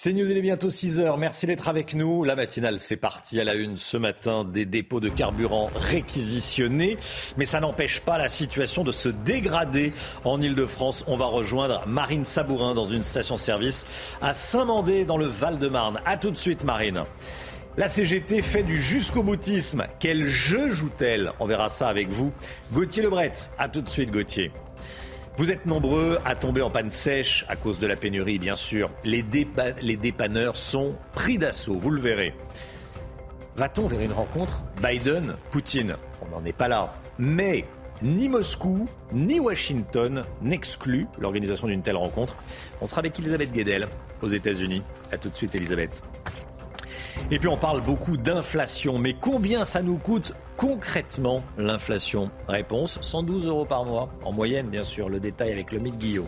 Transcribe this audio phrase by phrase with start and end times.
[0.00, 1.18] C'est News, il est bientôt 6 heures.
[1.18, 2.22] Merci d'être avec nous.
[2.22, 6.96] La matinale, c'est parti à la une ce matin des dépôts de carburant réquisitionnés.
[7.36, 9.92] Mais ça n'empêche pas la situation de se dégrader
[10.22, 11.02] en Ile-de-France.
[11.08, 13.86] On va rejoindre Marine Sabourin dans une station-service
[14.22, 16.00] à Saint-Mandé dans le Val-de-Marne.
[16.06, 17.02] A tout de suite, Marine.
[17.76, 19.84] La CGT fait du jusqu'au boutisme.
[19.98, 21.32] Quel jeu joue-t-elle?
[21.40, 22.32] On verra ça avec vous.
[22.72, 23.32] Gauthier Lebret.
[23.58, 24.52] A tout de suite, Gauthier.
[25.38, 28.90] Vous êtes nombreux à tomber en panne sèche à cause de la pénurie, bien sûr.
[29.04, 32.34] Les, dépanneurs sont pris d'assaut, vous le verrez.
[33.54, 35.94] Va-t-on vers une rencontre Biden-Poutine?
[36.22, 36.92] On n'en est pas là.
[37.20, 37.64] Mais
[38.02, 42.36] ni Moscou, ni Washington n'excluent l'organisation d'une telle rencontre.
[42.80, 43.86] On sera avec Elisabeth Guedel
[44.22, 44.82] aux États-Unis.
[45.12, 46.02] A tout de suite, Elisabeth.
[47.30, 52.30] Et puis on parle beaucoup d'inflation, mais combien ça nous coûte concrètement l'inflation?
[52.48, 55.08] Réponse 112 euros par mois, en moyenne bien sûr.
[55.08, 56.26] Le détail avec le mythe Guillaume.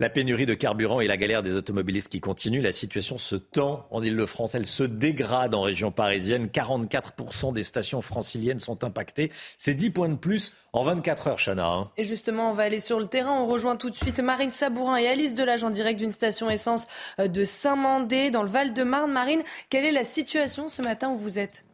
[0.00, 3.88] La pénurie de carburant et la galère des automobilistes qui continuent, la situation se tend
[3.90, 6.46] en Ile-de-France, elle se dégrade en région parisienne.
[6.46, 9.32] 44% des stations franciliennes sont impactées.
[9.56, 11.66] C'est 10 points de plus en 24 heures, Chana.
[11.66, 11.90] Hein.
[11.96, 13.40] Et justement, on va aller sur le terrain.
[13.40, 16.86] On rejoint tout de suite Marine Sabourin et Alice Delage en direct d'une station essence
[17.18, 19.10] euh, de Saint-Mandé dans le Val-de-Marne.
[19.10, 21.64] Marine, quelle est la situation ce matin où vous êtes?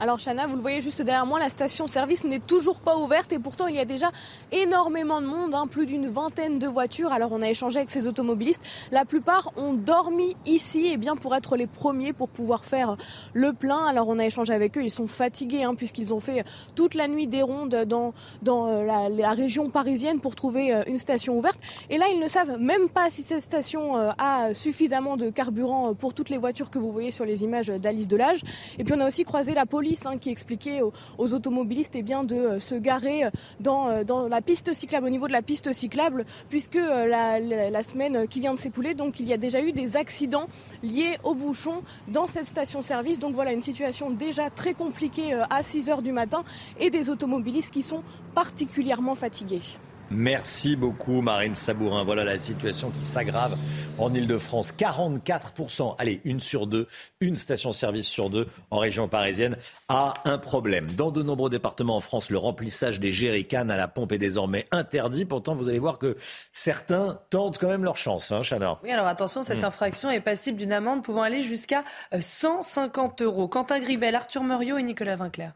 [0.00, 3.38] Alors Chana, vous le voyez juste derrière moi, la station-service n'est toujours pas ouverte et
[3.38, 4.10] pourtant il y a déjà
[4.50, 7.12] énormément de monde, hein, plus d'une vingtaine de voitures.
[7.12, 8.62] Alors on a échangé avec ces automobilistes.
[8.90, 12.96] La plupart ont dormi ici et eh bien pour être les premiers pour pouvoir faire
[13.32, 13.86] le plein.
[13.86, 17.06] Alors on a échangé avec eux, ils sont fatigués hein, puisqu'ils ont fait toute la
[17.06, 21.58] nuit des rondes dans, dans euh, la, région parisienne pour trouver euh, une station ouverte.
[21.90, 25.94] Et là ils ne savent même pas si cette station euh, a suffisamment de carburant
[25.94, 28.42] pour toutes les voitures que vous voyez sur les images d'Alice Delage.
[28.78, 32.24] Et puis on a aussi croisé la police Hein, qui expliquait aux, automobilistes eh bien,
[32.24, 35.42] de euh, se garer euh, dans, euh, dans, la piste cyclable, au niveau de la
[35.42, 39.60] piste cyclable, puisque la, la, semaine qui vient de s'écouler, donc il y a déjà
[39.60, 40.48] eu des accidents
[40.82, 43.18] liés aux bouchons dans cette station-service.
[43.18, 46.44] Donc voilà une situation déjà très compliquée à 6 heures du matin
[46.80, 48.02] et des automobilistes qui sont
[48.34, 49.62] particulièrement fatigués.
[50.10, 52.04] Merci beaucoup Marine Sabourin.
[52.04, 53.56] Voilà la situation qui s'aggrave
[53.98, 54.72] en Ile-de-France.
[54.72, 56.86] 44%, allez, une sur deux,
[57.20, 59.56] une station-service sur deux en région parisienne
[59.88, 60.90] a un problème.
[60.92, 64.66] Dans de nombreux départements en France, le remplissage des jerrycans à la pompe est désormais
[64.70, 65.24] interdit.
[65.24, 66.16] Pourtant, vous allez voir que
[66.52, 68.78] certains tentent quand même leur chance, hein, Chana.
[68.82, 69.66] Oui, alors attention, cette hmm.
[69.66, 71.84] infraction est passible d'une amende pouvant aller jusqu'à
[72.18, 73.48] 150 euh, euros.
[73.48, 75.52] Quentin Gribel, Arthur Muriot et Nicolas Vinclair.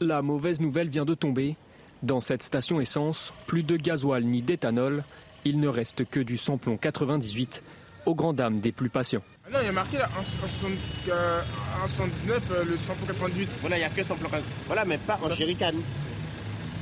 [0.00, 1.56] La mauvaise nouvelle vient de tomber.
[2.02, 5.02] Dans cette station essence, plus de gasoil ni d'éthanol,
[5.44, 7.62] il ne reste que du samplon 98,
[8.04, 9.22] aux grandes dames des plus patients.
[9.46, 10.08] Ah non, il y a marqué là,
[10.44, 11.40] 1,79, euh,
[12.52, 13.50] euh, le samplon 98.
[13.60, 14.52] Voilà, il n'y a que samplon 98.
[14.66, 15.72] Voilà, mais pas en jerrycan.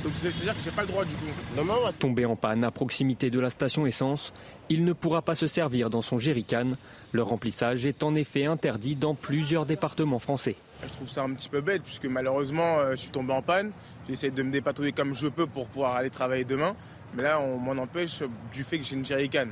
[0.03, 1.25] Donc c'est-à-dire que j'ai pas le droit du coup.
[1.57, 1.75] Non, non.
[1.97, 4.33] Tombé en panne à proximité de la station essence,
[4.69, 6.73] il ne pourra pas se servir dans son jerrycan.
[7.11, 10.57] Le remplissage est en effet interdit dans plusieurs départements français.
[10.83, 13.71] Je trouve ça un petit peu bête puisque malheureusement euh, je suis tombé en panne.
[14.07, 16.75] J'essaie de me dépatouiller comme je peux pour pouvoir aller travailler demain.
[17.15, 18.21] Mais là on m'en empêche
[18.53, 19.47] du fait que j'ai une jerrycan.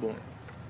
[0.00, 0.12] Bon,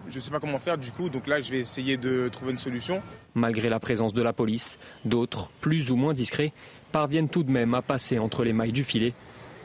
[0.09, 2.53] je ne sais pas comment faire du coup, donc là je vais essayer de trouver
[2.53, 3.03] une solution.
[3.35, 6.53] Malgré la présence de la police, d'autres, plus ou moins discrets,
[6.93, 9.15] parviennent tout de même à passer entre les mailles du filet.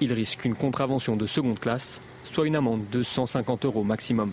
[0.01, 4.31] Ils risquent une contravention de seconde classe, soit une amende de 150 euros maximum.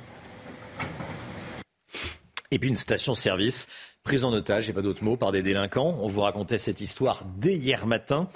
[2.50, 3.66] Et puis une station-service
[4.06, 5.98] prise en otage, et pas d'autre mot, par des délinquants.
[6.00, 8.28] On vous racontait cette histoire dès hier matin.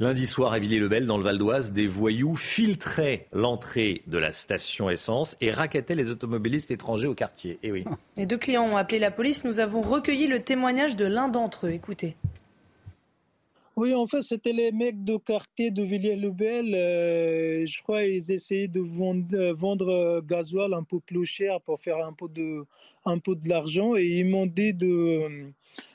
[0.00, 4.90] Lundi soir à Villiers-le-Bel, dans le Val d'Oise, des voyous filtraient l'entrée de la station
[4.90, 7.52] essence et raquettaient les automobilistes étrangers au quartier.
[7.62, 7.84] Et eh oui.
[8.16, 9.44] Les deux clients ont appelé la police.
[9.44, 11.70] Nous avons recueilli le témoignage de l'un d'entre eux.
[11.70, 12.16] Écoutez.
[13.76, 16.74] Oui, en fait, c'était les mecs de quartier de Villiers-le-Bel.
[16.74, 21.60] Euh, je crois qu'ils essayaient de vendre, euh, vendre euh, gasoil un peu plus cher
[21.60, 22.66] pour faire un peu de,
[23.04, 23.94] un peu de l'argent.
[23.96, 25.52] Et ils m'ont dit de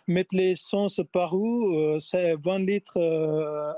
[0.07, 2.97] mettre l'essence par où, 20 litres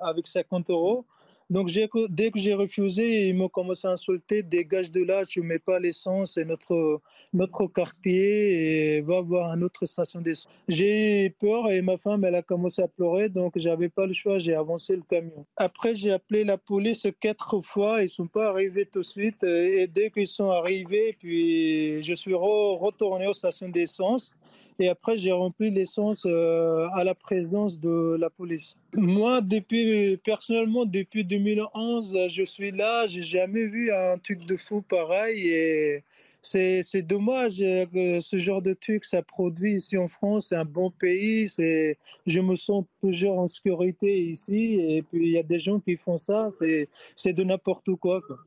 [0.01, 1.05] avec 50 euros.
[1.49, 1.71] Donc,
[2.09, 5.59] dès que j'ai refusé, ils m'ont commencé à insulter dégage de là, tu ne mets
[5.59, 7.01] pas l'essence, c'est notre,
[7.33, 10.53] notre quartier et va voir une autre station d'essence.
[10.67, 14.37] J'ai peur et ma femme, elle a commencé à pleurer, donc j'avais pas le choix,
[14.37, 15.45] j'ai avancé le camion.
[15.57, 19.43] Après, j'ai appelé la police quatre fois, ils ne sont pas arrivés tout de suite.
[19.43, 24.35] Et dès qu'ils sont arrivés, puis je suis retourné aux stations d'essence.
[24.81, 28.77] Et après, j'ai rempli l'essence euh, à la présence de la police.
[28.95, 33.05] Moi, depuis, personnellement, depuis 2011, je suis là.
[33.07, 35.49] J'ai jamais vu un truc de fou pareil.
[35.49, 36.03] Et
[36.41, 40.47] c'est, dommage que ce genre de truc, ça produit ici en France.
[40.47, 41.49] C'est un bon pays.
[41.49, 44.79] C'est, je me sens toujours en sécurité ici.
[44.79, 46.47] Et puis, il y a des gens qui font ça.
[46.51, 48.21] C'est, de n'importe quoi.
[48.21, 48.37] quoi.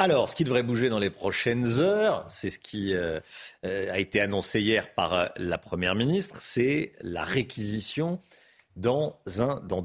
[0.00, 3.20] Alors, ce qui devrait bouger dans les prochaines heures, c'est ce qui euh,
[3.66, 8.18] euh, a été annoncé hier par euh, la Première ministre, c'est la réquisition
[8.76, 9.20] dans,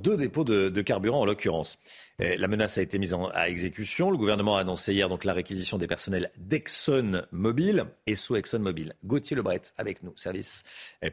[0.02, 1.78] deux dépôts de, carburant en l'occurrence.
[2.20, 4.10] La menace a été mise à exécution.
[4.10, 8.94] Le gouvernement a annoncé hier donc la réquisition des personnels d'ExxonMobil et sous ExxonMobil.
[9.04, 10.64] Gauthier Lebret avec nous, service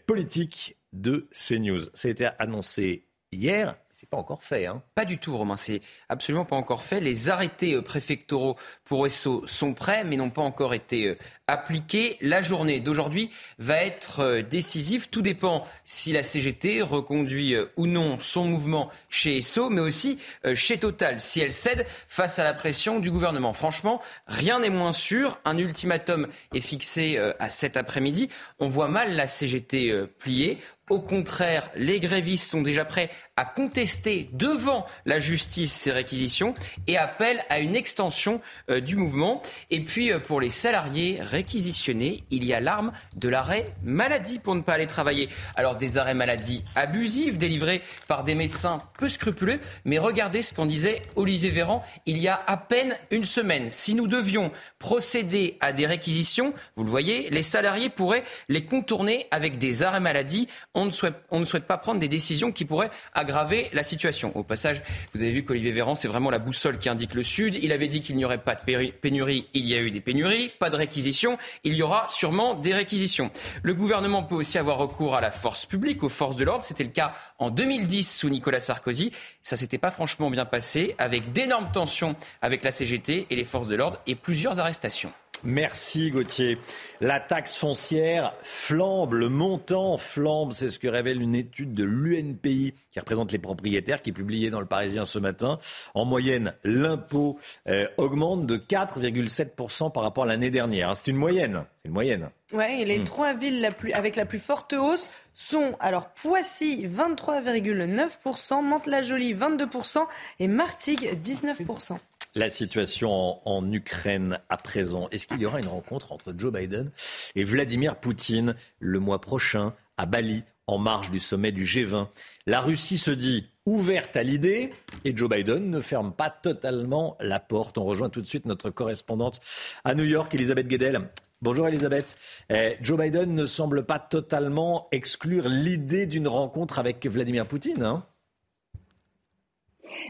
[0.06, 1.80] politique de CNews.
[1.92, 4.66] Ça a été annoncé hier c'est pas encore fait.
[4.66, 4.82] Hein.
[4.96, 5.56] Pas du tout, Romain.
[5.56, 6.98] C'est absolument pas encore fait.
[6.98, 12.16] Les arrêtés euh, préfectoraux pour ESSO sont prêts, mais n'ont pas encore été euh, appliqués.
[12.20, 15.08] La journée d'aujourd'hui va être euh, décisive.
[15.08, 20.18] Tout dépend si la CGT reconduit ou non son mouvement chez ESSO, mais aussi
[20.54, 23.52] chez Total, si elle cède face à la pression du gouvernement.
[23.52, 25.38] Franchement, rien n'est moins sûr.
[25.44, 28.30] Un ultimatum est fixé à cet après-midi.
[28.58, 30.58] On voit mal la CGT plier.
[30.90, 36.52] Au contraire, les grévistes sont déjà prêts à contester devant la justice ces réquisitions
[36.86, 39.40] et appellent à une extension euh, du mouvement.
[39.70, 44.54] Et puis euh, pour les salariés réquisitionnés, il y a l'arme de l'arrêt maladie pour
[44.54, 45.30] ne pas aller travailler.
[45.56, 50.66] Alors des arrêts maladie abusifs délivrés par des médecins peu scrupuleux, mais regardez ce qu'en
[50.66, 53.70] disait Olivier Véran il y a à peine une semaine.
[53.70, 59.26] Si nous devions procéder à des réquisitions, vous le voyez, les salariés pourraient les contourner
[59.30, 60.48] avec des arrêts maladie.
[60.74, 62.90] On ne souhaite, on ne souhaite pas prendre des décisions qui pourraient
[63.22, 64.36] aggraver la situation.
[64.36, 64.82] Au passage,
[65.14, 67.56] vous avez vu qu'Olivier Véran, c'est vraiment la boussole qui indique le Sud.
[67.62, 70.50] Il avait dit qu'il n'y aurait pas de pénurie, il y a eu des pénuries,
[70.58, 73.30] pas de réquisition, il y aura sûrement des réquisitions.
[73.62, 76.64] Le gouvernement peut aussi avoir recours à la force publique, aux forces de l'ordre.
[76.64, 79.12] C'était le cas en 2010 sous Nicolas Sarkozy.
[79.42, 83.68] Ça s'était pas franchement bien passé, avec d'énormes tensions avec la CGT et les forces
[83.68, 85.12] de l'ordre et plusieurs arrestations.
[85.44, 86.58] Merci Gauthier.
[87.00, 92.74] La taxe foncière flambe, le montant flambe, c'est ce que révèle une étude de l'UNPI
[92.92, 95.58] qui représente les propriétaires, qui est publiée dans le Parisien ce matin.
[95.94, 100.90] En moyenne, l'impôt euh, augmente de 4,7% par rapport à l'année dernière.
[100.90, 101.64] Hein, c'est une moyenne.
[101.82, 102.30] C'est une moyenne.
[102.52, 103.04] Ouais, et les hmm.
[103.04, 110.06] trois villes avec la plus forte hausse sont alors Poissy 23,9%, Mantes-la-Jolie 22%
[110.38, 111.96] et Martigues 19%
[112.34, 115.08] la situation en, Ukraine à présent.
[115.10, 116.90] Est-ce qu'il y aura une rencontre entre Joe Biden
[117.34, 122.08] et Vladimir Poutine le mois prochain à Bali, en marge du sommet du G20
[122.46, 124.70] La Russie se dit ouverte à l'idée
[125.04, 127.78] et Joe Biden ne ferme pas totalement la porte.
[127.78, 129.40] On rejoint tout de suite notre correspondante
[129.84, 131.08] à New York, Elisabeth Guedel.
[131.42, 132.16] Bonjour Elisabeth.
[132.50, 137.82] Eh, Joe Biden ne semble pas totalement exclure l'idée d'une rencontre avec Vladimir Poutine.
[137.82, 138.04] Hein?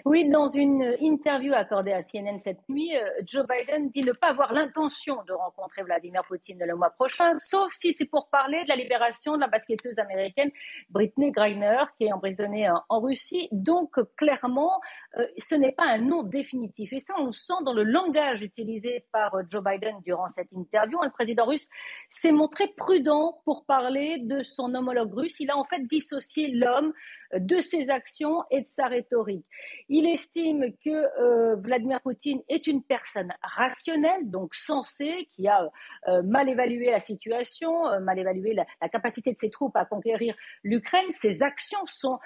[0.05, 4.29] Oui, dans une interview accordée à CNN cette nuit, euh, Joe Biden dit ne pas
[4.29, 8.69] avoir l'intention de rencontrer Vladimir Poutine le mois prochain, sauf si c'est pour parler de
[8.69, 10.51] la libération de la basketteuse américaine
[10.91, 13.49] Britney Griner, qui est emprisonnée en Russie.
[13.53, 14.81] Donc, clairement,
[15.19, 16.93] euh, ce n'est pas un nom définitif.
[16.93, 20.51] Et ça, on le sent dans le langage utilisé par euh, Joe Biden durant cette
[20.53, 20.99] interview.
[21.03, 21.69] Le président russe
[22.11, 25.41] s'est montré prudent pour parler de son homologue russe.
[25.41, 26.93] Il a en fait dissocié l'homme
[27.35, 29.47] de ses actions et de sa rhétorique.
[29.89, 35.69] Il estime que euh, Vladimir Poutine est une personne rationnelle, donc sensée, qui a
[36.09, 39.85] euh, mal évalué la situation, euh, mal évalué la, la, capacité de ses troupes à
[39.85, 41.11] conquérir l'Ukraine.
[41.11, 42.19] Ses actions sont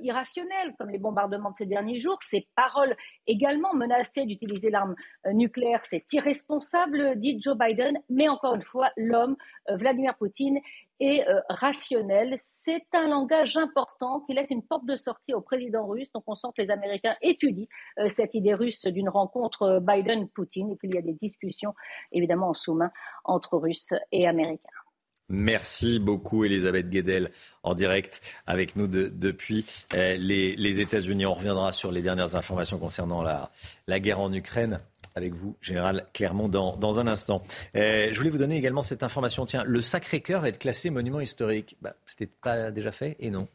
[0.00, 2.18] irrationnelles, comme les bombardements de ces derniers jours.
[2.22, 2.96] Ses paroles
[3.26, 4.94] également menacées d'utiliser l'arme
[5.32, 7.98] nucléaire, c'est irresponsable, dit Joe Biden.
[8.08, 9.36] Mais encore une fois, l'homme,
[9.68, 10.60] Vladimir Poutine,
[11.00, 16.10] est rationnel c'est un langage important qui laisse une porte de sortie au président russe.
[16.12, 17.66] Donc on sent que les Américains étudient
[17.98, 21.74] euh, cette idée russe d'une rencontre euh, Biden-Poutine et qu'il y a des discussions
[22.12, 22.90] évidemment en sous-main
[23.24, 24.68] entre Russes et Américains.
[25.28, 27.30] Merci beaucoup Elisabeth Guedel
[27.62, 29.64] en direct avec nous depuis
[29.94, 31.24] euh, les, États-Unis.
[31.24, 34.80] On reviendra sur les dernières informations concernant la guerre en Ukraine
[35.14, 37.42] avec vous, Général Clermont, dans, dans un instant.
[37.76, 39.46] Euh, je voulais vous donner également cette information.
[39.46, 41.76] Tiens, le Sacré-Cœur va être classé monument historique.
[41.82, 43.48] Bah, C'était pas déjà fait Et non.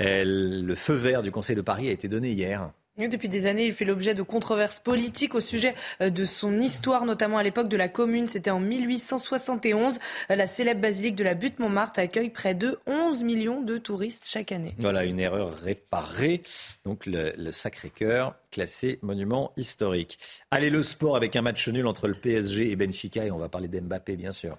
[0.00, 0.24] Euh,
[0.62, 2.70] le feu vert du Conseil de Paris a été donné hier.
[2.96, 7.06] Depuis des années, il fait l'objet de controverses politiques au sujet euh, de son histoire,
[7.06, 8.28] notamment à l'époque de la Commune.
[8.28, 9.98] C'était en 1871.
[10.28, 14.52] La célèbre basilique de la Butte Montmartre accueille près de 11 millions de touristes chaque
[14.52, 14.76] année.
[14.78, 16.44] Voilà, une erreur réparée.
[16.84, 20.20] Donc le, le Sacré-Cœur classé monument historique.
[20.52, 23.24] Allez, le sport avec un match nul entre le PSG et Benfica.
[23.24, 24.56] Et on va parler d'Mbappé, bien sûr.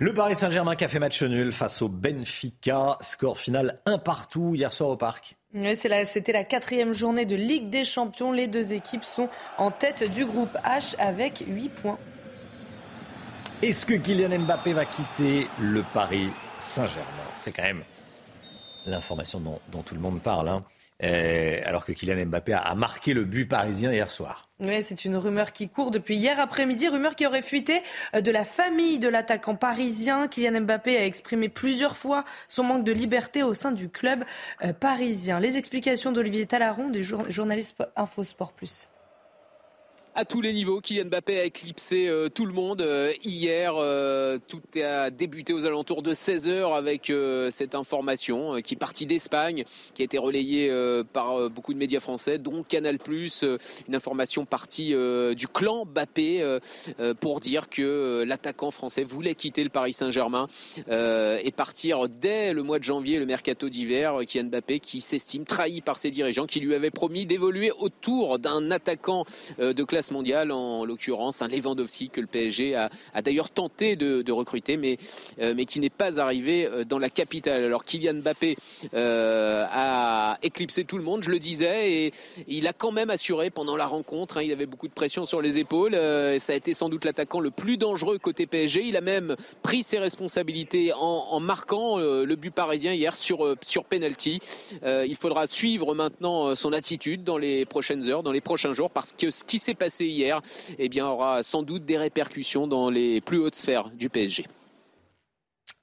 [0.00, 2.98] Le Paris Saint-Germain qui a fait match nul face au Benfica.
[3.00, 5.36] Score final un partout hier soir au parc.
[5.74, 8.30] C'était la quatrième journée de Ligue des Champions.
[8.30, 11.98] Les deux équipes sont en tête du groupe H avec 8 points.
[13.60, 16.28] Est-ce que Kylian Mbappé va quitter le Paris
[16.58, 17.08] Saint-Germain?
[17.34, 17.82] C'est quand même
[18.86, 20.48] l'information dont, tout le monde parle.
[20.48, 20.64] Hein.
[21.04, 24.48] Euh, alors que Kylian Mbappé a, marqué le but parisien hier soir.
[24.58, 27.82] Oui, c'est une rumeur qui court depuis hier après-midi, rumeur qui aurait fuité
[28.16, 30.26] euh, de la famille de l'attaquant parisien.
[30.26, 34.24] Kylian Mbappé a exprimé plusieurs fois son manque de liberté au sein du club
[34.64, 35.38] euh, parisien.
[35.38, 38.90] Les explications d'Olivier Talaron, des journalistes Infosport Plus
[40.18, 40.80] à tous les niveaux.
[40.80, 43.74] Kylian Mbappé a éclipsé euh, tout le monde euh, hier.
[43.76, 47.12] Euh, tout a débuté aux alentours de 16h avec
[47.50, 49.62] cette information qui est partie d'Espagne,
[49.94, 50.72] qui a été relayée
[51.12, 52.98] par beaucoup de médias français, dont Canal+.
[53.88, 54.94] une information partie
[55.34, 56.58] du clan Mbappé
[57.20, 60.48] pour dire que l'attaquant français voulait quitter le Paris Saint-Germain
[60.88, 64.18] et partir dès le mois de janvier, le mercato d'hiver.
[64.26, 68.70] Kylian Mbappé qui s'estime trahi par ses dirigeants, qui lui avaient promis d'évoluer autour d'un
[68.70, 69.24] attaquant
[69.58, 72.90] de classe mondiale, en l'occurrence un Lewandowski que le PSG a,
[73.22, 74.98] d'ailleurs tenté de, recruter, mais,
[75.40, 77.64] euh, mais qui n'est pas arrivé euh, dans la capitale.
[77.64, 78.56] Alors Kylian Mbappé
[78.94, 82.12] euh, a éclipsé tout le monde, je le disais, et
[82.46, 84.38] il a quand même assuré pendant la rencontre.
[84.38, 85.92] Hein, il avait beaucoup de pression sur les épaules.
[85.92, 88.86] ça a été sans doute l'attaquant le plus dangereux côté PSG.
[88.86, 94.40] Il a même pris ses responsabilités en, marquant le but parisien hier sur, sur penalty.
[94.84, 99.12] il faudra suivre maintenant son attitude dans les prochaines heures, dans les prochains jours, parce
[99.12, 100.40] que ce qui s'est passé hier
[100.78, 104.46] eh bien, aura sans doute des répercussions dans les plus hautes sphères du PSG.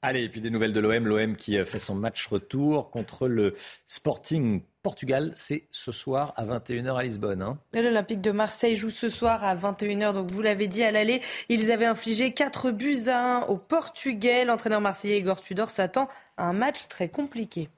[0.01, 1.07] Allez, et puis des nouvelles de l'OM.
[1.07, 3.55] L'OM qui fait son match retour contre le
[3.87, 5.31] Sporting Portugal.
[5.33, 7.41] C'est ce soir à 21h à Lisbonne.
[7.41, 7.57] Hein.
[7.73, 10.13] L'Olympique de Marseille joue ce soir à 21h.
[10.13, 14.45] Donc vous l'avez dit à l'aller, ils avaient infligé 4 buts à 1 au Portugais.
[14.45, 16.07] L'entraîneur marseillais Igor Tudor s'attend
[16.37, 17.69] à un match très compliqué.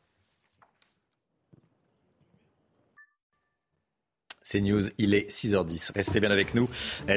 [4.50, 5.92] C'est News, il est 6h10.
[5.94, 6.70] Restez bien avec nous.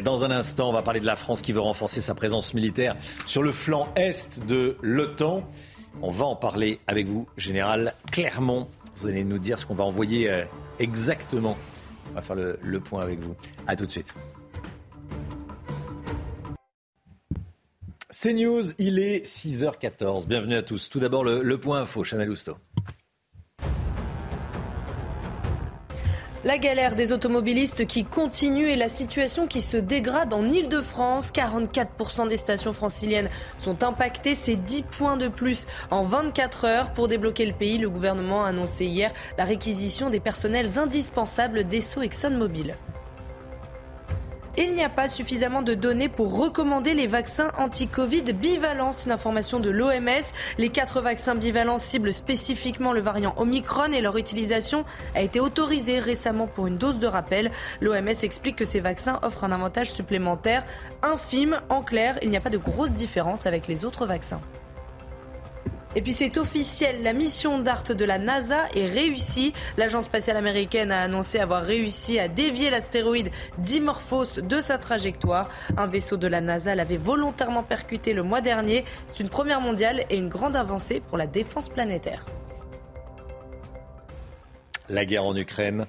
[0.03, 2.97] Dans un instant, on va parler de la France qui veut renforcer sa présence militaire
[3.25, 5.49] sur le flanc est de l'OTAN.
[6.03, 8.67] On va en parler avec vous, Général Clermont.
[8.97, 10.45] Vous allez nous dire ce qu'on va envoyer euh,
[10.81, 11.57] exactement.
[12.11, 13.37] On va faire le, point avec vous.
[13.69, 14.13] A tout de suite.
[18.09, 20.27] C'est News, il est 6h14.
[20.27, 20.89] Bienvenue à tous.
[20.89, 22.57] Tout d'abord, le, point info, Chanel Housteau.
[26.43, 31.33] La galère des automobilistes qui continue et la situation qui se dégrade en Ile-de-France.
[31.33, 33.29] 44% des stations franciliennes
[33.59, 34.35] sont impactées.
[34.35, 36.93] C'est 10 points de plus en 24 heures.
[36.93, 42.01] Pour débloquer le pays, le gouvernement a annoncé hier la réquisition des personnels indispensables d'Esso
[42.01, 42.75] ExxonMobil.
[44.63, 48.91] Il n'y a pas suffisamment de données pour recommander les vaccins anti-Covid bivalents.
[49.07, 50.35] Une information de l'OMS.
[50.59, 55.99] Les quatre vaccins bivalents ciblent spécifiquement le variant Omicron et leur utilisation a été autorisée
[55.99, 57.51] récemment pour une dose de rappel.
[57.81, 60.67] L'OMS explique que ces vaccins offrent un avantage supplémentaire
[61.03, 61.63] infime.
[61.71, 64.43] En clair, il n'y a pas de grosse différence avec les autres vaccins.
[65.97, 69.53] Et puis c'est officiel, la mission DART de la NASA est réussie.
[69.77, 75.51] L'agence spatiale américaine a annoncé avoir réussi à dévier l'astéroïde Dimorphos de sa trajectoire.
[75.77, 78.85] Un vaisseau de la NASA l'avait volontairement percuté le mois dernier.
[79.09, 82.25] C'est une première mondiale et une grande avancée pour la défense planétaire.
[84.89, 85.87] La guerre en Ukraine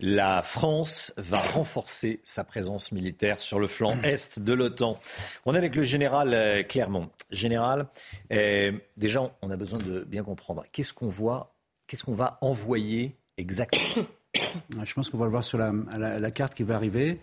[0.00, 4.96] la France va renforcer sa présence militaire sur le flanc est de l'OTAN.
[5.44, 7.10] On est avec le général euh, Clermont.
[7.30, 7.88] Général,
[8.32, 10.64] euh, déjà, on a besoin de bien comprendre.
[10.72, 11.54] Qu'est-ce qu'on voit,
[11.86, 14.06] qu'est-ce qu'on va envoyer exactement
[14.84, 17.20] Je pense qu'on va le voir sur la, carte qui va arriver.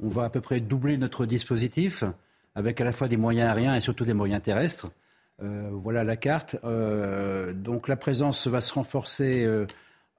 [0.00, 2.04] On va à peu près doubler notre dispositif
[2.54, 4.88] avec à la fois des moyens aériens et surtout des moyens terrestres.
[5.42, 6.56] Euh, voilà la carte.
[6.64, 9.46] donc la présence va se renforcer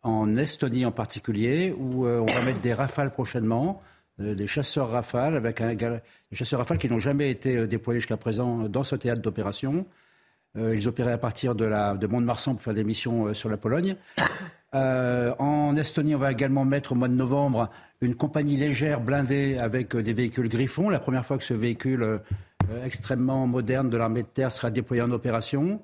[0.04, 3.89] en Estonie en particulier, où euh, on va mettre des rafales prochainement, euh,
[4.20, 6.02] des chasseurs rafales, avec des
[6.34, 9.86] chasseurs rafales qui n'ont jamais été euh, déployés jusqu'à présent dans ce théâtre d'opération.
[10.56, 13.96] ils opéraient à partir de, la, de Mont-de-Marsan pour faire des missions sur la Pologne.
[14.74, 17.70] en Estonie, on va également mettre au mois de novembre
[18.02, 20.90] une compagnie légère blindée avec des véhicules Griffon.
[20.90, 22.20] La première fois que ce véhicule
[22.84, 25.82] extrêmement moderne de l'armée de terre sera déployé en opération.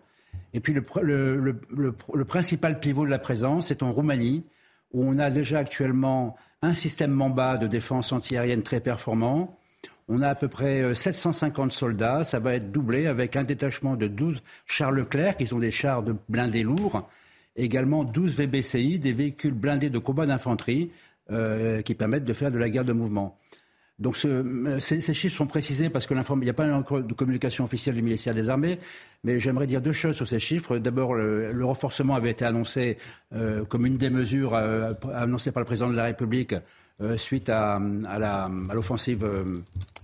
[0.53, 4.45] Et puis le, principal pivot de la présence est en Roumanie,
[4.95, 9.59] où on a déjà actuellement un système Mamba de défense antiaérienne très performant.
[10.07, 12.23] On a à peu près 750 euh, soldats.
[12.23, 16.01] Ça va être doublé avec un détachement de 12 chars Leclerc, qui sont des chars
[16.01, 17.09] de blindés lourds.
[17.57, 20.91] Également 12 VBCI, des véhicules blindés de combat d'infanterie,
[21.29, 23.37] euh, qui permettent de faire de la guerre de mouvement.
[23.97, 27.95] Donc ce, ces, chiffres sont précisés parce qu'il n'y a pas encore de communication officielle
[27.95, 28.77] du ministère des Armées,
[29.23, 30.77] mais j'aimerais dire deux choses sur ces chiffres.
[30.79, 32.97] D'abord, le, renforcement avait été annoncé
[33.33, 36.55] euh, comme une des mesures euh, annoncées par le président de la République
[37.01, 39.25] euh, suite à, à l'offensive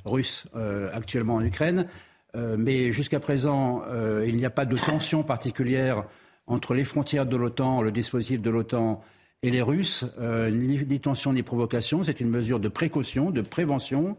[0.06, 0.48] russe
[0.94, 1.86] actuellement en Ukraine.
[2.34, 3.84] mais jusqu'à présent,
[4.26, 6.06] il n'y a pas de tension particulière
[6.48, 9.04] entre les frontières de l'OTAN, le dispositif de l'OTAN
[9.44, 12.04] et les Russes, euh, ni tension ni provocation.
[12.04, 14.18] C'est une mesure de précaution, de prévention.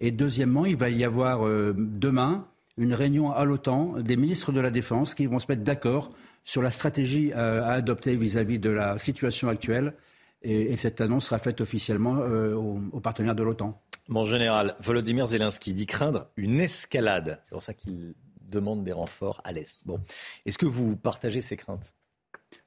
[0.00, 2.46] Et deuxièmement, il va y avoir euh, demain
[2.78, 6.12] une réunion à l'OTAN des ministres de la Défense qui vont se mettre d'accord
[6.44, 9.94] sur la stratégie à, adopter vis-à-vis de la situation actuelle.
[10.42, 13.80] Et, cette annonce sera faite officiellement euh, aux, partenaires de l'OTAN.
[14.08, 17.40] Mon général, Volodymyr Zelensky dit craindre une escalade.
[17.44, 19.82] C'est pour ça qu'il demande des renforts à l'Est.
[19.86, 20.00] Bon.
[20.46, 21.94] Est-ce que vous partagez ces craintes?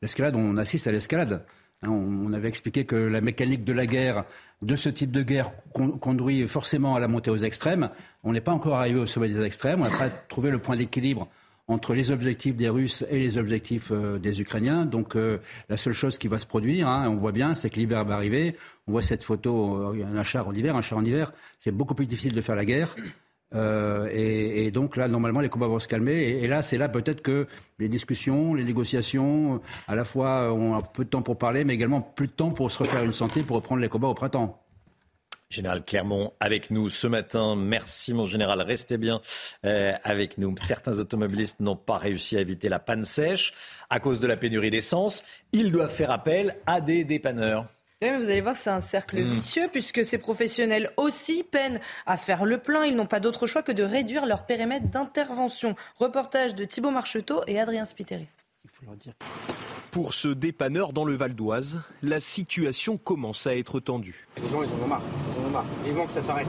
[0.01, 1.45] L'escalade, on assiste à l'escalade.
[1.81, 4.25] Hein, on avait expliqué que la mécanique de la guerre,
[4.61, 7.89] de ce type de guerre, conduit forcément à la montée aux extrêmes.
[8.23, 9.81] On n'est pas encore arrivé au sommet des extrêmes.
[9.81, 11.27] On n'a pas trouvé le point d'équilibre
[11.67, 14.85] entre les objectifs des Russes et les objectifs euh, des Ukrainiens.
[14.85, 15.39] Donc euh,
[15.69, 18.15] la seule chose qui va se produire, hein, on voit bien, c'est que l'hiver va
[18.15, 18.55] arriver.
[18.87, 21.33] On voit cette photo, euh, un char en hiver, un char en hiver.
[21.59, 22.95] C'est beaucoup plus difficile de faire la guerre.
[23.55, 26.39] Euh, et, donc là, normalement, les combats vont se calmer.
[26.41, 27.47] Et, là, c'est là peut-être que
[27.79, 31.73] les discussions, les négociations, à la fois, ont un peu de temps pour parler, mais
[31.73, 34.61] également plus de temps pour se refaire une santé, pour reprendre les combats au printemps.
[35.49, 37.55] Général Clermont avec nous ce matin.
[37.55, 39.21] Merci mon général, restez bien
[39.65, 40.55] euh, avec nous.
[40.57, 43.53] Certains automobilistes n'ont pas réussi à éviter la panne sèche
[43.89, 45.23] à cause de la pénurie d'essence.
[45.51, 47.67] Ils doivent faire appel à des dépanneurs
[48.01, 49.33] vous allez voir, c'est un cercle mm.
[49.33, 52.85] vicieux puisque ces professionnels aussi peinent à faire le plein.
[52.85, 55.75] Ils n'ont pas d'autre choix que de réduire leur périmètre d'intervention.
[55.95, 58.27] Reportage de Thibault Marcheteau et Adrien Spiteri.
[59.91, 64.27] Pour ce dépanneur dans le Val d'Oise, la situation commence à être tendue.
[64.41, 65.01] Les gens, ils en ont marre.
[65.33, 65.65] Ils en ont marre.
[65.85, 66.47] Vivement que ça s'arrête.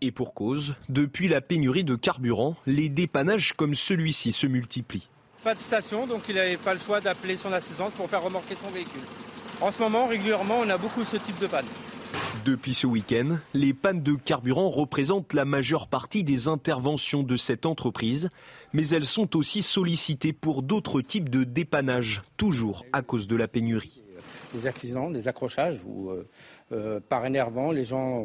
[0.00, 5.10] Et pour cause, depuis la pénurie de carburant, les dépannages comme celui-ci se multiplient.
[5.44, 8.56] Pas de station, donc il n'avait pas le choix d'appeler son assistance pour faire remorquer
[8.62, 9.02] son véhicule.
[9.60, 11.66] En ce moment, régulièrement, on a beaucoup ce type de panne.
[12.46, 17.66] Depuis ce week-end, les pannes de carburant représentent la majeure partie des interventions de cette
[17.66, 18.30] entreprise,
[18.72, 23.48] mais elles sont aussi sollicitées pour d'autres types de dépannage, toujours à cause de la
[23.48, 24.02] pénurie.
[24.54, 26.26] Des accidents, des accrochages, où euh,
[26.72, 28.24] euh, par énervant, les gens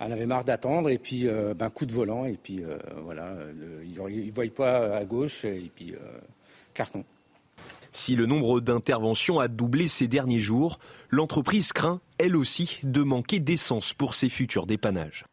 [0.00, 2.62] en avaient marre d'attendre, et puis euh, ben, coup de volant, et puis
[3.02, 3.34] voilà,
[3.84, 5.94] ils ne voient pas à gauche, et puis
[6.72, 7.04] carton.
[7.96, 10.78] Si le nombre d'interventions a doublé ces derniers jours,
[11.08, 15.24] l'entreprise craint, elle aussi, de manquer d'essence pour ses futurs dépannages.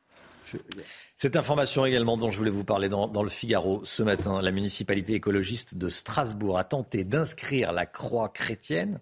[1.17, 5.13] Cette information également dont je voulais vous parler dans, le Figaro ce matin, la municipalité
[5.13, 9.01] écologiste de Strasbourg a tenté d'inscrire la croix chrétienne,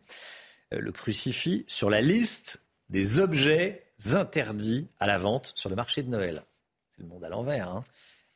[0.74, 6.02] euh, le crucifix, sur la liste des objets interdits à la vente sur le marché
[6.02, 6.44] de Noël.
[6.90, 7.70] C'est le monde à l'envers.
[7.70, 7.84] Hein.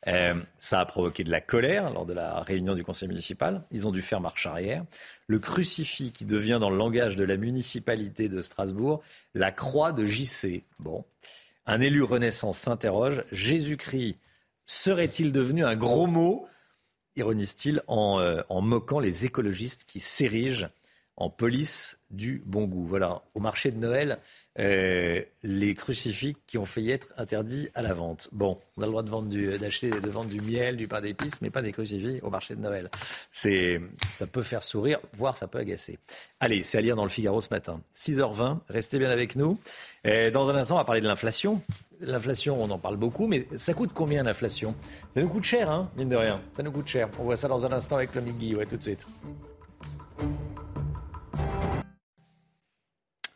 [0.08, 3.62] Euh, ça a provoqué de la colère lors de la réunion du conseil municipal.
[3.72, 4.84] Ils ont dû faire marche arrière.
[5.26, 9.02] Le crucifix qui devient, dans le langage de la municipalité de Strasbourg,
[9.34, 10.62] la croix de JC.
[10.78, 11.04] Bon.
[11.66, 13.24] Un élu Renaissance s'interroge.
[13.32, 14.16] Jésus-Christ
[14.64, 16.46] serait-il devenu un gros mot?
[17.16, 20.68] ironise-t-il euh, en moquant les écologistes qui s'érigent
[21.16, 22.86] en police du bon goût.
[22.86, 24.18] Voilà, au marché de Noël,
[24.58, 28.28] euh, les crucifix qui ont failli être interdits à la vente.
[28.32, 31.40] Bon, on a le droit de vendre d'acheter, de vendre du miel, du pain d'épices,
[31.40, 32.90] mais pas des crucifix au marché de Noël.
[33.32, 33.80] C'est,
[34.12, 35.98] ça peut faire sourire, voire ça peut agacer.
[36.40, 37.80] Allez, c'est à lire dans le Figaro ce matin.
[37.94, 39.58] 6h20, restez bien avec nous.
[40.04, 41.60] Et dans un instant, on va parler de l'inflation.
[42.00, 44.74] L'inflation, on en parle beaucoup, mais ça coûte combien l'inflation?
[45.14, 46.40] Ça nous coûte cher, hein, mine de rien.
[46.52, 47.08] Ça nous coûte cher.
[47.18, 49.06] On voit ça dans un instant avec le Guy, ouais, tout de suite.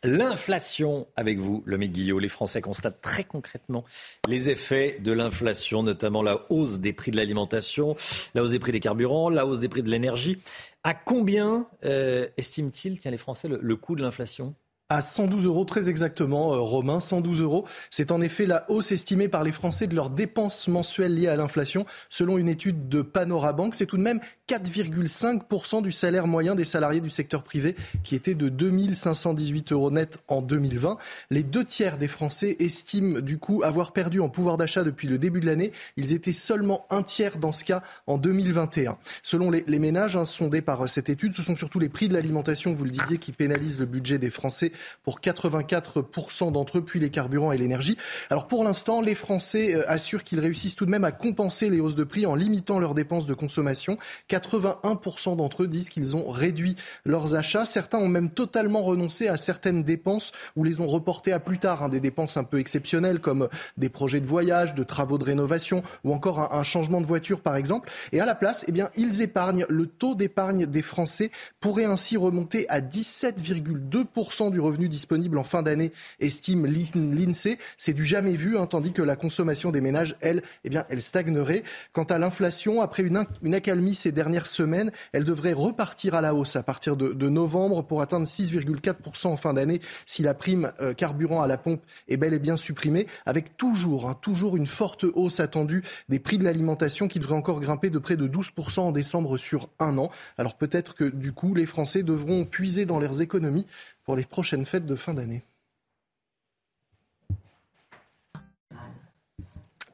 [0.03, 2.17] L'inflation avec vous, le Guillot.
[2.17, 3.83] Les Français constatent très concrètement
[4.27, 7.95] les effets de l'inflation, notamment la hausse des prix de l'alimentation,
[8.33, 10.39] la hausse des prix des carburants, la hausse des prix de l'énergie.
[10.83, 14.55] À combien euh, estiment-ils, tiens, les Français, le coût de l'inflation?
[14.91, 17.65] À 112 euros, très exactement, euh, Romain, 112 euros.
[17.89, 21.37] C'est en effet la hausse estimée par les Français de leurs dépenses mensuelles liées à
[21.37, 21.85] l'inflation.
[22.09, 26.99] Selon une étude de Panorabank, c'est tout de même 4,5% du salaire moyen des salariés
[26.99, 27.73] du secteur privé
[28.03, 30.97] qui était de 2518 euros net en 2020.
[31.29, 35.17] Les deux tiers des Français estiment du coup avoir perdu en pouvoir d'achat depuis le
[35.17, 35.71] début de l'année.
[35.95, 38.97] Ils étaient seulement un tiers dans ce cas en 2021.
[39.23, 42.73] Selon les, ménages hein, sondés par cette étude, ce sont surtout les prix de l'alimentation,
[42.73, 47.09] vous le disiez, qui pénalisent le budget des Français pour 84% d'entre eux, puis les
[47.09, 47.97] carburants et l'énergie.
[48.29, 51.79] Alors pour l'instant, les Français euh, assurent qu'ils réussissent tout de même à compenser les
[51.79, 53.97] hausses de prix en limitant leurs dépenses de consommation.
[54.29, 57.65] 81% d'entre eux disent qu'ils ont réduit leurs achats.
[57.65, 61.83] Certains ont même totalement renoncé à certaines dépenses ou les ont reportées à plus tard,
[61.83, 65.83] hein, des dépenses un peu exceptionnelles comme des projets de voyage, de travaux de rénovation
[66.03, 67.89] ou encore un, changement de voiture par exemple.
[68.11, 69.65] Et à la place, eh bien, ils épargnent.
[69.69, 75.43] Le taux d'épargne des Français pourrait ainsi remonter à 17,2% du revenu revenus disponibles en
[75.43, 77.57] fin d'année, estime l'INSEE.
[77.77, 81.01] C'est du jamais vu, hein, tandis que la consommation des ménages, elle, eh bien, elle
[81.01, 81.63] stagnerait.
[81.93, 86.55] Quant à l'inflation, après une, accalmie ces dernières semaines, elle devrait repartir à la hausse
[86.55, 90.93] à partir de, de novembre pour atteindre 6,4% en fin d'année si la prime euh,
[90.93, 95.05] carburant à la pompe est bel et bien supprimée, avec toujours, hein, toujours une forte
[95.13, 98.91] hausse attendue des prix de l'alimentation qui devrait encore grimper de près de 12% en
[98.91, 100.09] décembre sur un an.
[100.37, 103.65] Alors peut-être que du coup, les Français devront puiser dans leurs économies
[104.03, 105.43] pour les prochaines fêtes de fin d'année.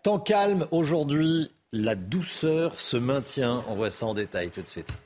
[0.03, 3.63] Temps calme aujourd'hui, la douceur se maintient.
[3.67, 4.97] On voit ça en détail tout de suite.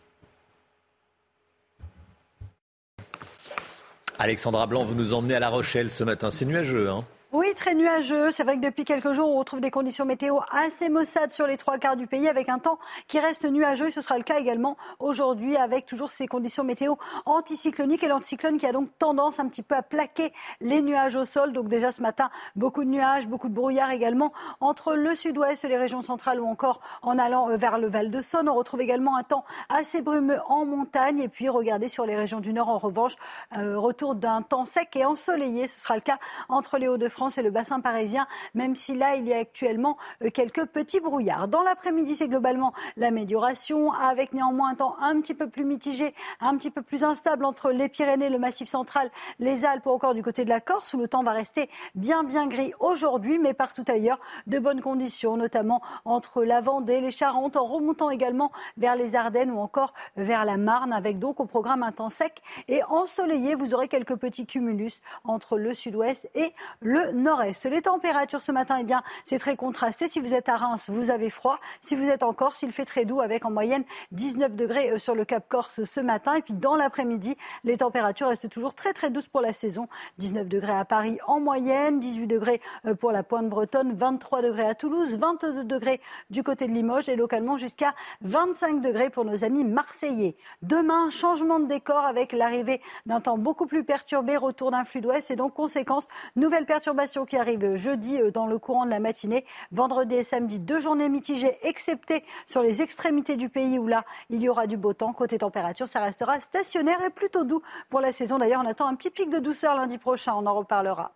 [4.20, 6.30] Alexandra Blanc, vous nous emmenez à La Rochelle ce matin.
[6.30, 7.04] C'est nuageux, hein?
[7.34, 8.30] Oui, très nuageux.
[8.30, 11.56] C'est vrai que depuis quelques jours, on retrouve des conditions météo assez maussades sur les
[11.56, 13.90] trois quarts du pays avec un temps qui reste nuageux.
[13.90, 18.66] ce sera le cas également aujourd'hui avec toujours ces conditions météo anticycloniques et l'anticyclone qui
[18.66, 21.54] a donc tendance un petit peu à plaquer les nuages au sol.
[21.54, 25.78] Donc déjà ce matin, beaucoup de nuages, beaucoup de brouillard également entre le sud-ouest, les
[25.78, 28.50] régions centrales ou encore en allant euh, vers le Val de Saône.
[28.50, 31.20] On retrouve également un temps assez brumeux en montagne.
[31.20, 33.14] Et puis regardez sur les régions du nord, en revanche,
[33.58, 35.70] euh, retour d'un temps sec et ensoleillé.
[35.70, 36.18] Ce sera le cas
[36.50, 40.30] entre les Hauts-de-France et le bassin parisien, même si là, il y a actuellement euh,
[40.30, 41.48] quelques petits brouillards.
[41.48, 46.58] Dans l'après-midi, c'est globalement l'amélioration, avec néanmoins un temps un petit peu plus mitigé, un
[46.58, 50.24] petit peu plus instable entre les Pyrénées, le Massif central, les Alpes ou encore du
[50.24, 53.86] côté de la Corse, où le temps va rester bien, bien gris aujourd'hui, mais partout
[53.88, 59.16] ailleurs, de bonnes conditions, notamment entre la Vendée, les Charentes, en remontant également vers les
[59.16, 63.56] Ardennes ou encore vers la Marne, avec donc au programme un temps sec et ensoleillé.
[63.56, 67.66] Vous aurez quelques petits cumulus entre le sud-ouest et le nord-est.
[67.66, 70.08] Les températures ce matin, eh bien, c'est très contrasté.
[70.08, 71.60] Si vous êtes à Reims, vous avez froid.
[71.82, 74.98] Si vous êtes en Corse, il fait très doux avec en moyenne 19 degrés euh,
[74.98, 76.36] sur le Cap Corse ce matin.
[76.36, 79.88] Et puis dans l'après-midi, les températures restent toujours très très douces pour la saison.
[80.20, 84.66] 19 degrés à Paris en moyenne, 18 degrés euh, pour la pointe bretonne, 23 degrés
[84.66, 89.44] à Toulouse, 22 degrés du côté de Limoges et localement jusqu'à 25 degrés pour nos
[89.44, 90.36] amis marseillais.
[90.62, 95.32] Demain, changement de décor avec l'arrivée d'un temps beaucoup plus perturbé, retour d'un flux d'ouest
[95.32, 99.46] et donc conséquence, nouvelle perturbation qui arrive jeudi euh, dans le courant de la matinée.
[99.72, 104.42] Vendredi et samedi, deux journées mitigées, excepté sur les extrémités du pays où là, il
[104.42, 105.14] y aura du beau temps.
[105.14, 108.38] Côté température, ça restera stationnaire et plutôt doux pour la saison.
[108.38, 110.34] D'ailleurs, on attend un petit pic de douceur lundi prochain.
[110.36, 111.12] On en reparlera.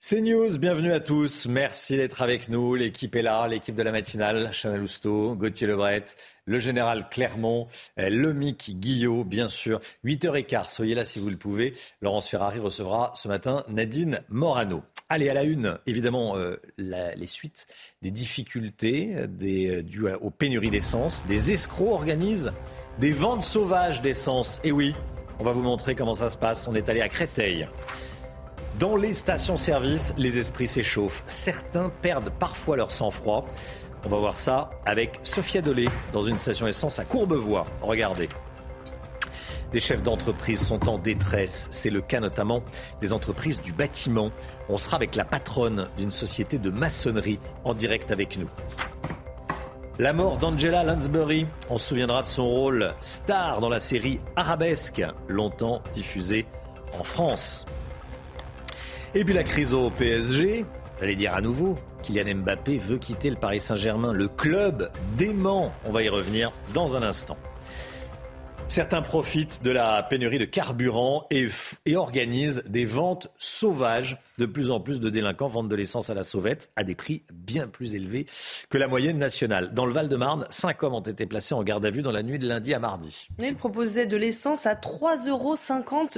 [0.00, 1.48] C'est News, bienvenue à tous.
[1.48, 2.76] Merci d'être avec nous.
[2.76, 6.04] L'équipe est là, l'équipe de la matinale, Chanel Lousteau, Gauthier Lebret,
[6.44, 7.66] le général Clermont,
[7.98, 9.80] euh, le Mick Guillot, bien sûr.
[10.04, 11.74] 8h15, soyez là si vous le pouvez.
[12.00, 14.84] Laurence Ferrari recevra ce matin Nadine Morano.
[15.08, 17.66] Allez, à la une, évidemment, euh, les suites
[18.00, 21.24] des difficultés des, euh, dues aux pénuries d'essence.
[21.26, 22.52] Des escrocs organisent
[23.00, 24.60] des ventes sauvages d'essence.
[24.62, 24.94] Et oui,
[25.40, 26.68] on va vous montrer comment ça se passe.
[26.68, 27.66] On est allé à Créteil.
[28.78, 31.24] Dans les stations-service, les esprits s'échauffent.
[31.26, 33.44] Certains perdent parfois leur sang-froid.
[34.06, 37.66] On va voir ça avec Sophia Dolé dans une station essence à Courbevoie.
[37.82, 38.28] Regardez.
[39.72, 41.66] Des chefs d'entreprise sont en détresse.
[41.72, 42.62] C'est le cas notamment
[43.00, 44.30] des entreprises du bâtiment.
[44.68, 48.48] On sera avec la patronne d'une société de maçonnerie en direct avec nous.
[49.98, 55.02] La mort d'Angela Lansbury, on se souviendra de son rôle star dans la série Arabesque,
[55.26, 56.46] longtemps diffusée
[56.96, 57.66] en France.
[59.14, 60.66] Et puis la crise au PSG,
[61.00, 65.72] j'allais dire à nouveau, Kylian Mbappé veut quitter le Paris Saint-Germain, le club dément.
[65.86, 67.38] On va y revenir dans un instant.
[68.70, 71.48] Certains profitent de la pénurie de carburant et,
[71.96, 74.18] organisent des ventes sauvages.
[74.36, 77.24] De plus en plus de délinquants vendent de l'essence à la sauvette à des prix
[77.32, 78.26] bien plus élevés
[78.68, 79.72] que la moyenne nationale.
[79.72, 82.38] Dans le Val-de-Marne, cinq hommes ont été placés en garde à vue dans la nuit
[82.38, 83.28] de lundi à mardi.
[83.40, 85.56] Ils proposaient de l'essence à 3,50 euros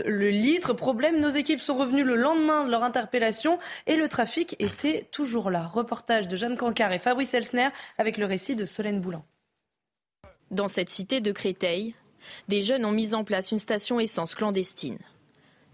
[0.05, 0.73] le litre.
[0.73, 5.51] Problème, nos équipes sont revenues le lendemain de leur interpellation et le trafic était toujours
[5.51, 5.67] là.
[5.73, 9.25] Reportage de Jeanne Cancard et Fabrice Elsner avec le récit de Solène Boulan.
[10.51, 11.95] Dans cette cité de Créteil,
[12.49, 14.99] des jeunes ont mis en place une station essence clandestine.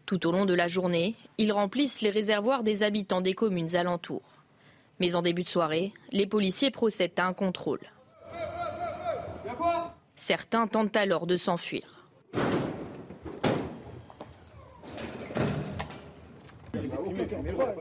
[0.07, 4.23] Tout au long de la journée, ils remplissent les réservoirs des habitants des communes alentours.
[5.01, 7.81] Mais en début de soirée, les policiers procèdent à un contrôle.
[10.15, 12.05] Certains tentent alors de s'enfuir.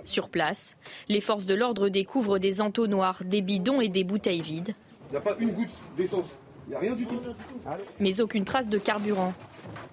[0.03, 0.75] Sur place,
[1.09, 4.75] les forces de l'ordre découvrent des entonnoirs, des bidons et des bouteilles vides.
[5.09, 6.33] Il n'y a pas une goutte d'essence
[6.73, 7.21] rien du tout.
[7.99, 9.33] Mais aucune trace de carburant.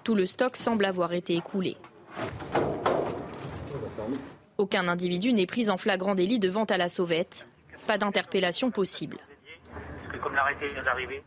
[0.03, 1.77] Tout le stock semble avoir été écoulé.
[4.57, 7.47] Aucun individu n'est pris en flagrant délit de vente à la sauvette.
[7.87, 9.17] Pas d'interpellation possible.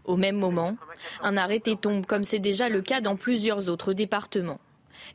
[0.05, 0.77] Au même moment,
[1.23, 4.61] un arrêté tombe comme c'est déjà le cas dans plusieurs autres départements.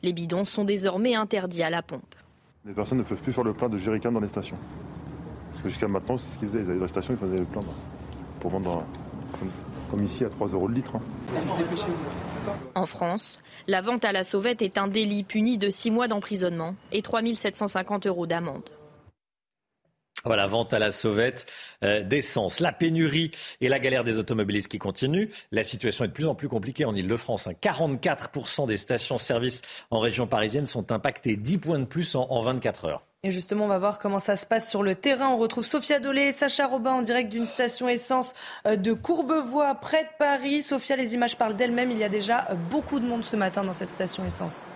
[0.02, 2.14] Les bidons sont désormais interdits à la pompe.
[2.64, 4.58] Les personnes ne peuvent plus faire le plein de jerrycans dans les stations.
[5.50, 6.60] Parce que jusqu'à maintenant, c'est ce qu'ils faisaient.
[6.60, 7.62] Ils allaient dans les stations, ils faisaient le plein
[8.38, 8.84] pour vendre
[9.38, 9.50] comme,
[9.92, 10.96] comme ici à 3 euros le litre.
[10.96, 11.02] hein.
[12.74, 16.74] En France, la vente à la sauvette est un délit puni de 6 mois d'emprisonnement
[16.92, 18.68] et 3 750 euros d'amende.
[20.24, 21.46] Voilà, vente à la sauvette
[21.84, 22.60] euh, d'essence.
[22.60, 25.28] La pénurie et la galère des automobilistes qui continuent.
[25.50, 27.48] La situation est de plus en plus compliquée en Ile-de-France.
[27.48, 27.54] hein.
[27.60, 32.84] 44% des stations-service en région parisienne sont impactées, 10 points de plus en, en 24
[32.86, 33.02] heures.
[33.24, 35.28] Et justement, on va voir comment ça se passe sur le terrain.
[35.28, 38.34] On retrouve Sophia Dolé et Sacha Robin en direct d'une station essence
[38.66, 40.60] euh, de Courbevoie, près de Paris.
[40.60, 41.92] Sophia, les images parlent d'elles-mêmes.
[41.92, 44.66] Il y a déjà euh, beaucoup de monde ce matin dans cette station essence.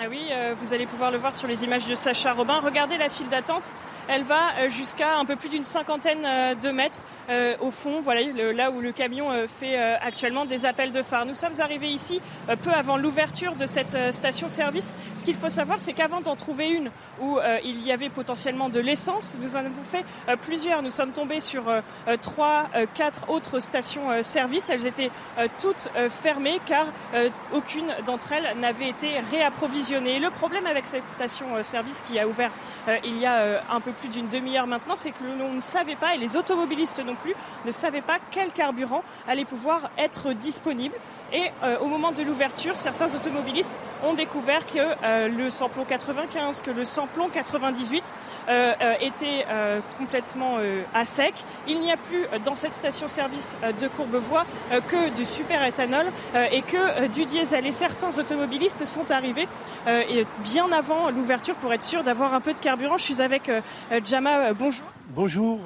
[0.00, 2.58] Ah oui, euh, vous allez pouvoir le voir sur les images de Sacha Robin.
[2.58, 3.70] Regardez la file d'attente.
[4.12, 8.00] Elle va euh, jusqu'à un peu plus d'une cinquantaine euh, de mètres euh, au fond,
[8.00, 11.26] voilà, là où le camion fait actuellement des appels de phare.
[11.26, 12.20] Nous sommes arrivés ici
[12.64, 14.96] peu avant l'ouverture de cette station-service.
[15.16, 18.80] Ce qu'il faut savoir, c'est qu'avant d'en trouver une où il y avait potentiellement de
[18.80, 20.04] l'essence, nous en avons fait
[20.42, 20.82] plusieurs.
[20.82, 21.62] Nous sommes tombés sur
[22.20, 24.70] trois, quatre autres stations-service.
[24.70, 25.10] Elles étaient
[25.60, 26.86] toutes fermées car
[27.52, 30.18] aucune d'entre elles n'avait été réapprovisionnée.
[30.18, 32.50] Le problème avec cette station-service qui a ouvert
[33.04, 36.14] il y a un peu plus d'une demi-heure maintenant, c'est que l'on ne savait pas,
[36.14, 37.34] et les automobilistes non plus,
[37.64, 40.94] ne savaient pas quel carburant allait pouvoir être disponible.
[41.32, 46.62] Et euh, au moment de l'ouverture, certains automobilistes ont découvert que euh, le samplon 95,
[46.62, 48.12] que le samplon 98
[48.48, 49.46] euh, était
[49.98, 50.58] complètement
[50.94, 51.34] à sec.
[51.68, 54.44] Il n'y a plus dans cette station-service de Courbevoie
[54.88, 56.06] que du super-éthanol
[56.50, 57.66] et que du diesel.
[57.66, 59.48] Et certains automobilistes sont arrivés
[59.86, 62.96] et bien avant l'ouverture pour être sûr d'avoir un peu de carburant.
[62.96, 63.50] Je suis avec
[64.04, 64.52] Jama.
[64.52, 64.84] Bonjour.
[65.10, 65.60] Bonjour.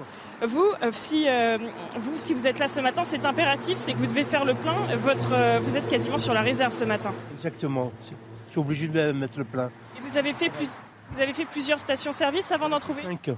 [0.46, 1.58] Vous, euh, si, euh,
[1.96, 4.54] vous, si vous êtes là ce matin, c'est impératif, c'est que vous devez faire le
[4.54, 4.74] plein.
[4.96, 7.12] Votre, euh, vous êtes quasiment sur la réserve ce matin.
[7.34, 7.92] Exactement.
[8.00, 9.70] Je suis obligé de mettre le plein.
[9.96, 10.68] Et vous avez fait, plus,
[11.12, 13.30] vous avez fait plusieurs stations-service avant d'en trouver 5.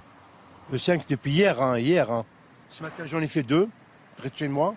[0.73, 1.63] Le 5 depuis hier.
[1.63, 2.25] hein, hier hein.
[2.69, 3.69] Ce matin, j'en ai fait deux,
[4.17, 4.75] près de chez moi.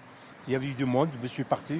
[0.47, 1.75] Il y avait eu du monde, je me suis parti.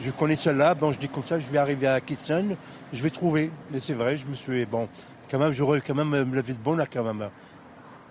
[0.00, 2.56] Je connais celle-là, bon, je dis comme ça, je vais arriver à Kitson,
[2.92, 3.50] je vais trouver.
[3.70, 4.64] Mais c'est vrai, je me suis.
[4.64, 4.88] Bon,
[5.30, 7.28] quand même, j'aurais quand même me lever de bon là, quand même.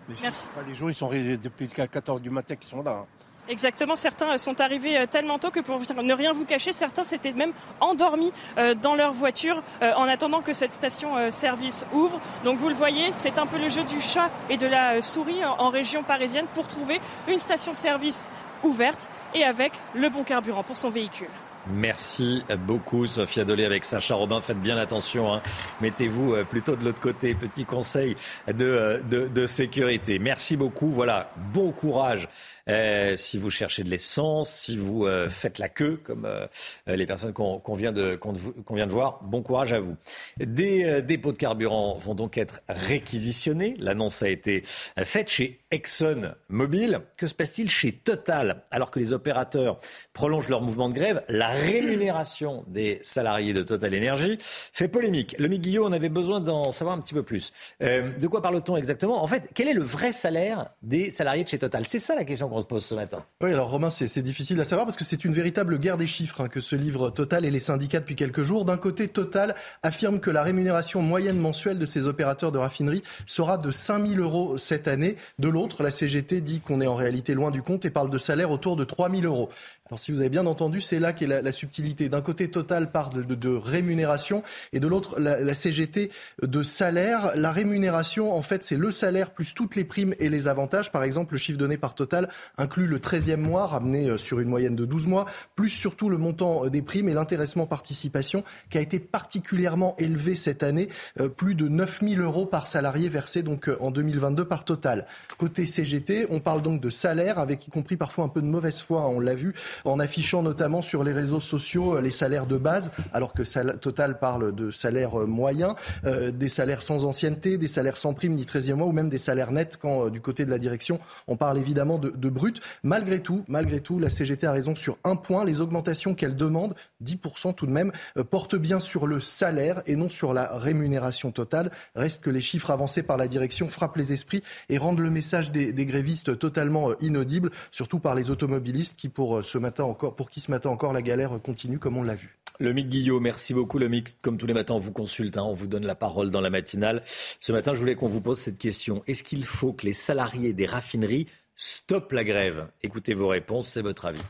[0.10, 0.50] Je Merci.
[0.52, 2.92] pas, les gens, ils sont depuis 14 du matin qui sont là.
[2.92, 3.06] hein.
[3.50, 7.04] Exactement, certains euh, sont arrivés euh, tellement tôt que pour ne rien vous cacher, certains
[7.04, 12.20] s'étaient même endormis euh, dans leur voiture en attendant que cette station-service ouvre.
[12.44, 15.44] Donc vous le voyez, c'est un peu le jeu du chat et de la souris
[15.44, 18.30] en en région parisienne pour trouver une station-service
[18.64, 21.28] ouverte et avec le bon carburant pour son véhicule.
[21.70, 24.42] Merci beaucoup, Sophia Dolé avec Sacha Robin.
[24.42, 25.34] Faites bien attention.
[25.34, 25.42] hein.
[25.80, 27.36] Mettez-vous euh, plutôt de l'autre côté.
[27.36, 28.16] Petit conseil
[28.48, 30.18] de, euh, de, de sécurité.
[30.18, 30.90] Merci beaucoup.
[30.90, 32.28] Voilà, bon courage
[32.72, 36.48] euh, si vous cherchez de l'essence, si vous euh, faites la queue, comme euh,
[36.88, 39.20] les personnes qu'on vient, de- qu'on vient de voir.
[39.24, 39.96] Bon courage à vous.
[40.40, 43.76] Des dépôts de carburant vont donc être réquisitionnés.
[43.80, 44.64] L'annonce a été
[45.04, 47.00] faite chez Exxon Mobil.
[47.18, 48.64] Que se passe-t-il chez Total?
[48.72, 49.80] Alors que les opérateurs
[50.14, 55.36] prolongent leur mouvement de grève La rémunération des salariés de Total Energy fait polémique.
[55.38, 57.52] Le Guillot, on avait besoin d'en savoir un petit peu plus.
[57.82, 59.22] De quoi parle-t-on exactement?
[59.22, 61.86] En fait, quel est le vrai salaire des salariés de chez Total?
[61.86, 62.96] C'est ça la question qu'on ce.
[63.42, 66.42] Oui, alors Romain, c'est difficile à savoir parce que c'est une véritable guerre des chiffres
[66.42, 68.66] hein, que se livrent Total et les syndicats depuis quelques jours.
[68.66, 73.58] D'un côté, Total affirme que la rémunération moyenne mensuelle de ses opérateurs de raffinerie sera
[73.58, 75.16] de 5 000 euros cette année.
[75.40, 78.18] De l'autre, la CGT dit qu'on est en réalité loin du compte et parle de
[78.18, 79.50] salaire autour de 3 000 euros.
[79.92, 82.08] Alors si vous avez bien entendu, c'est là qu'est la, la subtilité.
[82.08, 87.34] D'un côté, Total parle de, de rémunération et de l'autre, la, la CGT de salaire.
[87.36, 90.94] La rémunération, en fait, c'est le salaire plus toutes les primes et les avantages.
[90.94, 94.48] Par exemple, le chiffre donné par Total inclut le 13e mois, ramené euh, sur une
[94.48, 95.26] moyenne de 12 mois,
[95.58, 100.36] plus surtout le montant euh, des primes et l'intéressement participation qui a été particulièrement élevé
[100.36, 100.88] cette année,
[101.20, 105.06] euh, plus de 9 000 euros par salarié versé donc en 2022 par Total.
[105.38, 108.80] Côté CGT, on parle donc de salaire avec y compris parfois un peu de mauvaise
[108.80, 109.54] foi, hein, on l'a vu,
[109.86, 113.42] en affichant notamment sur les réseaux sociaux euh, les salaires de base, alors que
[113.78, 118.36] Total parle de salaires euh, moyens, euh, des salaires sans ancienneté, des salaires sans prime
[118.36, 121.38] ni 13e mois ou même des salaires nets quand du côté de la direction on
[121.38, 122.62] parle évidemment de, brut.
[122.84, 126.76] Malgré tout, malgré tout, la CGT a raison sur un point, les augmentations qu'elle demande,
[127.04, 127.92] 10% tout de même,
[128.30, 131.72] portent bien sur le salaire et non sur la rémunération totale.
[131.96, 135.52] Reste que les chiffres avancés par la direction frappent les esprits et rendent le message
[135.52, 140.30] des, grévistes totalement inaudible, surtout par les automobilistes qui pour euh, ce matin encore, pour
[140.30, 142.38] qui ce matin encore la galère continue comme on l'a vu.
[142.60, 143.80] Le Mick Guillot, merci beaucoup.
[143.80, 146.30] Le Mick, comme tous les matins, on vous consulte, hein, on vous donne la parole
[146.30, 147.04] dans la matinale.
[147.40, 149.02] Ce matin, je voulais qu'on vous pose cette question.
[149.08, 152.68] Est-ce qu'il faut que les salariés des raffineries Stop la grève?
[152.84, 154.22] Écoutez vos réponses, c'est votre avis.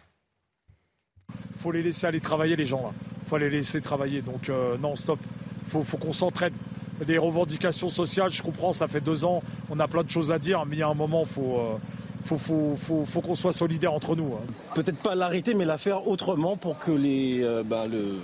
[1.56, 2.92] Il faut les laisser aller travailler, les gens là.
[3.24, 4.22] Il faut les laisser travailler.
[4.22, 5.20] Donc euh, non, stop.
[5.66, 6.54] Il faut, faut qu'on s'entraide.
[7.08, 10.38] Les revendications sociales, je comprends, ça fait deux ans, on a plein de choses à
[10.38, 11.78] dire, mais il y a un moment, il faut, euh,
[12.26, 14.34] faut, faut, faut, qu'on soit solidaires entre nous.
[14.36, 14.46] hein.
[14.76, 18.16] Peut-être pas l'arrêter, mais la faire autrement pour que les, euh, ben, le,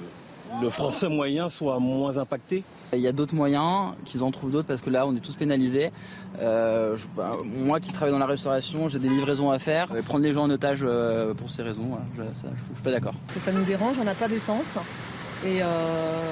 [0.61, 2.63] le français moyen soit moins impacté.
[2.93, 5.35] Il y a d'autres moyens, qu'ils en trouvent d'autres parce que là on est tous
[5.35, 5.91] pénalisés.
[6.39, 9.93] Euh, je- bah, moi qui travaille dans la restauration, j'ai des livraisons à faire.
[9.97, 12.73] Et prendre les gens en otage euh, pour ces raisons, voilà, je, ça, je- je
[12.75, 13.13] suis pas d'accord.
[13.33, 14.77] que ça nous dérange, on n'a pas d'essence.
[15.45, 15.65] Et euh,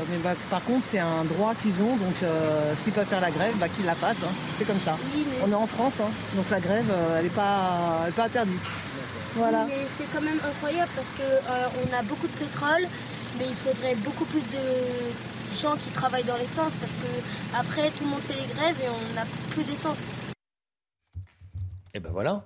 [0.10, 3.30] mais bah, par contre, c'est un droit qu'ils ont, donc euh, s'ils peuvent faire la
[3.30, 4.24] grève, bah, qu'ils la fassent.
[4.24, 4.34] hein.
[4.58, 4.98] C'est comme ça.
[5.46, 8.26] on est en France, hein, donc la grève, euh, elle n'est pas, elle est pas
[8.26, 8.72] interdite.
[9.36, 9.65] Voilà.
[9.68, 12.88] Oui, mais c'est quand même incroyable parce que euh, on a beaucoup de pétrole,
[13.38, 18.06] mais il faudrait beaucoup plus de gens qui travaillent dans l'essence parce que après tout
[18.06, 20.00] le monde fait des grèves et on n'a plus d'essence.
[21.94, 22.44] Et ben voilà.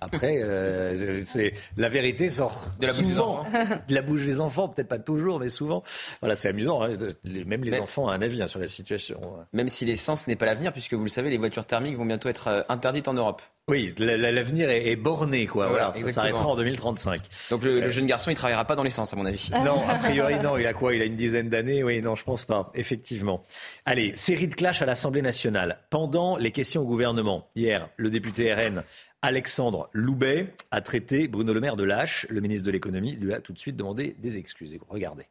[0.00, 3.38] Après, euh, c'est la vérité sort De la bouche des souvent.
[3.40, 3.46] enfants.
[3.88, 5.82] de la bouche des enfants, peut-être pas toujours, mais souvent.
[6.20, 6.82] Voilà, c'est amusant.
[6.82, 6.90] hein.
[7.24, 9.20] Même les enfants ont un avis hein, sur la situation.
[9.52, 12.28] Même si l'essence n'est pas l'avenir, puisque vous le savez, les voitures thermiques vont bientôt
[12.28, 13.40] être euh, interdites en Europe.
[13.68, 15.68] Oui, la- la- l'avenir est, est borné, quoi.
[15.68, 17.20] Voilà, Voilà, ça s'arrêtera en 2035.
[17.50, 19.50] Donc le, le jeune garçon, il travaillera pas dans l'essence, à mon avis.
[19.64, 20.58] Non, a priori, non.
[20.58, 20.94] Il a quoi?
[20.94, 21.82] Il a une dizaine d'années?
[21.84, 22.70] Oui, non, je pense pas.
[22.74, 23.42] Effectivement.
[23.86, 25.78] Allez, série de clash à l'Assemblée nationale.
[25.90, 28.82] Pendant les questions au gouvernement, hier, le député RN
[29.24, 32.26] Alexandre Loubet a traité Bruno Le Maire de lâche.
[32.28, 34.76] Le ministre de l'économie lui a tout de suite demandé des excuses.
[34.88, 35.28] Regardez.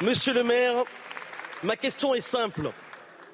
[0.00, 0.76] Monsieur le maire,
[1.64, 2.70] ma question est simple.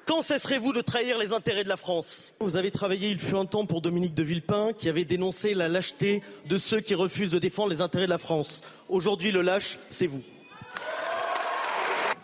[0.07, 2.33] Quand cesserez-vous de trahir les intérêts de la France?
[2.39, 5.67] Vous avez travaillé, il fut un temps, pour Dominique de Villepin, qui avait dénoncé la
[5.67, 8.61] lâcheté de ceux qui refusent de défendre les intérêts de la France.
[8.89, 10.23] Aujourd'hui, le lâche, c'est vous.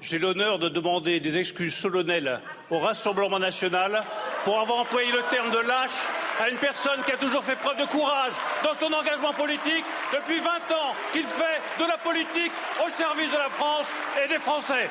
[0.02, 2.41] J'ai l'honneur de demander des excuses solennelles
[2.72, 4.04] au Rassemblement national
[4.43, 6.08] pour avoir employé le terme de lâche
[6.39, 10.39] à une personne qui a toujours fait preuve de courage dans son engagement politique depuis
[10.39, 12.52] 20 ans, qu'il fait de la politique
[12.86, 13.91] au service de la France
[14.23, 14.89] et des Français.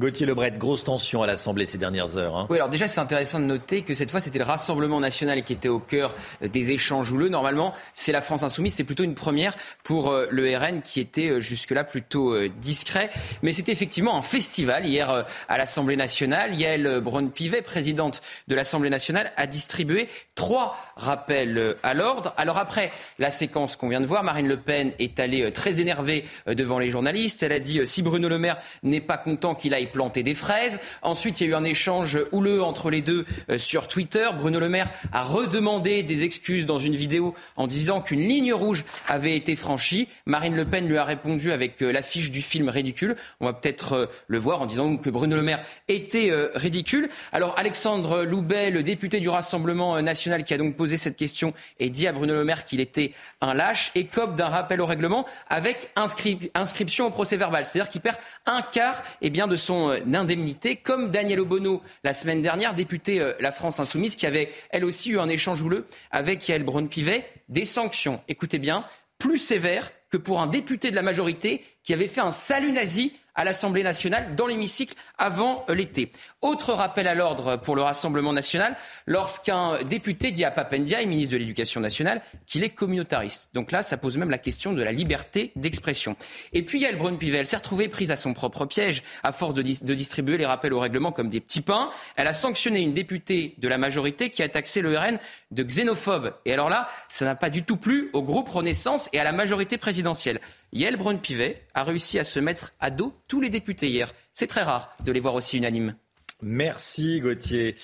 [0.00, 2.34] Gauthier Lebret, grosse tension à l'Assemblée ces dernières heures.
[2.34, 2.46] hein.
[2.48, 5.52] Oui, alors déjà, c'est intéressant de noter que cette fois, c'était le Rassemblement national qui
[5.52, 7.28] était au cœur euh, des échanges houleux.
[7.28, 8.72] Normalement, c'est la France insoumise.
[8.72, 13.10] C'est plutôt une première pour euh, le RN qui était euh, jusque-là plutôt discret.
[13.42, 16.54] Mais c'était effectivement un festival hier à l'Assemblée nationale.
[16.54, 22.32] Yael Braun-Pivet, présidente de l'Assemblée nationale, a distribué trois rappels à l'ordre.
[22.38, 26.24] Alors après la séquence qu'on vient de voir, Marine Le Pen est allée très énervée
[26.46, 27.42] devant les journalistes.
[27.42, 30.80] Elle a dit si Bruno Le Maire n'est pas content qu'il aille planter des fraises.
[31.02, 34.28] Ensuite, il y a eu un échange houleux entre les deux euh, sur Twitter.
[34.36, 38.84] Bruno Le Maire a redemandé des excuses dans une vidéo en disant qu'une ligne rouge
[39.08, 40.08] avait été franchie.
[40.26, 43.16] Marine Le Pen lui a répondu avec euh, l'affiche du film ridicule.
[43.40, 47.08] On va peut-être euh, le voir en disant que Bruno Le Maire était ridicule.
[47.32, 51.90] Alors Alexandre Loubet, le député du Rassemblement national qui a donc posé cette question et
[51.90, 55.90] dit à Bruno Le Maire qu'il était un lâche, écope d'un rappel au règlement avec
[55.96, 57.64] inscri- inscription au procès verbal.
[57.64, 62.12] C'est-à-dire qu'il perd un quart eh bien, de son euh, indemnité, comme Daniel Obono la
[62.12, 65.86] semaine dernière, député euh, La France Insoumise, qui avait elle aussi eu un échange houleux
[66.10, 68.84] avec Yael Braun-Pivet, des sanctions, écoutez bien,
[69.18, 73.14] plus sévères que pour un député de la majorité qui avait fait un salut nazi
[73.34, 76.12] à l'Assemblée nationale dans l'hémicycle avant euh, l'été.
[76.42, 78.74] Autre rappel à l'ordre pour le Rassemblement national,
[79.06, 83.50] lorsqu'un député dit à Papendia, ministre de l'Éducation nationale, qu'il est communautariste.
[83.52, 86.16] Donc là, ça pose même la question de la liberté d'expression.
[86.54, 89.02] Et puis, il y a le Brun-Pivet, elle s'est retrouvée prise à son propre piège,
[89.22, 91.90] à force de distribuer les rappels au règlement comme des petits pains.
[92.16, 95.18] Elle a sanctionné une députée de la majorité qui a taxé le RN
[95.50, 96.32] de xénophobe.
[96.46, 99.32] Et alors là, ça n'a pas du tout plu au groupe Renaissance et à la
[99.32, 100.40] majorité présidentielle.
[100.72, 104.10] Yael Braun-Pivet a réussi à se mettre à dos tous les députés hier.
[104.32, 105.96] C'est très rare de les voir aussi unanimes.
[106.42, 107.76] Merci Gauthier.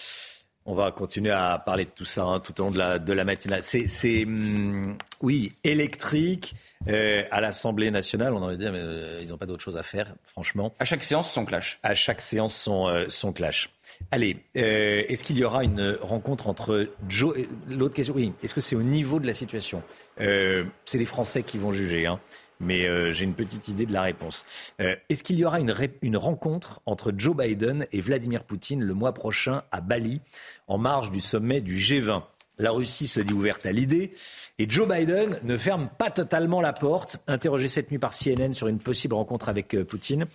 [0.69, 3.13] On va continuer à parler de tout ça hein, tout au long de la, de
[3.13, 3.63] la matinale.
[3.63, 6.55] C'est, hum, oui, électrique.
[6.89, 9.83] euh, à l'Assemblée nationale, on aurait dit, mais euh, ils n'ont pas d'autre chose à
[9.83, 10.73] faire, franchement.
[10.79, 11.79] À chaque séance, son clash.
[11.83, 13.71] À chaque séance, son, euh, son clash.
[14.11, 17.35] Allez, est-ce qu'il y aura une rencontre entre Joe...
[17.69, 19.83] L'autre question, oui, est-ce que c'est au niveau de la situation?
[20.19, 22.21] C'est les Français qui vont juger, hein,
[22.61, 24.45] mais euh, j'ai une petite idée de la réponse.
[24.81, 29.13] Euh, est-ce qu'il y aura une, rencontre entre Joe Biden et Vladimir Poutine le mois
[29.13, 30.21] prochain à Bali,
[30.67, 32.23] en marge du sommet du G20
[32.59, 34.13] La Russie se dit ouverte à l'idée.
[34.59, 37.19] Et Joe Biden ne ferme pas totalement la porte.
[37.27, 40.27] Interrogé cette nuit par CNN sur une possible rencontre avec euh, Poutine,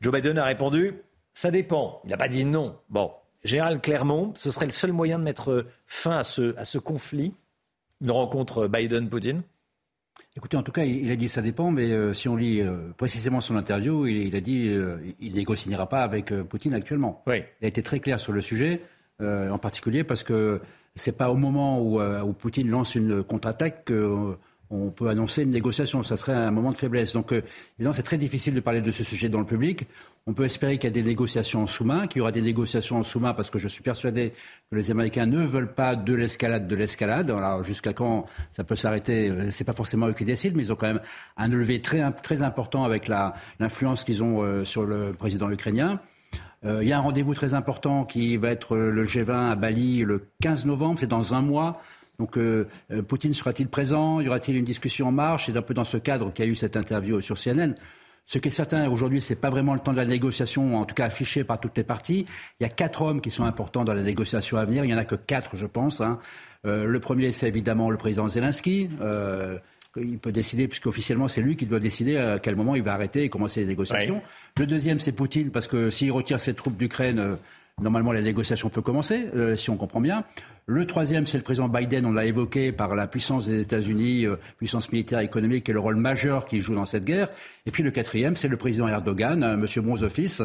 [0.00, 0.94] Joe Biden a répondu
[1.34, 2.00] Ça dépend.
[2.04, 2.76] Il n'a pas dit non.
[2.88, 3.12] Bon,
[3.44, 7.34] Général Clermont, ce serait le seul moyen de mettre fin à ce conflit,
[8.00, 9.42] une rencontre Biden-Poutine?
[10.36, 12.60] Écoutez, en tout cas, il il a dit ça dépend, mais euh, si on lit
[12.60, 16.72] euh, précisément son interview, il, il a dit euh, il négociera pas avec euh, Poutine
[16.72, 17.22] actuellement.
[17.26, 17.42] Oui.
[17.60, 18.82] Il a été très clair sur le sujet,
[19.20, 20.62] en particulier parce que
[20.94, 24.34] c'est pas au moment où, où Poutine lance une contre-attaque que
[24.70, 26.02] on peut annoncer une négociation.
[26.04, 27.12] Ça serait un moment de faiblesse.
[27.12, 27.42] Donc, euh,
[27.76, 29.86] évidemment, c'est très difficile de parler de ce sujet dans le public.
[30.26, 32.98] On peut espérer qu'il y a des négociations en sous-main, qu'il y aura des négociations
[32.98, 34.32] en sous-main, parce que je suis persuadé
[34.70, 37.30] que les Américains ne veulent pas de l'escalade de l'escalade.
[37.30, 40.72] Alors, jusqu'à quand ça peut s'arrêter euh, C'est pas forcément eux qui décident, mais ils
[40.72, 41.00] ont quand même
[41.36, 46.00] un levier très, très important avec l'influence qu'ils ont euh, sur le président ukrainien.
[46.62, 50.26] il y a un rendez-vous très important qui va être le G20 à Bali le
[50.42, 51.80] 15 novembre, c'est dans un mois.
[52.20, 54.20] Donc, euh, euh, Poutine sera-t-il présent?
[54.20, 55.46] Y aura-t-il une discussion en marche?
[55.46, 57.74] C'est un peu dans ce cadre qu'il y a eu cette interview sur CNN.
[58.26, 60.84] Ce qui est certain aujourd'hui, ce n'est pas vraiment le temps de la négociation, en
[60.84, 62.26] tout cas affiché par toutes les parties.
[62.60, 64.84] Il y a quatre hommes qui sont importants dans la négociation à venir.
[64.84, 66.02] Il n'y en a que quatre, je pense.
[66.02, 66.20] Hein.
[66.66, 68.90] Euh, le premier, c'est évidemment le président Zelensky.
[69.96, 73.24] il peut décider, puisqu'officiellement, c'est lui qui doit décider à quel moment il va arrêter
[73.24, 74.20] et commencer les négociations.
[74.58, 77.38] Le deuxième, c'est Poutine, parce que s'il retire ses troupes d'Ukraine,
[77.80, 80.24] normalement, la négociation peut commencer, si on comprend bien.
[80.72, 84.36] Le troisième, c'est le président Biden, on l'a évoqué, par la puissance des États-Unis, euh,
[84.56, 87.28] puissance militaire économique et le rôle majeur qu'il joue dans cette guerre.
[87.66, 89.66] Et puis le quatrième, c'est le président Erdogan, euh, M.
[89.82, 90.42] Bronzoffice,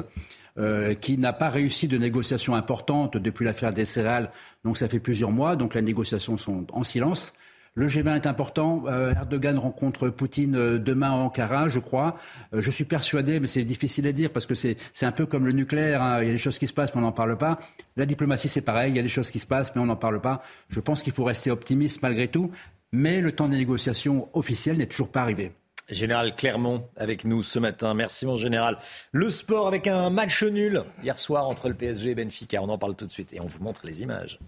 [0.58, 4.32] euh, qui n'a pas réussi de négociations importantes depuis l'affaire des céréales.
[4.64, 7.34] Donc ça fait plusieurs mois, donc les négociations sont en silence.
[7.78, 8.84] Le G20 est important.
[8.88, 12.16] Euh, Erdogan rencontre Poutine euh, demain à Ankara, je crois.
[12.54, 15.46] Euh, je suis persuadé, mais c'est difficile à dire parce que c'est un peu comme
[15.46, 16.02] le nucléaire.
[16.02, 16.22] Hein.
[16.22, 17.60] Il y a des choses qui se passent, mais on n'en parle pas.
[17.98, 18.94] La diplomatie, c'est pareil.
[18.94, 20.42] Il y a des choses qui se passent, mais on n'en parle pas.
[20.70, 22.50] Je pense qu'il faut rester optimiste malgré tout.
[22.94, 25.52] Mais le temps des négociations officielles n'est toujours pas arrivé.
[25.90, 27.94] Général Clermont avec nous ce matin.
[27.94, 28.78] Merci mon général.
[29.12, 32.62] Le sport avec un match nul hier soir entre le PSG et Benfica.
[32.62, 34.40] On en parle tout de suite et on vous montre les images.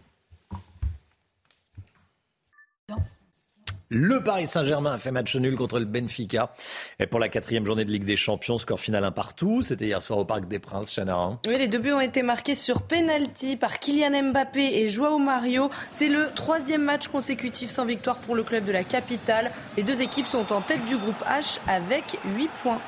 [3.90, 6.52] Le Paris Saint-Germain a fait match nul contre le Benfica
[7.00, 8.58] et pour la quatrième journée de Ligue des Champions.
[8.58, 9.62] Score final un partout.
[9.62, 11.40] C'était hier soir au Parc des Princes, Chanarin.
[11.48, 15.70] Oui, les deux buts ont été marqués sur penalty par Kylian Mbappé et Joao Mario.
[15.92, 19.52] C'est le troisième match consécutif sans victoire pour le club de la capitale.
[19.78, 22.82] Les deux équipes sont en tête du groupe H avec 8 points.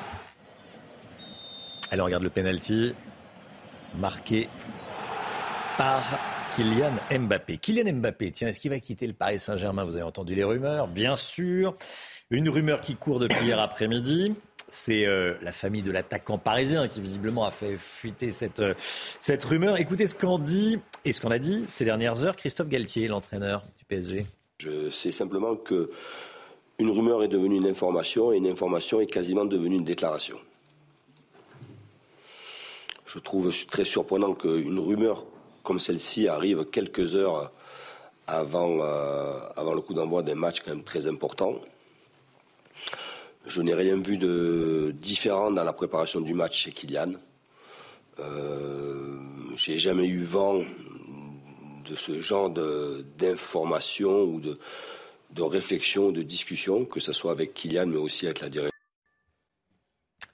[1.90, 2.94] Allez, on regarde le penalty
[3.96, 4.50] marqué
[5.78, 6.02] par
[6.54, 7.58] Kylian Mbappé.
[7.58, 9.84] Kylian Mbappé, tiens, est-ce qu'il va quitter le Paris Saint-Germain?
[9.84, 11.74] Vous avez entendu les rumeurs, bien sûr.
[12.30, 14.34] Une rumeur qui court depuis hier après-midi.
[14.68, 18.74] C'est euh, la famille de l'attaquant parisien qui visiblement a fait fuiter cette, euh,
[19.20, 19.78] cette rumeur.
[19.78, 23.64] Écoutez ce qu'en dit et ce qu'on a dit ces dernières heures Christophe Galtier, l'entraîneur
[23.78, 24.26] du PSG.
[24.58, 25.90] Je sais simplement que
[26.78, 30.36] une rumeur est devenue une information et une information est quasiment devenue une déclaration.
[33.06, 35.24] Je trouve très surprenant qu'une rumeur
[35.70, 37.52] comme celle-ci arrive quelques heures
[38.26, 41.60] avant, euh, avant le coup d'envoi d'un match quand même très important.
[43.46, 47.12] Je n'ai rien vu de différent dans la préparation du match chez Kylian.
[48.18, 49.14] Euh,
[49.54, 52.50] J'ai jamais eu vent de ce genre
[53.16, 54.58] d'informations ou de,
[55.30, 58.79] de réflexion, de discussion, que ce soit avec Kylian mais aussi avec la direction.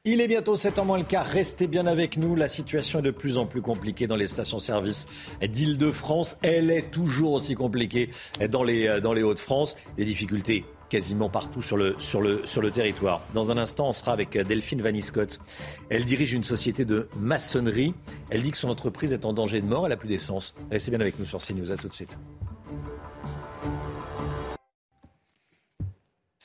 [0.09, 1.27] Il est bientôt 7 ans moins le quart.
[1.27, 2.37] Restez bien avec nous.
[2.37, 5.09] La situation est de plus en plus compliquée dans les stations-service
[5.43, 6.37] d'Île-de-France.
[6.43, 8.11] Elle est toujours aussi compliquée
[8.49, 9.75] dans les, dans les Hauts-de-France.
[9.99, 13.21] Les difficultés quasiment partout sur le, sur, le, sur le territoire.
[13.35, 15.41] Dans un instant, on sera avec Delphine Vaniscott.
[15.89, 17.93] Elle dirige une société de maçonnerie.
[18.31, 19.87] Elle dit que son entreprise est en danger de mort.
[19.87, 20.55] Elle n'a plus d'essence.
[20.71, 21.73] Restez bien avec nous sur CNews.
[21.73, 22.17] À tout de suite.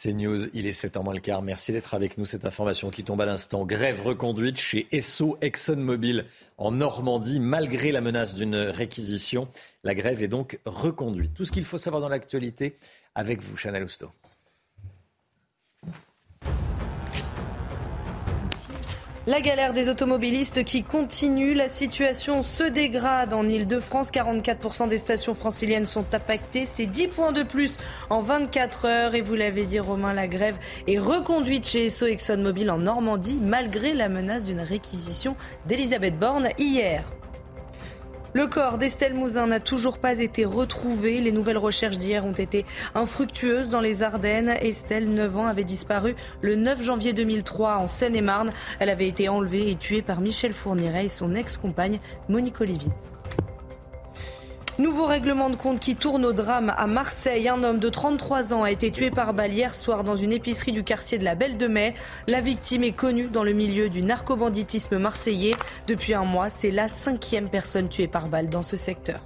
[0.03, 1.43] C'est News, il est 7 h moins le quart.
[1.43, 2.25] Merci d'être avec nous.
[2.25, 3.67] Cette information qui tombe à l'instant.
[3.67, 6.25] Grève reconduite chez Esso ExxonMobil
[6.57, 9.47] en Normandie, malgré la menace d'une réquisition.
[9.83, 11.35] La grève est donc reconduite.
[11.35, 12.75] Tout ce qu'il faut savoir dans l'actualité
[13.13, 14.09] avec vous, Chanel Housteau.
[19.31, 21.53] La galère des automobilistes qui continue.
[21.53, 24.11] La situation se dégrade en Ile-de-France.
[24.11, 26.65] 44% des stations franciliennes sont impactées.
[26.65, 27.77] C'est 10 points de plus
[28.09, 29.15] en 24 heures.
[29.15, 33.93] Et vous l'avez dit, Romain, la grève est reconduite chez Esso ExxonMobil en Normandie, malgré
[33.93, 37.05] la menace d'une réquisition d'Elisabeth Borne hier.
[38.33, 41.19] Le corps d'Estelle Mouzin n'a toujours pas été retrouvé.
[41.19, 42.65] Les nouvelles recherches d'hier ont été
[42.95, 44.55] infructueuses dans les Ardennes.
[44.61, 48.51] Estelle, 9 ans, avait disparu le 9 janvier 2003 en Seine-et-Marne.
[48.79, 52.91] Elle avait été enlevée et tuée par Michel Fourniret et son ex-compagne Monique Olivier.
[54.79, 57.49] Nouveau règlement de compte qui tourne au drame à Marseille.
[57.49, 60.71] Un homme de 33 ans a été tué par balle hier soir dans une épicerie
[60.71, 61.93] du quartier de la Belle de Mai.
[62.27, 65.55] La victime est connue dans le milieu du narcobanditisme marseillais.
[65.87, 69.19] Depuis un mois, c'est la cinquième personne tuée par balle dans ce secteur.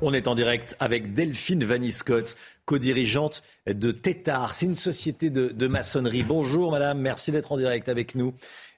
[0.00, 4.54] On est en direct avec Delphine Vaniscott, co-dirigeante de Tétard.
[4.54, 6.22] C'est une société de, maçonnerie.
[6.22, 8.32] Bonjour madame, merci d'être en direct avec nous.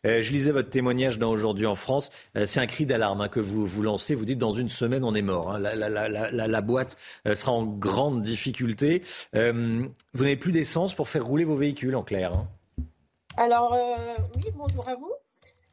[0.07, 2.11] Euh, je lisais votre témoignage dans Aujourd'hui en France.
[2.37, 4.15] Euh, c'est un cri d'alarme hein, que vous, vous lancez.
[4.15, 5.51] Vous dites dans une semaine on est mort.
[5.51, 5.59] Hein.
[5.59, 6.97] La, boîte
[7.27, 9.03] euh, sera en grande difficulté.
[9.35, 12.33] vous n'avez plus d'essence pour faire rouler vos véhicules en clair.
[12.33, 12.47] Hein.
[13.37, 13.77] Alors
[14.37, 15.13] oui, bonjour à vous.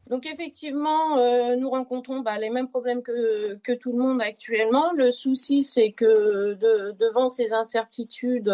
[0.10, 1.18] Donc effectivement,
[1.58, 4.94] nous rencontrons bah, les mêmes problèmes que, tout le monde actuellement.
[4.94, 6.54] Le souci, c'est que
[6.94, 8.54] devant ces incertitudes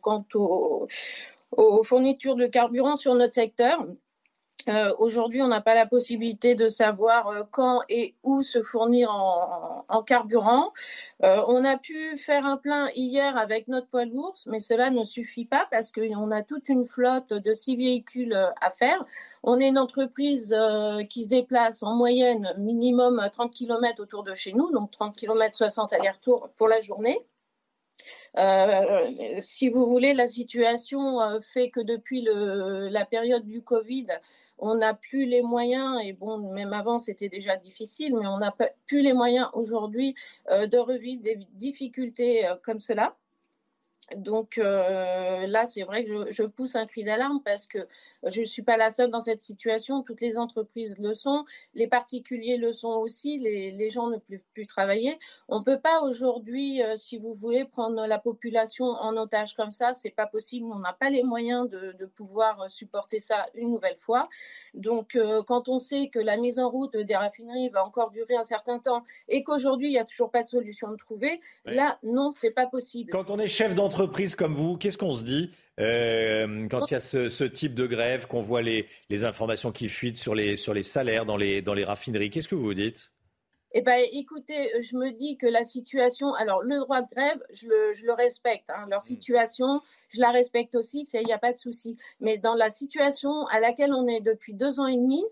[0.00, 0.86] quant aux,
[1.82, 3.84] fournitures de carburant sur notre secteur,
[4.68, 10.02] euh, Aujourd'hui, on n'a pas la possibilité de savoir quand et où se fournir en,
[10.02, 10.72] carburant.
[11.20, 15.44] on a pu faire un plein hier avec notre poids lourd, mais cela ne suffit
[15.44, 19.00] pas parce qu'on a toute une flotte de six véhicules à faire.
[19.48, 24.34] On est une entreprise euh, qui se déplace en moyenne minimum 30 km autour de
[24.34, 27.16] chez nous, donc 30 km 60 allers-retours pour la journée.
[28.36, 34.08] Euh, si vous voulez, la situation euh, fait que depuis la période du Covid,
[34.58, 38.54] on n'a plus les moyens, et bon, même avant c'était déjà difficile, mais on n'a
[38.86, 40.14] plus les moyens aujourd'hui
[40.50, 43.16] de revivre des difficultés comme cela.
[44.14, 47.78] Donc euh, là, c'est vrai que je, pousse un cri d'alarme parce que
[48.24, 50.02] je ne suis pas la seule dans cette situation.
[50.02, 51.44] Toutes les entreprises le sont,
[51.74, 55.18] les particuliers le sont aussi, les, gens ne peuvent plus travailler.
[55.48, 59.72] On ne peut pas aujourd'hui, euh, si vous voulez, prendre la population en otage comme
[59.72, 59.92] ça.
[59.92, 60.66] C'est pas possible.
[60.72, 64.28] On n'a pas les moyens de, pouvoir supporter ça une nouvelle fois.
[64.74, 68.36] Donc euh, quand on sait que la mise en route des raffineries va encore durer
[68.36, 71.98] un certain temps et qu'aujourd'hui il n'y a toujours pas de solution de trouver, là
[72.04, 73.10] non, c'est pas possible.
[73.10, 76.94] Quand on est chef d'entreprise entreprises comme vous, qu'est-ce qu'on se dit euh, quand il
[76.94, 78.86] y a ce, type de grève, qu'on voit les,
[79.24, 82.54] informations qui fuitent sur les, sur les salaires dans les, dans les raffineries Qu'est-ce que
[82.54, 83.10] vous vous dites?
[83.72, 87.68] Eh ben, écoutez, je me dis que la situation, alors le droit de grève, je
[87.68, 88.68] le, je le respecte.
[88.68, 88.86] Hein.
[88.90, 89.06] leur hmm.
[89.06, 89.80] situation,
[90.10, 91.96] je la respecte aussi, il n'y a pas de souci.
[92.20, 95.24] Mais dans la situation à laquelle on est depuis deux ans et demi,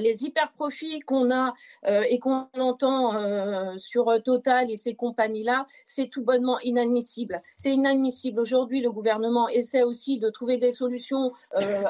[0.00, 1.54] les hyper profits qu'on a
[1.86, 7.42] euh, et qu'on entend euh, sur Total et ces compagnies-là, c'est tout bonnement inadmissible.
[7.56, 8.40] C'est inadmissible.
[8.40, 11.32] Aujourd'hui, le gouvernement essaie aussi de trouver des solutions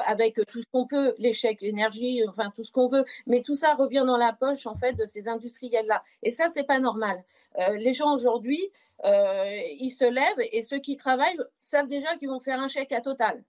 [0.05, 3.73] avec tout ce qu'on peut, l'échec, l'énergie, enfin tout ce qu'on veut, mais tout ça
[3.75, 6.03] revient dans la poche en fait de ces industriels-là.
[6.23, 7.23] Et ça, c'est pas normal.
[7.77, 8.69] les gens aujourd'hui,
[9.03, 13.01] ils se lèvent et ceux qui travaillent savent déjà qu'ils vont faire un chèque à
[13.01, 13.43] Total.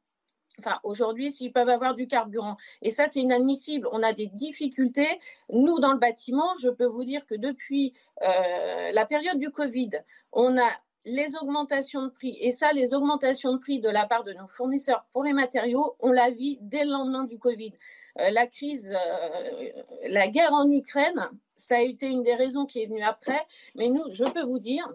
[0.61, 2.57] Enfin, aujourd'hui, s'ils peuvent avoir du carburant.
[2.83, 3.89] Et ça, c'est inadmissible.
[3.93, 5.19] On a des difficultés.
[5.53, 7.93] Nous, dans le bâtiment, je peux vous dire que depuis
[8.23, 9.91] euh, la période du Covid,
[10.33, 10.71] on a
[11.05, 12.37] les augmentations de prix.
[12.41, 15.97] Et ça, les augmentations de prix de la part de nos fournisseurs pour les matériaux,
[16.01, 17.73] on l'a vu dès le lendemain du Covid.
[18.21, 22.81] Euh, la crise, euh, la guerre en Ukraine, ça a été une des raisons qui
[22.81, 23.45] est venue après.
[23.75, 24.89] Mais nous, je peux vous dire,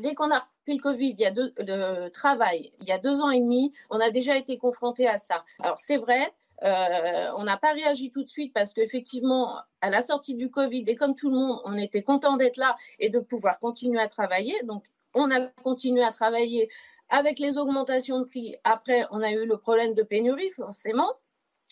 [0.00, 3.20] dès qu'on a le Covid, il y a deux, le travail, il y a deux
[3.20, 5.44] ans et demi, on a déjà été confronté à ça.
[5.62, 6.32] Alors c'est vrai,
[6.64, 10.84] euh, on n'a pas réagi tout de suite parce qu'effectivement, à la sortie du Covid,
[10.86, 14.08] et comme tout le monde, on était content d'être là et de pouvoir continuer à
[14.08, 14.54] travailler.
[14.64, 16.68] Donc, on a continué à travailler
[17.08, 18.56] avec les augmentations de prix.
[18.64, 21.14] Après, on a eu le problème de pénurie, forcément.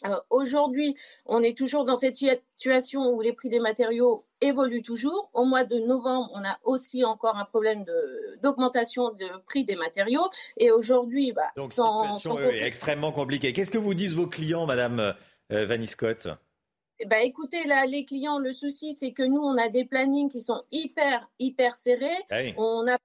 [0.04, 0.94] Euh, aujourd'hui,
[1.24, 5.30] on est toujours dans cette situation où les prix des matériaux évoluent toujours.
[5.32, 7.84] Au mois de novembre, on a aussi encore un problème
[8.42, 10.28] d'augmentation de, prix des matériaux.
[10.58, 13.52] Et aujourd'hui, bah, Donc, situation est extrêmement compliquée.
[13.52, 15.14] Qu'est-ce que vous disent vos clients, Madame
[15.52, 16.28] euh, Vanny Scott
[17.04, 20.40] bah, écoutez, là, les clients, le souci, c'est que nous, on a des plannings qui
[20.40, 22.24] sont hyper, hyper serrés.
[22.30, 22.96] Ah on a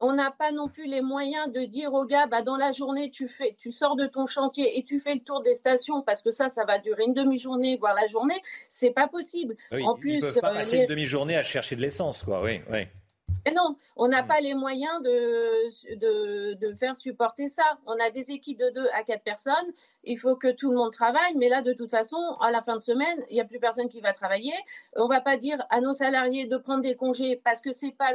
[0.00, 3.10] on n'a pas non plus les moyens de dire aux gars, bah, dans la journée,
[3.10, 6.22] tu, fais, tu sors de ton chantier et tu fais le tour des stations parce
[6.22, 8.40] que ça, ça va durer une demi-journée, voire la journée.
[8.68, 9.56] C'est pas possible.
[9.70, 12.42] en plus, ils peuvent pas euh, passer une demi-journée à chercher de l'essence, quoi.
[12.42, 12.86] Oui, oui.
[13.54, 14.26] non, on n'a mm.
[14.26, 17.78] pas les moyens de, de, de, faire supporter ça.
[17.84, 19.54] On a des équipes de deux à quatre personnes.
[20.04, 21.34] Il faut que tout le monde travaille.
[21.36, 23.90] Mais là, de toute façon, à la fin de semaine, il n'y a plus personne
[23.90, 24.54] qui va travailler.
[24.96, 27.92] On ne va pas dire à nos salariés de prendre des congés parce que c'est
[27.92, 28.12] pas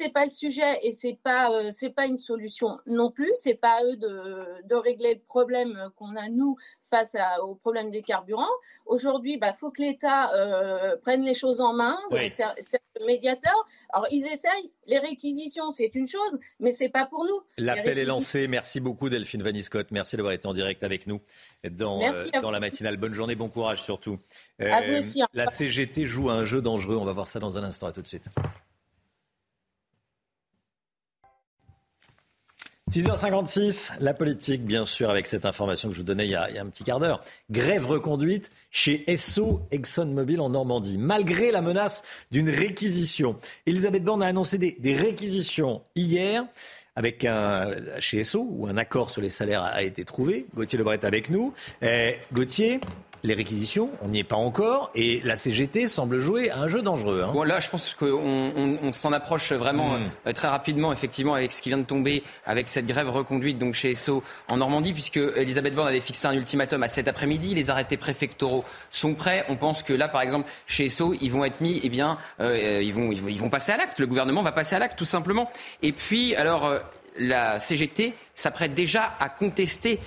[0.00, 3.30] n'est pas le sujet et c'est pas euh, c'est pas une solution non plus.
[3.34, 6.56] C'est pas à eux de, de, régler le problème qu'on a nous
[6.90, 8.44] face à, au problème des carburants.
[8.86, 13.54] Aujourd'hui, il bah, faut que l'État euh, prenne les choses en main, c'est le médiateur.
[13.90, 14.70] Alors ils essayent.
[14.88, 17.40] Les réquisitions, c'est une chose, mais c'est pas pour nous.
[17.58, 18.46] L'appel est lancé.
[18.48, 19.90] Merci beaucoup Delphine Vaniscott.
[19.90, 21.20] Merci d'avoir été en direct avec nous
[21.70, 22.96] dans, euh, dans la matinale.
[22.96, 24.18] Bonne journée, bon courage surtout.
[24.58, 26.96] la CGT joue un jeu dangereux.
[26.96, 27.86] On va voir ça dans un instant.
[27.86, 28.28] À tout de suite.
[32.88, 36.46] 6h56, la politique, bien sûr, avec cette information que je vous donnais il y a,
[36.60, 37.18] un petit quart d'heure.
[37.50, 43.38] Grève reconduite chez Esso ExxonMobil en Normandie, malgré la menace d'une réquisition.
[43.66, 46.44] Elisabeth Borne a annoncé des, réquisitions hier
[46.94, 50.46] avec un, chez Esso, où un accord sur les salaires a, été trouvé.
[50.54, 51.52] Gauthier Lebret avec nous.
[51.82, 52.78] Eh, Gauthier,
[53.26, 56.80] les réquisitions, on n'y est pas encore, et la CGT semble jouer à un jeu
[56.80, 57.24] dangereux.
[57.26, 57.32] Hein.
[57.32, 60.02] Bon, là, je pense qu'on s'en approche vraiment hmm.
[60.28, 63.74] euh, très rapidement, effectivement, avec ce qui vient de tomber, avec cette grève reconduite donc
[63.74, 67.54] chez SO en Normandie, puisque Elisabeth Borne avait fixé un ultimatum à cet après-midi.
[67.54, 69.44] Les arrêtés préfectoraux sont prêts.
[69.48, 72.80] On pense que là, par exemple, chez SO, ils vont être mis, eh bien, euh,
[72.82, 73.98] ils, vont, ils, vont, passer à l'acte.
[73.98, 75.50] Le gouvernement va passer à l'acte, tout simplement.
[75.82, 76.78] Et puis, alors, euh,
[77.18, 79.98] la CGT s'apprête déjà à contester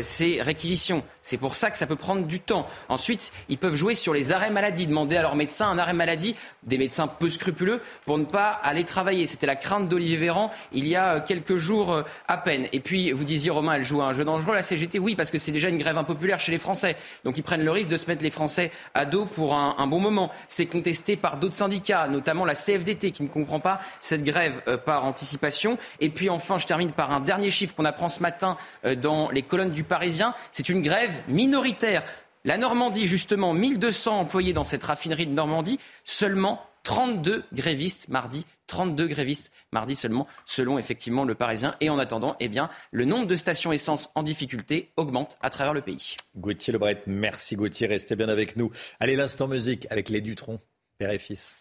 [0.00, 1.02] ces réquisitions.
[1.22, 2.66] C'est pour ça que ça peut prendre du temps.
[2.88, 6.34] Ensuite, ils peuvent jouer sur les arrêts maladie, demander à leurs médecins un arrêt maladie,
[6.62, 9.26] des médecins peu scrupuleux, pour ne pas aller travailler.
[9.26, 12.66] C'était la crainte d'Olivier Véran il y a quelques jours euh, à peine.
[12.72, 14.54] Et puis, vous disiez, Romain, elle joue à un jeu dangereux.
[14.54, 16.96] La CGT, oui, parce que c'est déjà une grève impopulaire chez les Français.
[17.24, 20.00] Donc, ils prennent le risque de se mettre les Français à dos pour un, bon
[20.00, 20.30] moment.
[20.48, 24.76] C'est contesté par d'autres syndicats, notamment la CFDT, qui ne comprend pas cette grève euh,
[24.76, 25.78] par anticipation.
[26.00, 29.30] Et puis, enfin, je termine par un dernier chiffre qu'on apprend ce matin euh, dans
[29.30, 30.34] les colonnes du Parisien.
[30.52, 32.02] C'est une grève minoritaire.
[32.44, 39.06] La Normandie, justement, 1200 employés dans cette raffinerie de Normandie, seulement 32 grévistes mardi, 32
[39.06, 41.74] grévistes mardi seulement, selon effectivement le Parisien.
[41.80, 45.74] Et en attendant, eh bien, le nombre de stations essence en difficulté augmente à travers
[45.74, 46.16] le pays.
[46.36, 48.72] Gauthier Lebret, merci Gauthier, restez bien avec nous.
[48.98, 50.60] Allez, l'instant musique avec les Dutron,
[50.98, 51.56] père et fils.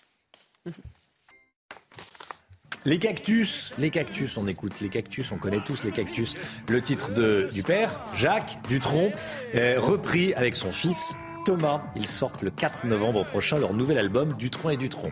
[2.87, 6.35] Les cactus, les cactus, on écoute les cactus, on connaît tous les cactus.
[6.69, 9.11] Le titre de, du père, Jacques Dutronc,
[9.55, 11.13] euh, repris avec son fils
[11.45, 11.81] Thomas.
[11.97, 15.11] Ils sortent le 4 novembre prochain leur nouvel album Dutronc et Dutronc.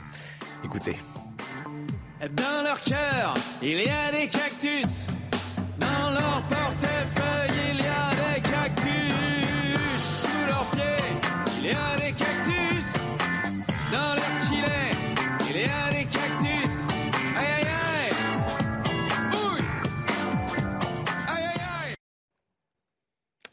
[0.63, 0.95] Écoutez.
[2.21, 5.07] Dans leur cœur, il y a des cactus.
[5.77, 7.54] Dans leur portefeuille,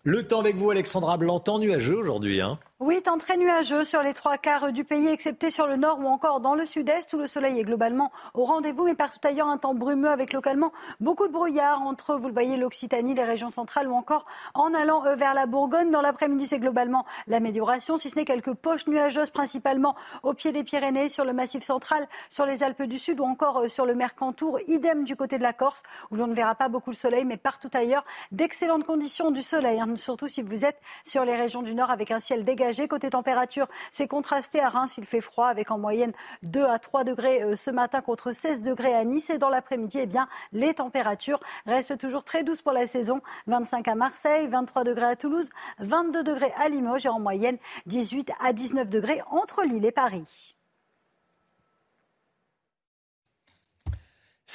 [0.05, 2.41] Le temps avec vous, Alexandra Blanc, temps nuageux aujourd'hui.
[2.41, 6.01] Hein oui, temps très nuageux sur les trois quarts du pays, excepté sur le nord
[6.01, 9.47] ou encore dans le sud-est, où le soleil est globalement au rendez-vous, mais partout ailleurs
[9.47, 13.51] un temps brumeux avec localement beaucoup de brouillard entre, vous le voyez, l'Occitanie, les régions
[13.51, 15.93] centrales ou encore en allant euh, vers la Bourgogne.
[15.93, 20.65] Dans l'après-midi, c'est globalement l'amélioration, si ce n'est quelques poches nuageuses, principalement au pied des
[20.65, 23.95] Pyrénées, sur le massif central, sur les Alpes du Sud ou encore euh, sur le
[23.95, 24.59] Mercantour.
[24.67, 27.37] Idem du côté de la Corse, où l'on ne verra pas beaucoup le soleil, mais
[27.37, 31.77] partout ailleurs, d'excellentes conditions du soleil, hein, surtout si vous êtes sur les régions du
[31.77, 35.71] nord avec un ciel dégagé Côté température, c'est contrasté à Reims, il fait froid avec
[35.71, 36.13] en moyenne
[36.43, 39.31] 2 à 3 degrés euh, ce matin contre 16 degrés à Nice.
[39.31, 40.09] Et dans l'après-midi, eh
[40.53, 43.21] les températures restent toujours très douces pour la saison.
[43.47, 48.33] 25 à Marseille, 23 degrés à Toulouse, 22 degrés à Limoges et en moyenne 18
[48.41, 50.57] à 19 degrés entre Lille et Paris.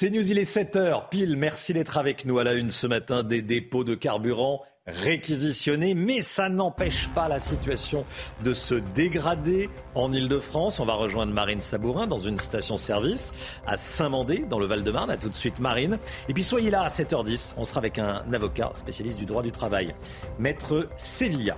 [0.00, 1.36] C'est News, il est 7h pile.
[1.36, 6.22] Merci d'être avec nous à la une ce matin des dépôts de carburant réquisitionnés, mais
[6.22, 8.04] ça n'empêche pas la situation
[8.42, 10.80] de se dégrader en Ile-de-France.
[10.80, 13.32] On va rejoindre Marine Sabourin dans une station-service
[13.66, 15.10] à Saint-Mandé, dans le Val-de-Marne.
[15.10, 15.98] À tout de suite, Marine.
[16.28, 17.54] Et puis soyez là à 7h10.
[17.56, 19.94] On sera avec un avocat spécialiste du droit du travail,
[20.38, 21.56] Maître Sevilla.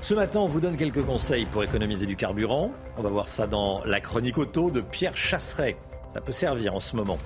[0.00, 2.72] Ce matin, on vous donne quelques conseils pour économiser du carburant.
[2.96, 5.76] On va voir ça dans la chronique auto de Pierre Chasseret.
[6.12, 7.18] Ça peut servir en ce moment.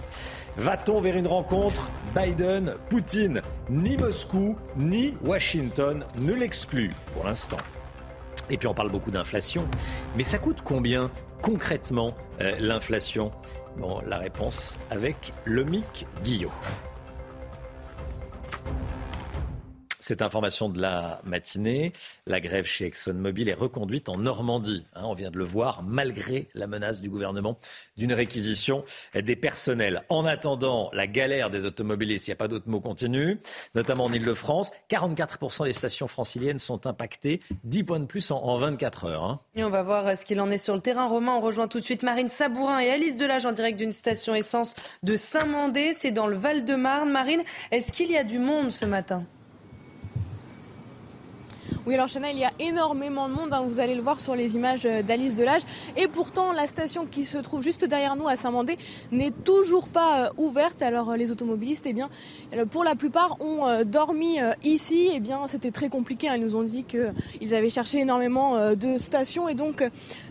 [0.58, 7.58] Va-t-on vers une rencontre Biden-Poutine Ni Moscou, ni Washington ne l'excluent pour l'instant.
[8.48, 9.68] Et puis on parle beaucoup d'inflation.
[10.16, 11.10] Mais ça coûte combien
[11.42, 13.32] concrètement euh, l'inflation?
[13.76, 16.52] Bon, la réponse avec le Mic Guillot.
[20.06, 21.90] Cette information de la matinée,
[22.28, 24.86] la grève chez ExxonMobil est reconduite en Normandie.
[24.94, 27.58] Hein, on vient de le voir, malgré la menace du gouvernement
[27.96, 28.84] d'une réquisition
[29.16, 30.04] des personnels.
[30.08, 33.40] En attendant, la galère des automobilistes, il n'y a pas d'autre mot continue,
[33.74, 34.70] notamment en Ile-de-France.
[34.90, 39.24] 44% des stations franciliennes sont impactées, 10 points de plus en, 24 heures.
[39.24, 39.40] Hein.
[39.56, 41.08] On va voir euh, ce qu'il en est sur le terrain.
[41.08, 44.36] Romain, on rejoint tout de suite Marine Sabourin et Alice Delage en direct d'une station
[44.36, 45.92] essence de Saint-Mandé.
[45.94, 47.10] C'est dans le Val-de-Marne.
[47.10, 47.42] Marine,
[47.72, 49.26] est-ce qu'il y a du monde ce matin?
[51.86, 53.52] Oui, alors Chana, il y a énormément de monde.
[53.52, 53.62] hein.
[53.66, 55.62] Vous allez le voir sur les images euh, d'Alice Delage.
[55.96, 58.76] Et pourtant, la station qui se trouve juste derrière nous à Saint-Mandé
[59.12, 60.82] n'est toujours pas euh, ouverte.
[60.82, 62.08] Alors euh, les automobilistes, eh bien,
[62.70, 65.10] pour la plupart, ont dormi ici.
[65.14, 66.28] Eh bien, c'était très compliqué.
[66.28, 66.34] hein.
[66.36, 69.48] Ils nous ont dit qu'ils avaient cherché énormément de stations.
[69.48, 69.84] Et donc,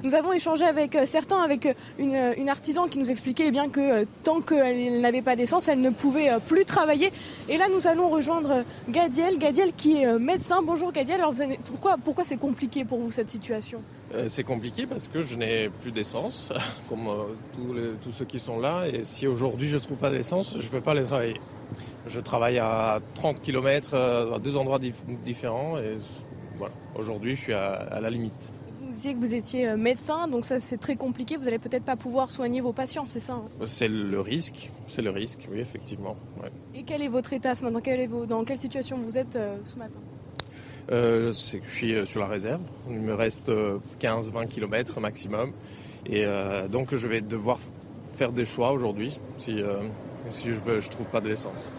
[0.03, 1.67] nous avons échangé avec certains, avec
[1.99, 5.89] une, artisan qui nous expliquait eh bien que tant qu'elle n'avait pas d'essence, elle ne
[5.89, 7.11] pouvait plus travailler.
[7.49, 9.37] Et là, nous allons rejoindre Gadiel.
[9.37, 10.61] Gadiel qui est médecin.
[10.63, 11.21] Bonjour Gadiel.
[11.25, 13.79] Alors, vous avez- pourquoi, pourquoi c'est compliqué pour vous cette situation
[14.13, 16.49] Euh, C'est compliqué parce que je n'ai plus d'essence,
[16.87, 17.23] comme euh,
[17.55, 18.85] tous, les- tous ceux qui sont là.
[18.87, 21.41] Et si aujourd'hui je ne trouve pas d'essence, je ne peux pas aller travailler.
[22.05, 24.93] Je travaille à 30 km à deux endroits dif-
[25.25, 25.79] différents.
[25.79, 25.97] Et
[26.57, 28.51] voilà, aujourd'hui je suis à, à la limite.
[28.83, 31.37] Vous disiez que vous étiez euh, médecin, donc ça c'est très compliqué.
[31.37, 33.49] Vous n'allez peut-être pas pouvoir soigner vos patients, c'est ça hein?
[33.65, 36.17] C'est le risque, c'est le risque, oui, effectivement.
[36.43, 36.51] ouais.
[36.75, 37.79] Et quel est votre état ce matin?
[37.83, 39.97] Quel est vos- Dans quelle situation vous êtes euh, ce matin?
[40.91, 42.61] Euh, je suis euh, sur la réserve.
[42.89, 43.51] Il me reste
[43.99, 45.51] 15-20 km maximum.
[46.05, 47.59] Et euh, donc je vais devoir
[48.13, 49.77] faire des choix aujourd'hui si, euh,
[50.29, 51.71] si je ne trouve pas de l'essence.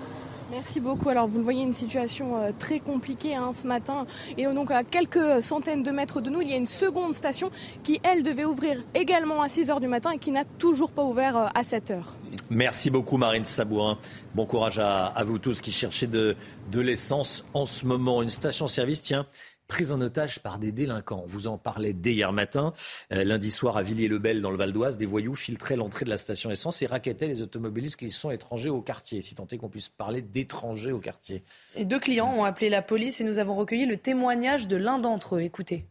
[0.50, 1.08] Merci beaucoup.
[1.08, 4.06] Alors vous le voyez, une situation euh, très compliquée hein, ce matin.
[4.38, 7.14] Et euh, donc à quelques centaines de mètres de nous, il y a une seconde
[7.14, 7.50] station
[7.82, 11.02] qui, elle, devait ouvrir également à 6 heures du matin et qui n'a toujours pas
[11.02, 12.14] ouvert euh, à 7 heures.
[12.48, 13.98] Merci beaucoup Marine Sabourin.
[14.34, 16.36] Bon courage à, à vous tous qui cherchez de,
[16.70, 18.22] de l'essence en ce moment.
[18.22, 19.26] Une station-service, tiens,
[19.68, 21.22] prise en otage par des délinquants.
[21.24, 22.72] On vous en parlait dès hier matin.
[23.12, 26.16] Euh, lundi soir à Villiers-le-Bel dans le Val d'Oise, des voyous filtraient l'entrée de la
[26.16, 29.22] station essence et raquettaient les automobilistes qui sont étrangers au quartier.
[29.22, 31.42] Si tant est qu'on puisse parler d'étrangers au quartier.
[31.76, 34.98] Et deux clients ont appelé la police et nous avons recueilli le témoignage de l'un
[34.98, 35.40] d'entre eux.
[35.40, 35.86] Écoutez.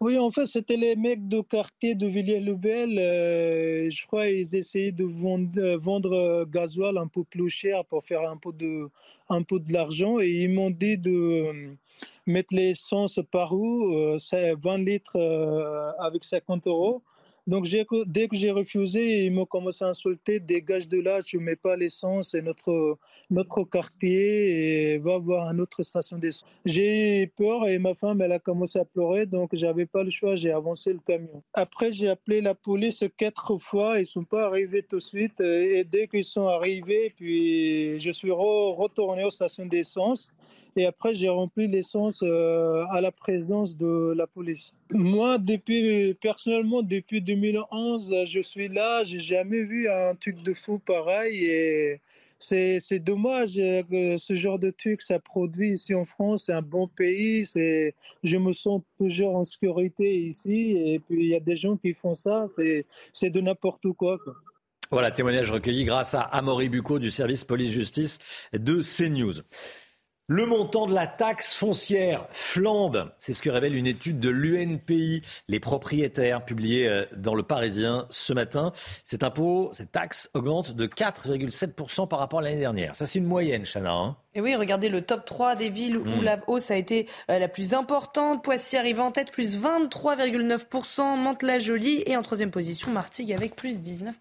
[0.00, 2.98] Oui, en fait, c'était les mecs de quartier de Villiers-le-Bel.
[2.98, 7.84] euh, je crois qu'ils essayaient de vendre, euh, vendre euh, gasoil un peu plus cher
[7.84, 8.88] pour faire un peu de,
[9.28, 10.18] un peu de l'argent.
[10.18, 11.76] Et ils m'ont dit de euh,
[12.26, 17.02] mettre l'essence par où euh, c'est 20 litres euh, avec 50 euros.
[17.46, 17.66] Donc,
[18.06, 20.38] dès que j'ai refusé, ils m'ont commencé à insulter.
[20.40, 22.98] Dégage de là, tu ne mets pas l'essence, c'est notre,
[23.30, 26.48] notre quartier et va voir une autre station d'essence.
[26.64, 30.10] J'ai eu peur et ma femme, elle a commencé à pleurer, donc j'avais pas le
[30.10, 31.42] choix, j'ai avancé le camion.
[31.54, 35.40] Après, j'ai appelé la police quatre fois, ils sont pas arrivés tout de suite.
[35.40, 40.32] Et dès qu'ils sont arrivés, puis je suis re- retourné aux stations d'essence.
[40.76, 44.72] Et après, j'ai rempli l'essence euh, à la présence de la police.
[44.90, 45.38] Moi,
[46.20, 49.04] personnellement, depuis 2011, je suis là.
[49.04, 51.44] J'ai jamais vu un truc de fou pareil.
[51.44, 52.00] Et
[52.38, 56.44] c'est dommage que ce genre de truc, ça produit ici en France.
[56.46, 57.46] C'est un bon pays.
[57.46, 60.76] C'est, je me sens toujours en sécurité ici.
[60.76, 62.46] Et puis, il y a des gens qui font ça.
[63.12, 64.34] C'est de n'importe quoi, quoi.
[64.92, 68.18] Voilà, témoignage recueilli grâce à Amaury Bucco du service police-justice
[68.52, 69.34] de CNews.
[70.32, 73.10] Le montant de la taxe foncière flambe.
[73.18, 78.06] C'est ce que révèle une étude de l'UNPI, les propriétaires, publiée euh, dans le Parisien
[78.10, 78.70] ce matin.
[79.04, 82.94] Cet impôt, cette taxe augmente de 4,7% par rapport à l'année dernière.
[82.94, 83.90] Ça, c'est une moyenne, Chana.
[83.92, 84.16] hein.
[84.32, 86.22] Et oui, regardez le top 3 des villes où Mm.
[86.22, 88.44] la hausse a été euh, la plus importante.
[88.44, 91.16] Poissy arrive en tête, plus 23,9%.
[91.16, 94.12] Mantes-la-Jolie et en troisième position, Martigues avec plus 19%.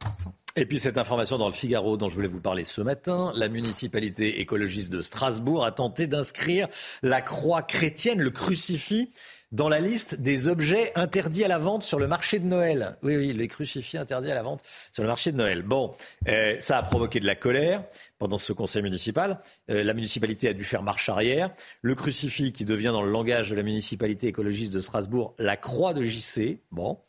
[0.55, 3.49] Et puis cette information dans le Figaro dont je voulais vous parler ce matin, la
[3.49, 6.67] municipalité écologiste de Strasbourg a tenté d'inscrire
[7.03, 9.09] la croix chrétienne, le crucifix,
[9.51, 12.97] dans la liste des objets interdits à la vente sur le marché de Noël.
[13.01, 15.63] Oui, oui, les crucifix interdits à la vente sur le marché de Noël.
[15.63, 15.91] Bon,
[16.27, 17.83] euh, ça a provoqué de la colère
[18.19, 19.39] pendant ce conseil municipal.
[19.71, 21.51] Euh, la municipalité a dû faire marche arrière.
[21.81, 25.93] Le crucifix qui devient dans le langage de la municipalité écologiste de Strasbourg la croix
[25.93, 26.59] de JC.
[26.71, 26.99] Bon.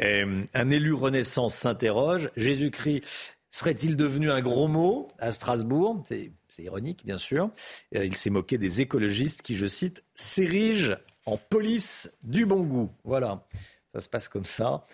[0.00, 2.30] Euh, un élu Renaissance s'interroge.
[2.36, 3.02] Jésus-Christ
[3.50, 6.02] serait-il devenu un gros mot à Strasbourg?
[6.08, 7.50] C'est ironique, bien sûr.
[7.94, 12.90] Euh, il s'est moqué des écologistes qui, je cite, s'érigent en police du bon goût.
[13.04, 13.46] Voilà,
[13.92, 14.84] ça se passe comme ça.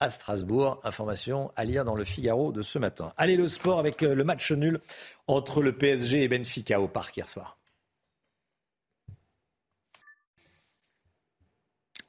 [0.00, 3.12] À Strasbourg, information à lire dans le Figaro de ce matin.
[3.16, 4.80] Allez, le sport avec euh, le match nul
[5.26, 7.58] entre le PSG et Benfica au parc hier soir.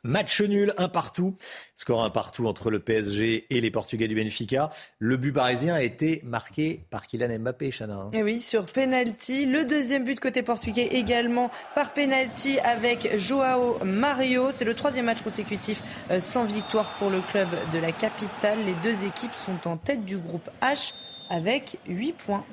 [0.04, 1.36] Match nul, un partout.
[1.76, 4.72] Score un partout entre le PSG et les Portugais du Benfica.
[4.98, 7.96] Le but parisien a été marqué par Kylian Mbappé, Chana.
[7.96, 8.10] hein.
[8.14, 9.46] Et oui, sur penalty.
[9.46, 14.52] Le deuxième but côté portugais également par penalty avec Joao Mario.
[14.52, 15.82] C'est le troisième match consécutif
[16.12, 18.60] euh, sans victoire pour le club de la capitale.
[18.66, 20.94] Les deux équipes sont en tête du groupe H
[21.30, 22.46] avec 8 points.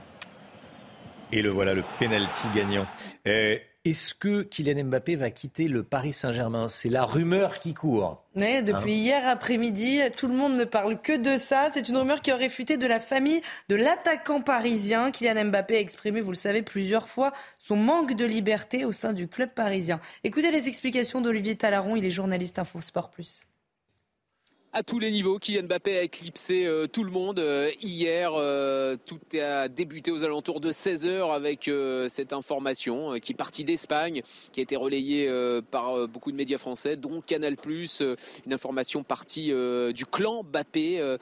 [1.33, 2.87] Et le voilà, le penalty gagnant.
[3.27, 6.67] Euh, Est-ce que Kylian Mbappé va quitter le Paris Saint-Germain?
[6.67, 8.25] C'est la rumeur qui court.
[8.35, 11.69] Depuis Hein hier après-midi, tout le monde ne parle que de ça.
[11.73, 15.13] C'est une rumeur qui aurait fuité de la famille de l'attaquant parisien.
[15.13, 19.13] Kylian Mbappé a exprimé, vous le savez, plusieurs fois son manque de liberté au sein
[19.13, 20.01] du club parisien.
[20.25, 23.46] Écoutez les explications d'Olivier Talaron, il est journaliste Info Sport Plus
[24.77, 25.39] à tous les niveaux.
[25.39, 28.33] Kylian Mbappé a éclipsé euh, tout le monde euh, hier.
[28.35, 31.71] euh, tout a débuté aux alentours de 16h avec
[32.09, 34.21] cette information qui est partie d'Espagne,
[34.53, 35.31] qui a été relayée
[35.71, 37.57] par beaucoup de médias français, dont Canal+.
[38.47, 39.53] une information partie
[39.93, 41.17] du clan Mbappé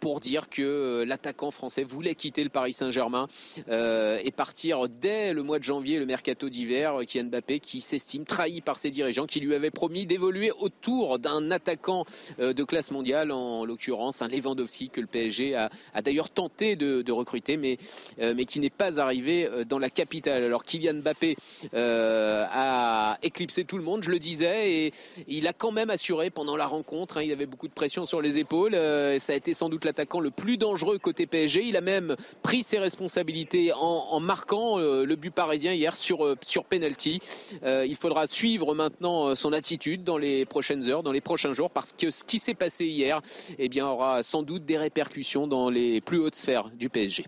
[0.00, 3.28] pour dire que l'attaquant français voulait quitter le Paris Saint-Germain
[3.68, 6.98] et partir dès le mois de janvier, le mercato d'hiver.
[7.06, 11.50] Kylian Mbappé qui s'estime trahi par ses dirigeants qui lui avaient promis d'évoluer autour d'un
[11.50, 12.04] attaquant
[12.38, 17.10] de classe mondiale, en l'occurrence un Lewandowski que le PSG a, a d'ailleurs tenté de,
[17.12, 17.78] recruter, mais,
[18.20, 20.44] euh, mais qui n'est pas arrivé euh, dans la capitale.
[20.44, 21.36] Alors Kylian Mbappé
[21.74, 24.92] euh, a éclipsé tout le monde, je le disais, et
[25.26, 27.16] il a quand même assuré pendant la rencontre.
[27.18, 28.74] hein, il avait beaucoup de pression sur les épaules.
[28.74, 31.64] euh, ça a été sans doute l'attaquant le plus dangereux côté PSG.
[31.64, 36.64] Il a même pris ses responsabilités en, en marquant le but parisien hier sur, sur
[36.64, 37.20] penalty.
[37.64, 41.92] Il faudra suivre maintenant son attitude dans les prochaines heures, dans les prochains jours, parce
[41.92, 43.20] que ce qui s'est passé hier
[43.58, 47.26] eh bien, aura sans doute des répercussions dans les plus hautes sphères du PSG.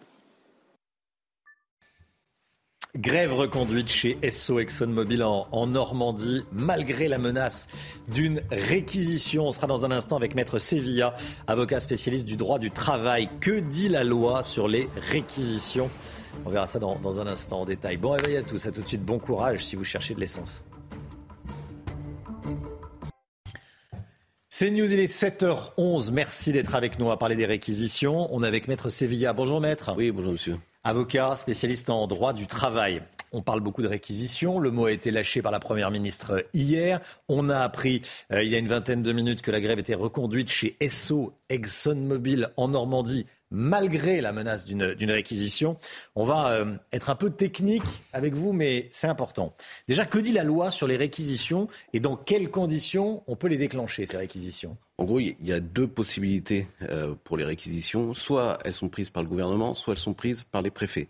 [2.97, 7.69] Grève reconduite chez SO ExxonMobil en, en Normandie, malgré la menace
[8.09, 9.47] d'une réquisition.
[9.47, 11.15] On sera dans un instant avec Maître Sevilla,
[11.47, 13.29] avocat spécialiste du droit du travail.
[13.41, 15.89] Que dit la loi sur les réquisitions?
[16.45, 17.97] On verra ça dans, dans un instant en détail.
[17.97, 20.65] Bon réveil à tous, à tout de suite, bon courage si vous cherchez de l'essence.
[24.53, 26.11] C'est News, il est 7h11.
[26.11, 27.07] Merci d'être avec nous.
[27.07, 28.27] Va parler des réquisitions.
[28.35, 29.33] On est avec Maître Sevilla.
[29.33, 29.95] Bonjour Maître.
[29.97, 30.57] Oui, bonjour Monsieur.
[30.83, 33.01] Avocat, spécialiste en droit du travail.
[33.31, 34.59] On parle beaucoup de réquisition.
[34.59, 37.01] Le mot a été lâché par la Première ministre hier.
[37.29, 39.95] On a appris euh, il y a une vingtaine de minutes que la grève était
[39.95, 45.77] reconduite chez SO ExxonMobil en Normandie malgré la menace d'une réquisition.
[46.15, 49.55] On va euh, être un peu technique avec vous, mais c'est important.
[49.89, 53.59] Déjà, que dit la loi sur les réquisitions et dans quelles conditions on peut les
[53.59, 54.77] déclencher, ces réquisitions?
[54.99, 58.15] En gros, il y a deux possibilités euh, pour les réquisitions.
[58.15, 61.09] Soit elles sont prises par le gouvernement, soit elles sont prises par les préfets.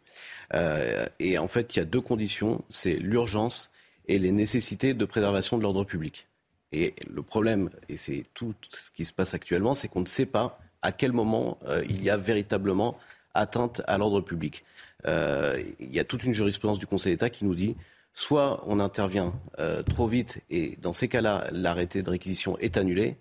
[0.55, 2.65] Euh, et en fait, il y a deux conditions.
[2.71, 3.71] C'est l'urgence
[4.07, 6.29] et les nécessités de préservation de l'ordre public.
[6.73, 10.27] Et le problème, et c'est tout ce qui se passe actuellement, c'est qu'on ne sait
[10.27, 12.97] pas à quel moment euh, il y a véritablement
[13.35, 14.65] atteinte à l'ordre public.
[15.07, 17.77] Euh, il y a toute une jurisprudence du Conseil d'État qui nous dit
[18.13, 23.17] soit on intervient euh, trop vite et dans ces cas-là, l'arrêté de réquisition est annulé,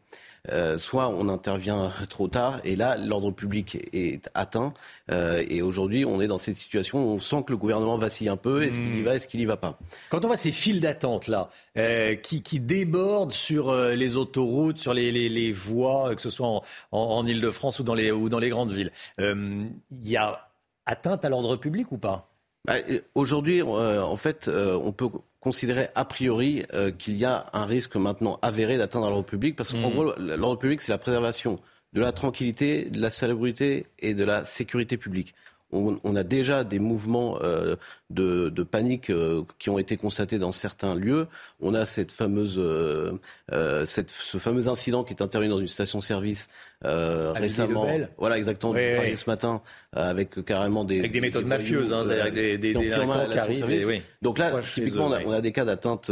[0.52, 4.74] euh, soit on intervient trop tard et là, l'ordre public est atteint.
[5.12, 8.30] Euh, et aujourd'hui, on est dans cette situation où on sent que le gouvernement vacille
[8.30, 8.64] un peu.
[8.64, 9.78] Est-ce qu'il y va, est-ce qu'il y va pas?
[10.10, 14.94] Quand on voit ces files d'attente là, euh, qui, qui débordent sur les autoroutes, sur
[14.94, 18.30] les, les, les voies, que ce soit en, en, en Ile-de-France ou dans les ou
[18.30, 20.50] dans les grandes villes, il y a
[20.86, 22.30] atteinte à l'ordre public ou pas?
[22.66, 22.76] Bah,
[23.16, 25.10] Aujourd'hui, euh, en fait, euh, on peut
[25.40, 29.72] considérer a priori euh, qu'il y a un risque maintenant avéré d'atteindre l'ordre public, parce
[29.72, 29.94] qu'en Mhm.
[29.94, 31.60] gros, l'ordre public, c'est la préservation
[31.94, 35.34] de la tranquillité, de la salubrité et de la sécurité publique.
[35.72, 37.76] On, on a déjà des mouvements euh,
[38.10, 41.28] de, de panique euh, qui ont été constatés dans certains lieux.
[41.62, 43.12] On a cette fameuse, euh,
[43.52, 46.50] euh, cette, ce fameux incident qui est intervenu dans une station-service
[46.86, 47.88] euh, récemment.
[48.18, 48.72] Voilà, exactement.
[48.74, 49.62] Oui, ce matin
[49.94, 53.86] avec carrément des Avec des méthodes mafieuses, hein, avec des- des- ont des arrivent et
[53.86, 54.02] oui.
[54.22, 55.24] Donc là, typiquement, on a, oui.
[55.28, 56.12] on a des cas d'atteinte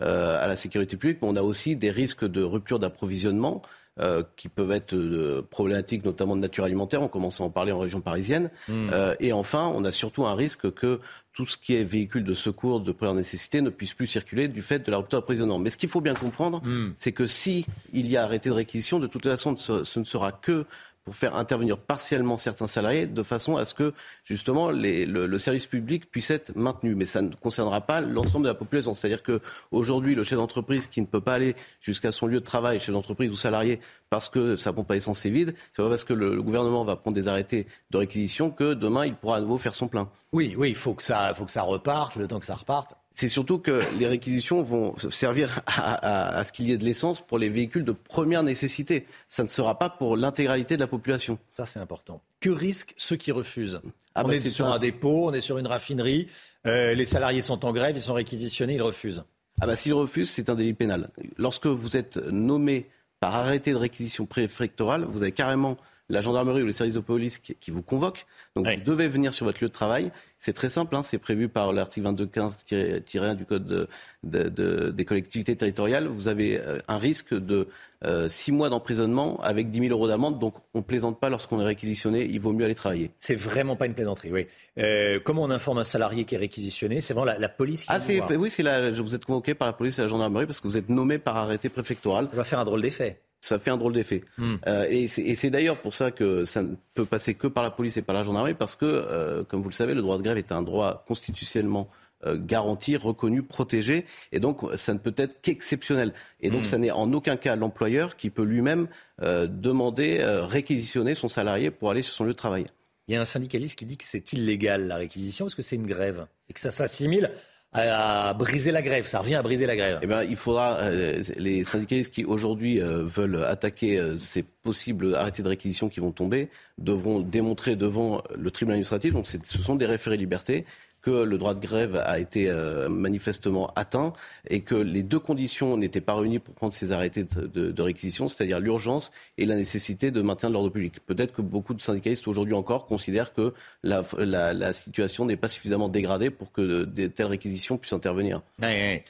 [0.00, 3.62] à la sécurité publique, mais on a aussi des risques de rupture d'approvisionnement
[4.00, 7.02] euh, qui peuvent être euh, problématiques, notamment de nature alimentaire.
[7.02, 8.50] On commence à en parler en région parisienne.
[8.68, 8.90] Hmm.
[8.92, 11.00] Euh, et enfin, on a surtout un risque que
[11.32, 14.62] tout ce qui est véhicule de secours de première nécessité ne puisse plus circuler du
[14.62, 15.24] fait de la rupture.
[15.60, 16.92] Mais ce qu'il faut bien comprendre, Hmm.
[16.96, 20.32] c'est que si il y a arrêté de réquisition, de toute façon, ce ne sera
[20.32, 20.64] que
[21.08, 23.94] pour faire intervenir partiellement certains salariés de façon à ce que
[24.24, 26.94] justement le, service public puisse être maintenu.
[26.94, 28.94] Mais ça ne concernera pas l'ensemble de la population.
[28.94, 29.40] C'est-à-dire que
[29.70, 32.90] aujourd'hui, le chef d'entreprise qui ne peut pas aller jusqu'à son lieu de travail, chef
[32.90, 33.80] d'entreprise ou salarié,
[34.10, 36.84] parce que sa pompe à essence est vide, c'est pas parce que le, le gouvernement
[36.84, 40.10] va prendre des arrêtés de réquisition que demain il pourra à nouveau faire son plein.
[40.32, 42.94] Oui, oui, il faut que ça, faut que ça reparte, le temps que ça reparte.
[43.20, 46.84] C'est surtout que les réquisitions vont servir à, à- à ce qu'il y ait de
[46.84, 49.06] l'essence pour les véhicules de première nécessité.
[49.26, 51.36] Ça ne sera pas pour l'intégralité de la population.
[51.56, 52.20] Ça, c'est important.
[52.38, 53.80] Que risquent ceux qui refusent?
[54.14, 56.28] Ah On bah, est sur un dépôt, on est sur une raffinerie,
[56.68, 59.24] euh, les salariés sont en grève, ils sont réquisitionnés, ils refusent.
[59.60, 61.10] Ah bah s'il refuse, c'est un délit pénal.
[61.38, 62.86] Lorsque vous êtes nommé
[63.18, 65.76] par arrêté de réquisition préfectorale, vous avez carrément
[66.08, 68.26] la gendarmerie ou les services de police qui, qui vous convoquent.
[68.56, 70.10] Donc vous devez venir sur votre lieu de travail.
[70.38, 73.88] C'est très simple, hein, c'est prévu par l'article 2215-1 du Code de,
[74.22, 76.06] de, de, des collectivités territoriales.
[76.06, 77.68] Vous avez euh, un risque de
[78.04, 80.38] euh, six mois d'emprisonnement avec 10 000 euros d'amende.
[80.38, 83.10] Donc on ne plaisante pas lorsqu'on est réquisitionné, il vaut mieux aller travailler.
[83.18, 84.46] C'est vraiment pas une plaisanterie, oui.
[84.78, 87.00] Euh, comment on informe un salarié qui est réquisitionné?
[87.00, 89.74] C'est vraiment la, la, police qui ah, c'est, Oui, c'est vous êtes convoqué par la
[89.74, 92.28] police et la gendarmerie parce que vous êtes nommé par arrêté préfectoral.
[92.30, 94.22] Ça va faire un drôle d'effet ça fait un drôle d'effet.
[94.36, 94.56] Hmm.
[94.66, 97.96] Euh, et c'est d'ailleurs pour ça que ça ne peut passer que par la police
[97.96, 100.38] et par la gendarmerie, parce que, euh, comme vous le savez, le droit de grève
[100.38, 101.88] est un droit constitutionnellement
[102.26, 106.12] euh, garanti, reconnu, protégé, et donc ça ne peut être qu'exceptionnel.
[106.40, 106.64] Et donc, mmh.
[106.64, 108.88] ça n'est en aucun cas l'employeur qui peut lui-même
[109.20, 112.66] demander, réquisitionner son salarié pour aller sur son lieu de travail.
[113.08, 115.76] Il y a un syndicaliste qui dit que c'est illégal la réquisition parce que c'est
[115.76, 117.30] une grève et que ça s'assimile
[117.72, 119.06] à, briser la grève.
[119.06, 119.98] Ça revient à briser la grève.
[120.02, 125.14] Eh bien, il faudra euh, les syndicalistes qui aujourd'hui euh, veulent attaquer euh, ces possibles
[125.14, 126.48] arrêtés de réquisition qui vont tomber
[126.78, 129.14] devront démontrer devant le tribunal administratif.
[129.14, 130.64] Donc, ce sont des référés liberté
[131.08, 134.12] que le droit de grève a été euh, manifestement atteint
[134.50, 138.60] et que les deux conditions n'étaient pas réunies pour prendre ces arrêtés de, réquisition, c'est-à-dire
[138.60, 141.00] l'urgence et la nécessité de maintien de l'ordre public.
[141.06, 146.28] Peut-être que beaucoup de syndicalistes aujourd'hui encore considèrent que la, situation n'est pas suffisamment dégradée
[146.30, 148.42] pour que de telles réquisitions puissent intervenir.
[148.62, 149.00] Oui.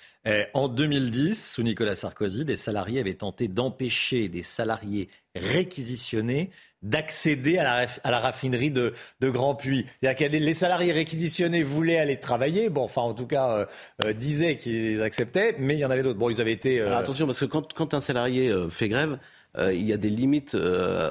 [0.55, 6.51] en 2010, sous Nicolas Sarkozy, des salariés avaient tenté d'empêcher des salariés réquisitionnés
[6.83, 9.87] d'accéder à la, raffinerie de, Grand Puy.
[10.01, 13.67] C'est-à-dire que les salariés réquisitionnés voulaient aller travailler, bon, enfin en tout cas euh,
[14.05, 16.19] euh, disaient qu'ils acceptaient, mais il y en avait d'autres.
[16.19, 16.81] Bon, ils avaient été...
[16.81, 19.19] Euh, attention, parce que quand, un salarié fait grève,
[19.57, 20.57] il y a des limites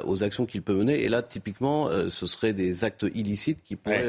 [0.05, 1.03] aux actions qu'il peut mener.
[1.03, 4.07] Et là, typiquement, ce seraient des actes illicites qui pourraient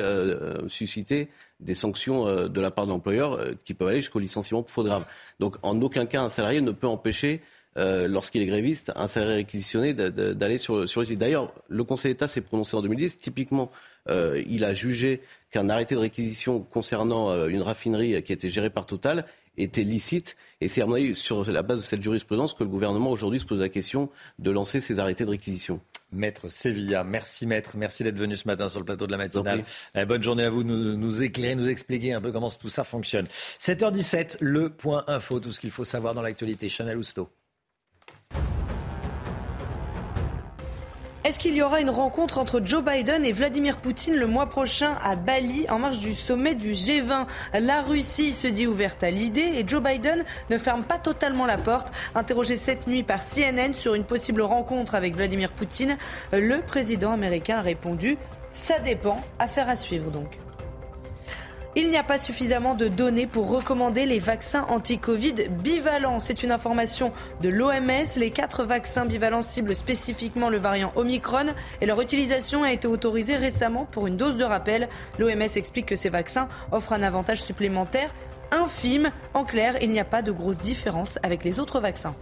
[0.69, 1.29] susciter
[1.61, 5.05] des sanctions de la part de l'employeur qui peuvent aller jusqu'au licenciement pour faute grave.
[5.41, 7.41] Donc, en aucun cas, un salarié ne peut empêcher
[7.79, 11.19] euh, lorsqu'il est gréviste, un salaire réquisitionné d'aller sur, sur le site.
[11.19, 13.19] D'ailleurs, le Conseil d'État s'est prononcé en 2010.
[13.19, 13.71] Typiquement,
[14.11, 15.23] euh, il a jugé
[15.53, 19.25] qu'un arrêté de réquisition concernant euh, une raffinerie qui était gérée par Total
[19.57, 20.37] était licite.
[20.61, 23.39] Et c'est à mon avis sur la base de cette jurisprudence que le gouvernement aujourd'hui
[23.39, 24.11] se pose la question
[24.41, 25.81] de lancer ces arrêtés de réquisition.
[26.11, 29.65] Maître Sevilla, merci maître, merci d'être venu ce matin sur le plateau de la matinale.
[30.07, 33.27] bonne journée à vous, nous, nous éclairer, nous expliquer un peu comment tout ça fonctionne.
[33.61, 36.69] 7h17, le point info, tout ce qu'il faut savoir dans l'actualité.
[36.69, 37.29] Chanel Housteau.
[41.29, 44.95] Est-ce qu'il y aura une rencontre entre Joe Biden et Vladimir Poutine le mois prochain
[45.05, 47.27] à Bali en marge du sommet du G20?
[47.61, 51.59] La Russie se dit ouverte à l'idée et Joe Biden ne ferme pas totalement la
[51.59, 51.93] porte.
[52.15, 55.99] Interrogé cette nuit par CNN sur une possible rencontre avec Vladimir Poutine,
[56.33, 58.17] le président américain a répondu
[58.51, 60.39] Ça dépend, affaire à suivre donc.
[61.77, 66.19] Il n'y a pas suffisamment de données pour recommander les vaccins anti-Covid bivalents.
[66.19, 67.13] C'est une information
[67.43, 68.17] de l'OMS.
[68.17, 73.37] Les quatre vaccins bivalents ciblent spécifiquement le variant Omicron et leur utilisation a été autorisée
[73.37, 74.89] récemment pour une dose de rappel.
[75.19, 78.15] L'OMS explique que ces vaccins offrent un avantage supplémentaire
[78.51, 79.11] infime.
[79.35, 82.15] En clair, il n'y a pas de grosse différence avec les autres vaccins.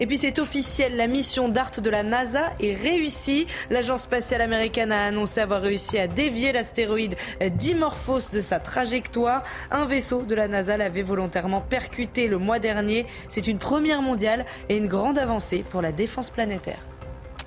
[0.00, 3.46] Et puis c'est officiel, la mission DART de la NASA est réussie.
[3.68, 9.44] L'agence spatiale américaine a annoncé avoir réussi à dévier l'astéroïde Dimorphos de sa trajectoire.
[9.70, 13.06] Un vaisseau de la NASA l'avait volontairement percuté le mois dernier.
[13.28, 16.89] C'est une première mondiale et une grande avancée pour la défense planétaire.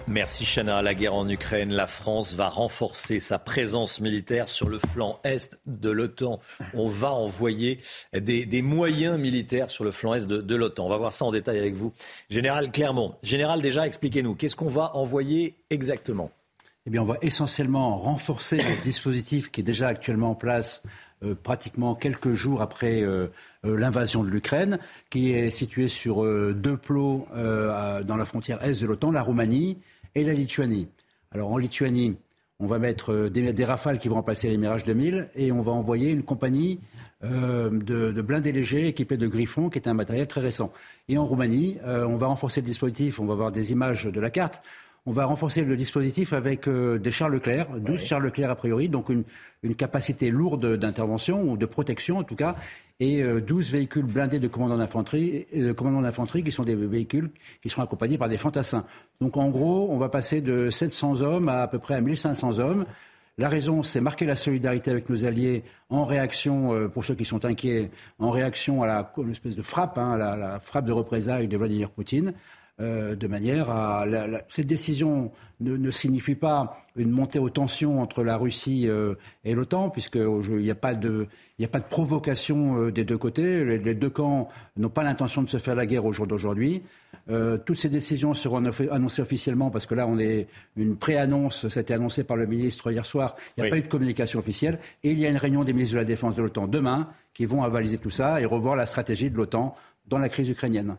[0.07, 0.81] Merci Chana.
[0.81, 5.57] La guerre en Ukraine, la France va renforcer sa présence militaire sur le flanc est
[5.65, 6.41] de l'OTAN.
[6.73, 7.79] On va envoyer
[8.13, 10.85] des, moyens militaires sur le flanc est de, l'OTAN.
[10.85, 11.93] On va voir ça en détail avec vous.
[12.29, 16.31] Général Clermont, général déjà, expliquez-nous, qu'est-ce qu'on va envoyer exactement?
[16.85, 20.83] Eh bien, on va essentiellement renforcer le dispositif qui est déjà actuellement en place
[21.23, 23.27] euh, pratiquement quelques jours après euh,
[23.63, 24.79] euh, l'invasion de l'Ukraine,
[25.09, 29.77] qui est situé sur deux plots dans la frontière est de l'OTAN, la Roumanie
[30.16, 30.88] et la Lituanie.
[31.32, 32.16] Alors en Lituanie,
[32.59, 35.72] on va mettre euh, des, rafales qui vont remplacer les Mirage 2000 et on va
[35.72, 36.80] envoyer une compagnie
[37.24, 40.72] euh, de, blindés légers équipés de Griffon, qui est un matériel très récent.
[41.09, 44.20] Et en Roumanie, euh, on va renforcer le dispositif, on va voir des images de
[44.20, 44.61] la carte.
[45.05, 49.09] On va renforcer le dispositif avec des chars Leclerc, 12 chars Leclerc a priori, donc
[49.09, 49.26] une,
[49.61, 52.55] une capacité lourde d'intervention ou de protection en tout cas,
[52.99, 57.31] et 12 euh, véhicules blindés de commandants d'infanterie, de commandants d'infanterie qui sont des véhicules
[57.61, 58.85] qui seront accompagnés par des fantassins.
[59.19, 62.59] Donc en gros, on va passer de 700 hommes à à peu près à 1500
[62.59, 62.85] hommes.
[63.39, 67.25] La raison, c'est marquer la solidarité avec nos alliés en réaction, euh, pour ceux qui
[67.25, 67.89] sont inquiets,
[68.19, 72.33] en réaction à la espèce de frappe, hein, la, frappe de représailles de Vladimir Poutine.
[72.82, 74.03] Euh, de manière à.
[74.47, 79.13] cette décision ne, ne, signifie pas une montée aux tensions entre la Russie euh,
[79.45, 81.28] et l'OTAN, puisqu'il n'y a, pas de,
[81.61, 83.63] a pas de provocation euh, des deux côtés.
[83.63, 86.82] Les, deux camps n'ont pas l'intention de se faire la guerre au jour d'aujourd'hui.
[87.28, 91.82] toutes ces décisions seront annoncées officiellement, parce que là, on est une pré-annonce, ça a
[91.82, 93.36] été annoncé par le ministre hier soir.
[93.55, 94.80] Il n'y a pas eu de communication officielle.
[95.03, 97.45] Et il y a une réunion des ministres de la Défense de l'OTAN demain qui
[97.45, 99.76] vont avaliser tout ça et revoir la stratégie de l'OTAN
[100.07, 100.97] dans la crise ukrainienne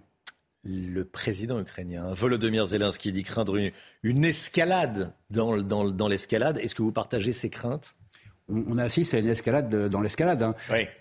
[0.64, 3.58] le président ukrainien, Volodymyr Zelensky, dit craindre
[4.02, 6.58] une, escalade dans, dans, l'escalade.
[6.58, 7.94] Est-ce que vous partagez ces craintes?
[8.48, 10.42] On, assiste à une escalade dans l'escalade.
[10.42, 10.54] Hein.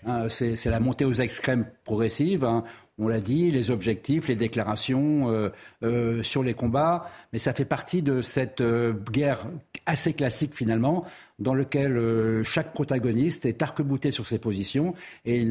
[0.06, 2.44] Hein, c'est la montée aux extrêmes progressive.
[2.44, 2.64] Hein.
[2.96, 5.48] On l'a dit, les objectifs, les déclarations euh,
[5.82, 9.46] euh, sur les combats, mais ça fait partie de cette euh, guerre
[9.84, 11.04] assez classique finalement,
[11.40, 14.94] dans laquelle chaque protagoniste est arc-bouté sur ses positions
[15.26, 15.44] et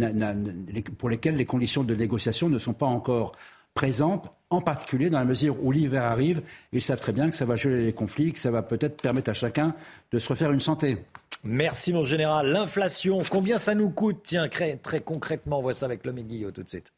[0.98, 3.34] pour lesquelles les conditions de négociation ne sont pas encore
[3.74, 6.42] présente, en particulier dans la mesure où l'hiver arrive.
[6.72, 9.30] Ils savent très bien que ça va geler les conflits, que ça va peut-être permettre
[9.30, 9.76] à chacun
[10.12, 10.98] de se refaire une santé.
[11.44, 12.48] Merci mon général.
[12.48, 14.22] L'inflation, combien ça nous coûte?
[14.24, 16.94] Tiens, très concrètement, on voit ça avec l'homme et Guillaume tout de suite.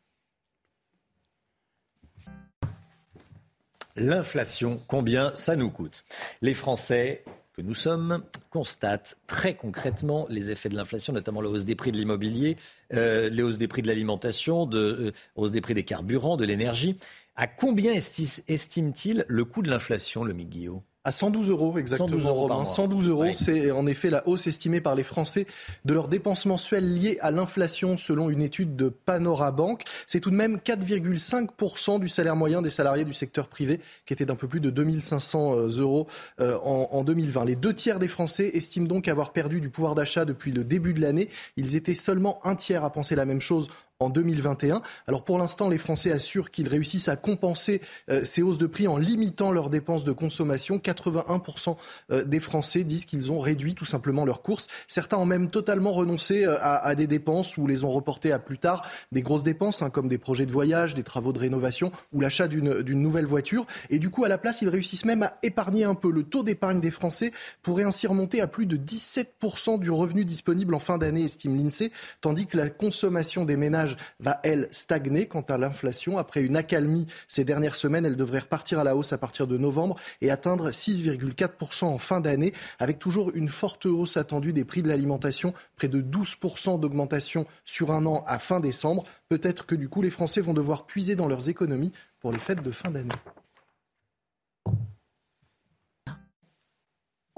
[3.96, 6.04] L'inflation, combien ça nous coûte?
[6.42, 7.24] Les Français
[7.56, 11.92] que nous sommes constatent très concrètement les effets de l'inflation, notamment la hausse des prix
[11.92, 12.58] de l'immobilier,
[12.94, 16.46] euh, les hausses des prix de l'alimentation, de euh, hausse des prix des carburants, de
[16.46, 16.98] l'énergie.
[17.36, 20.82] À combien estime-t-il le coût de l'inflation, le Guillaume?
[21.06, 24.96] À 112 euros exactement, 112 euros 112 euros, c'est en effet la hausse estimée par
[24.96, 25.46] les Français
[25.86, 29.84] de leurs dépenses mensuelles liées à l'inflation selon une étude de Panora Bank.
[30.08, 34.26] C'est tout de même 4,5% du salaire moyen des salariés du secteur privé qui était
[34.26, 36.08] d'un peu plus de 2500 euh, euros
[36.42, 37.46] euh, en 2020.
[37.46, 40.96] Les deux tiers des Français estiment donc avoir perdu du pouvoir d'achat depuis le début
[40.96, 41.30] de l'année.
[41.56, 43.68] Ils étaient seulement un tiers à penser la même chose
[44.00, 44.82] en 2021.
[45.08, 48.88] Alors pour l'instant, les Français assurent qu'ils réussissent à compenser euh, ces hausses de prix
[48.88, 50.78] en limitant leurs dépenses de consommation.
[50.78, 51.78] 81%
[52.12, 54.68] euh, des Français disent qu'ils ont réduit tout simplement leurs courses.
[54.90, 58.58] Certains ont même totalement renoncé euh, à, des dépenses ou les ont reportées à plus
[58.58, 58.86] tard.
[59.14, 62.50] Des grosses dépenses hein, comme des projets de voyage, des travaux de rénovation ou l'achat
[62.50, 63.66] d'une nouvelle voiture.
[63.90, 66.12] Et du coup, à la place, ils réussissent même à épargner un peu.
[66.12, 67.32] Le taux d'épargne des Français
[67.62, 71.92] pourrait ainsi remonter à plus de 17% du revenu disponible en fin d'année, estime l'INSEE,
[72.20, 73.85] tandis que la consommation des ménages
[74.20, 75.28] va, elle, stagner.
[75.28, 79.14] Quant à l'inflation, après une accalmie ces dernières semaines, elle devrait repartir à la hausse
[79.14, 84.18] à partir de novembre et atteindre 6,4% en fin d'année, avec toujours une forte hausse
[84.18, 89.04] attendue des prix de l'alimentation, près de 12% d'augmentation sur un an à fin décembre.
[89.30, 92.64] Peut-être que du coup, les Français vont devoir puiser dans leurs économies pour les fêtes
[92.64, 93.10] de fin d'année.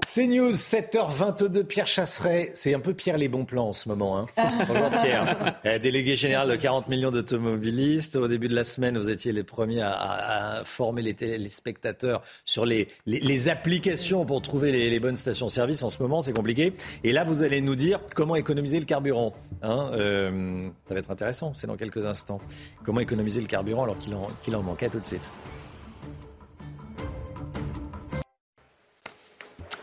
[0.06, 2.52] C'est News, 7h22, Pierre Chasseret.
[2.54, 4.16] C'est un peu Pierre les bons plans en ce moment.
[4.18, 4.26] Hein.
[4.66, 5.36] Bonjour Pierre.
[5.64, 8.16] Eh, délégué général de 40 millions d'automobilistes.
[8.16, 12.88] Au début de la semaine, vous étiez les premiers à, former les, téléspectateurs sur les,
[13.06, 15.82] les, applications pour trouver les, bonnes stations-service.
[15.82, 16.72] En ce moment, c'est compliqué.
[17.02, 19.34] Et là, vous allez nous dire comment économiser le carburant.
[19.62, 19.90] Hein.
[19.94, 22.40] Euh, ça va être intéressant, c'est dans quelques instants.
[22.84, 25.28] Comment économiser le carburant alors qu'il en, qu'il en manquait tout de suite.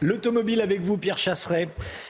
[0.06, 1.68] L'automobile avec vous, Pierre Chasseret.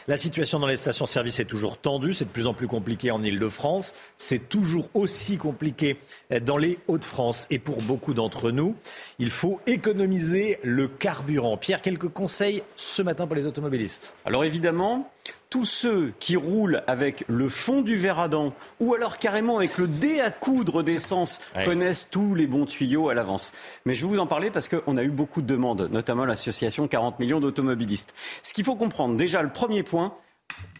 [0.10, 2.12] La situation dans les stations-service est toujours tendue.
[2.12, 3.96] C'est de plus en plus compliqué en Ile-de-France.
[4.18, 5.96] C'est toujours aussi compliqué
[6.41, 7.48] dans les Hauts-de-France.
[7.52, 8.76] Et pour beaucoup d'entre nous,
[9.18, 11.56] il faut économiser le carburant.
[11.56, 14.14] Pierre, quelques conseils ce matin pour les automobilistes.
[14.26, 15.10] Alors évidemment,
[15.56, 19.78] tous ceux qui roulent avec le fond du verre à dents ou alors carrément avec
[19.78, 23.53] le dé à coudre d'essence connaissent tous les bons tuyaux à l'avance.
[23.86, 26.89] Mais je vais vous en parler parce qu'on a eu beaucoup de demandes, notamment l'association
[26.89, 28.14] 40 millions d'automobilistes.
[28.43, 30.18] Ce qu'il faut comprendre, déjà le premier point,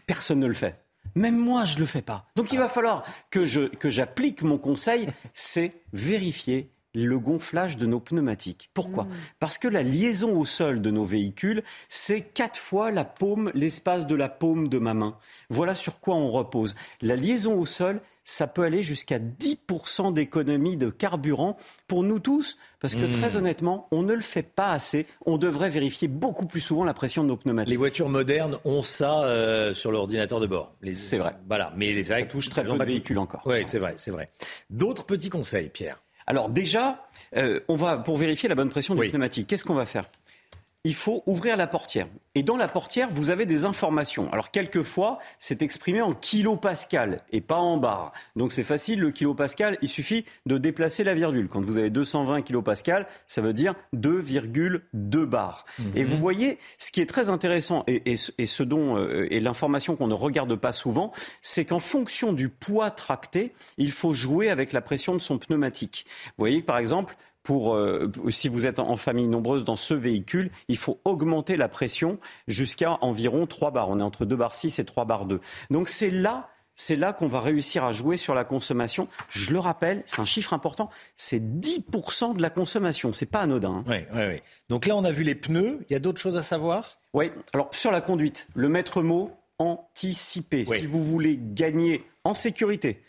[0.06, 0.78] personne ne le fait.
[1.14, 2.26] Même moi, je ne le fais pas.
[2.36, 6.70] Donc il va falloir que j'applique mon conseil, c'est vérifier
[7.04, 8.70] le gonflage de nos pneumatiques.
[8.74, 9.10] Pourquoi mmh.
[9.38, 14.06] Parce que la liaison au sol de nos véhicules, c'est quatre fois la paume, l'espace
[14.06, 15.16] de la paume de ma main.
[15.50, 16.74] Voilà sur quoi on repose.
[17.02, 22.58] La liaison au sol, ça peut aller jusqu'à 10% d'économie de carburant pour nous tous,
[22.80, 23.38] parce que très mmh.
[23.38, 25.06] honnêtement, on ne le fait pas assez.
[25.26, 27.70] On devrait vérifier beaucoup plus souvent la pression de nos pneumatiques.
[27.70, 30.74] Les voitures modernes ont ça euh, sur l'ordinateur de bord.
[30.92, 31.34] C'est vrai.
[31.46, 33.42] Voilà, mais ça touche très peu de véhicules encore.
[33.46, 34.30] Oui, c'est vrai, c'est vrai.
[34.70, 37.06] D'autres petits conseils, Pierre alors déjà,
[37.36, 40.04] euh, on va pour vérifier la bonne pression du pneumatique, qu'est-ce qu'on va faire?
[40.86, 42.06] Il faut ouvrir la portière.
[42.36, 44.32] Et dans la portière, vous avez des informations.
[44.32, 48.12] Alors, quelquefois, c'est exprimé en kilopascal et pas en bar.
[48.36, 51.48] Donc, c'est facile, le kilopascal, il suffit de déplacer la virgule.
[51.48, 55.64] Quand vous avez 220 kilopascal, ça veut dire 2,2 bars.
[55.96, 56.08] Et mhm.
[56.08, 60.14] vous voyez, ce qui est très intéressant et, ce dont euh, et l'information qu'on ne
[60.14, 61.10] regarde pas souvent,
[61.42, 66.06] c'est qu'en fonction du poids tracté, il faut jouer avec la pression de son pneumatique.
[66.26, 67.16] Vous voyez, par exemple,
[67.46, 71.68] pour, euh, si vous êtes en famille nombreuse dans ce véhicule, il faut augmenter la
[71.68, 72.18] pression
[72.48, 73.88] jusqu'à environ 3 bars.
[73.88, 75.40] On est entre 2 bars 6 et 3 bars 2.
[75.70, 79.06] Donc c'est là c'est là qu'on va réussir à jouer sur la consommation.
[79.30, 83.82] Je le rappelle, c'est un chiffre important, c'est 10% de la consommation, c'est pas anodin.
[83.86, 84.42] Oui, oui, oui.
[84.68, 86.98] Donc là, on a vu les pneus, il y a d'autres choses à savoir?
[87.14, 90.66] Oui, alors sur la conduite, le maître mot, anticiper.
[90.66, 93.02] Si vous voulez gagner en sécurité,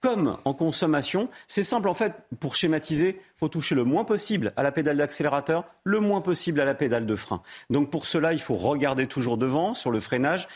[0.00, 4.62] comme en consommation, c'est simple en fait, pour schématiser, faut toucher le moins possible à
[4.62, 7.40] la pédale d'accélérateur, le moins possible à la pédale de frein.
[7.70, 10.48] Donc pour cela, il faut regarder toujours devant sur le freinage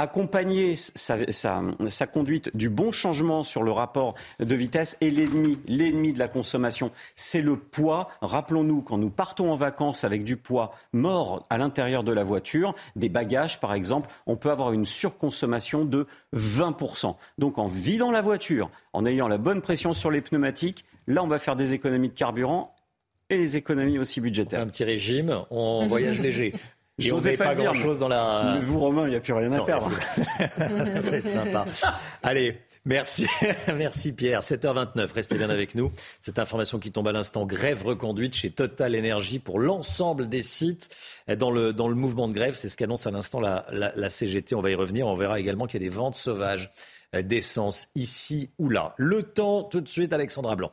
[0.00, 6.18] accompagner sa, conduite du bon changement sur le rapport de vitesse et l'ennemi, l'ennemi de
[6.18, 8.08] la consommation, c'est le poids.
[8.22, 12.74] Rappelons-nous, quand nous partons en vacances avec du poids mort à l'intérieur de la voiture,
[12.96, 17.16] des bagages par exemple, on peut avoir une surconsommation de 20%.
[17.36, 21.26] Donc en vidant la voiture, en ayant la bonne pression sur les pneumatiques, là on
[21.26, 22.74] va faire des économies de carburant
[23.30, 24.60] et les économies aussi budgétaires.
[24.60, 26.52] Un petit régime, on voyage léger.
[26.98, 28.58] Je n'osais pas, pas dire, grand chose dans la.
[28.62, 29.90] Vous, Romain, il n'y a plus rien à perdre.
[30.36, 31.64] Ça va être sympa.
[32.22, 32.58] Allez.
[32.86, 33.26] Merci,
[33.76, 34.40] merci Pierre.
[34.40, 35.92] 7h29, restez bien avec nous.
[36.18, 40.88] Cette information qui tombe à l'instant, grève reconduite chez Total Energy pour l'ensemble des sites
[41.28, 42.54] dans le, dans le mouvement de grève.
[42.54, 44.54] C'est ce qu'annonce à l'instant la, la, la, CGT.
[44.54, 45.06] On va y revenir.
[45.06, 46.70] On verra également qu'il y a des ventes sauvages
[47.12, 48.94] d'essence ici ou là.
[48.96, 50.72] Le temps, tout de suite, Alexandra Blanc.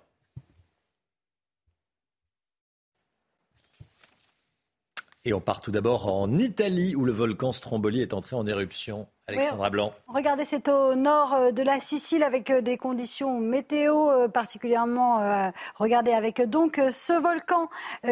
[5.28, 9.10] Et on part tout d'abord en Italie où le volcan Stromboli est entré en éruption.
[9.30, 9.94] Alexandra Blanc.
[10.08, 15.20] Regardez, c'est au nord euh, de la Sicile avec euh, des conditions météo euh, particulièrement.
[15.76, 17.70] regardez avec donc ce volcan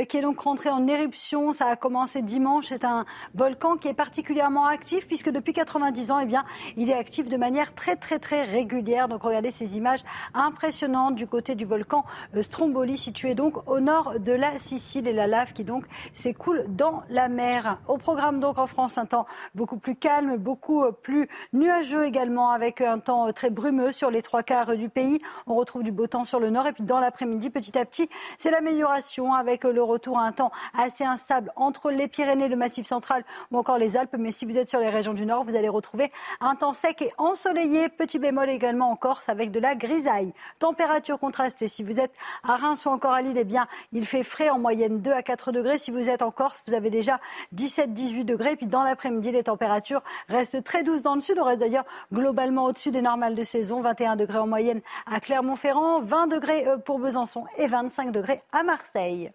[0.09, 1.53] qui est donc rentré en éruption.
[1.53, 2.65] Ça a commencé dimanche.
[2.65, 6.43] C'est un volcan qui est particulièrement actif puisque depuis 90 ans, eh bien,
[6.75, 9.07] il est actif de manière très très très régulière.
[9.07, 10.01] Donc regardez ces images
[10.33, 12.03] impressionnantes du côté du volcan
[12.41, 17.03] Stromboli situé donc au nord de la Sicile et la lave qui donc s'écoule dans
[17.09, 17.79] la mer.
[17.87, 21.05] Au programme donc en France un temps beaucoup plus calme, beaucoup plus
[21.53, 25.22] nuageux également avec un temps très brumeux sur les trois quarts du pays.
[25.48, 28.10] On retrouve du beau temps sur le nord et puis dans l'après-midi, petit à petit,
[28.38, 32.86] c'est l'amélioration avec le retour à un temps assez instable entre les Pyrénées, le Massif
[32.86, 34.15] central ou encore les Alpes.
[34.18, 36.11] Mais si vous êtes sur les régions du nord, vous allez retrouver
[36.41, 37.90] un temps sec et ensoleillé.
[37.90, 40.34] Petit bémol également en Corse avec de la grisaille.
[40.60, 41.68] Température contrastée.
[41.68, 42.14] Si vous êtes
[42.44, 45.23] à Reims ou encore à Lille, eh bien, il fait frais en moyenne 2 à
[45.23, 45.77] 4 degrés.
[45.77, 47.19] Si vous êtes en Corse, vous avez déjà
[47.56, 48.52] 17-18 degrés.
[48.52, 51.38] Et puis dans l'après-midi, les températures restent très douces dans le sud.
[51.39, 53.81] On reste d'ailleurs globalement au-dessus des normales de saison.
[53.81, 58.63] 21 degrés en moyenne à Clermont-Ferrand, 20 degrés euh, pour Besançon et 25 degrés à
[58.63, 59.31] Marseille.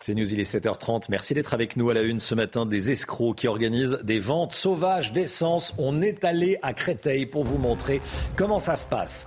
[0.00, 1.06] C'est News, il est 7h30.
[1.08, 2.66] Merci d'être avec nous à la une ce matin.
[2.66, 5.74] Des escrocs qui organisent des ventes sauvages d'essence.
[5.76, 8.00] On est allé à Créteil pour vous montrer
[8.36, 9.26] comment ça se passe.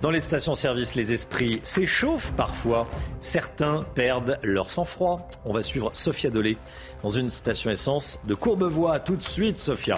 [0.00, 2.86] Dans les stations-service, les esprits s'échauffent parfois.
[3.20, 5.26] Certains perdent leur sang-froid.
[5.44, 6.56] On va suivre Sophia Dolé
[7.02, 9.00] dans une station essence de Courbevoie.
[9.00, 9.96] Tout de suite, Sophia.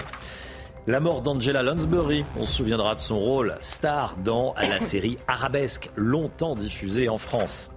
[0.87, 5.91] La mort d'Angela Lansbury, on se souviendra de son rôle star dans la série Arabesque,
[5.97, 7.71] longtemps diffusée en France.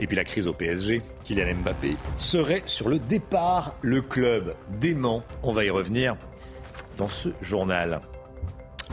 [0.00, 3.74] Et puis la crise au PSG, Kylian Mbappé serait sur le départ.
[3.82, 5.22] Le club dément.
[5.42, 6.16] On va y revenir
[6.96, 8.00] dans ce journal.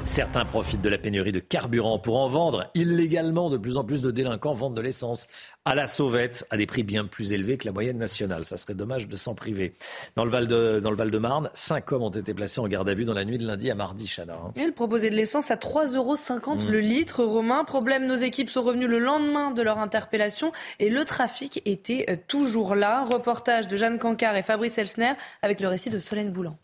[0.04, 3.50] Certains profitent de la pénurie de carburant pour en vendre illégalement.
[3.50, 5.28] De plus en plus de délinquants vendent de l'essence
[5.66, 8.46] à la sauvette à des prix bien plus élevés que la moyenne nationale.
[8.46, 9.74] Ça serait dommage de s'en priver.
[10.16, 12.68] Dans le Val de, dans le Val de Marne, cinq hommes ont été placés en
[12.68, 14.36] garde à vue dans la nuit de lundi à mardi, Chana.
[14.36, 14.54] Hein.
[14.56, 16.72] Ils proposaient de l'essence à 3,50 euros mmh.
[16.72, 17.24] le litre.
[17.24, 22.06] Romain, problème, nos équipes sont revenues le lendemain de leur interpellation et le trafic était
[22.10, 23.04] euh, toujours là.
[23.04, 26.58] Reportage de Jeanne Cancard et Fabrice Elsner avec le récit de Solène Boulan.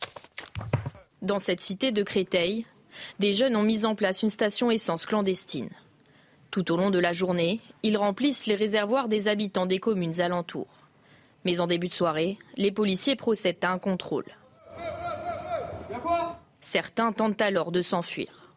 [1.21, 2.65] Dans cette cité de Créteil,
[3.19, 5.69] des jeunes ont mis en place une station essence clandestine.
[6.51, 10.67] Tout au long de la journée, ils remplissent les réservoirs des habitants des communes alentours.
[11.45, 14.25] Mais en début de soirée, les policiers procèdent à un contrôle.
[16.61, 18.51] Certains tentent alors de s'enfuir.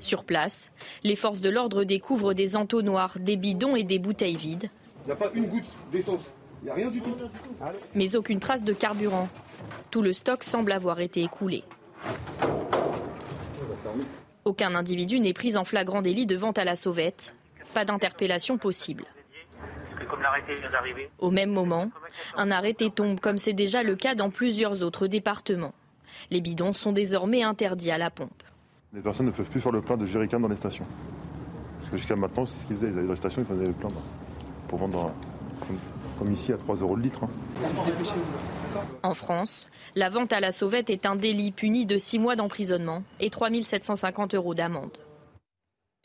[0.00, 0.70] Sur place,
[1.04, 4.70] les forces de l'ordre découvrent des entonnoirs, des bidons et des bouteilles vides.
[5.04, 6.30] Il n'y a pas une goutte d'essence
[6.70, 7.16] rien du tout.
[7.94, 9.28] Mais aucune trace de carburant.
[9.90, 11.64] Tout le stock semble avoir été écoulé.
[14.44, 17.34] Aucun individu n'est pris en flagrant délit de vente à la sauvette.
[17.74, 19.04] Pas d'interpellation possible.
[21.18, 21.90] Au même moment,
[22.36, 25.72] un arrêté tombe comme c'est déjà le cas dans plusieurs autres départements.
[26.30, 28.42] Les bidons sont désormais interdits à la pompe.
[28.92, 30.84] Les personnes ne peuvent plus faire le plein de jerrycans dans les stations.
[31.78, 32.88] Parce que jusqu'à maintenant, c'est ce qu'ils faisaient.
[32.88, 33.88] Ils avaient dans les stations, ils faisaient le plein
[34.68, 35.12] pour vendre
[36.30, 37.24] ici à 3 euros le litre.
[37.24, 37.30] Hein.
[39.02, 43.02] En France, la vente à la sauvette est un délit puni de 6 mois d'emprisonnement
[43.20, 44.96] et 3 750 euros d'amende.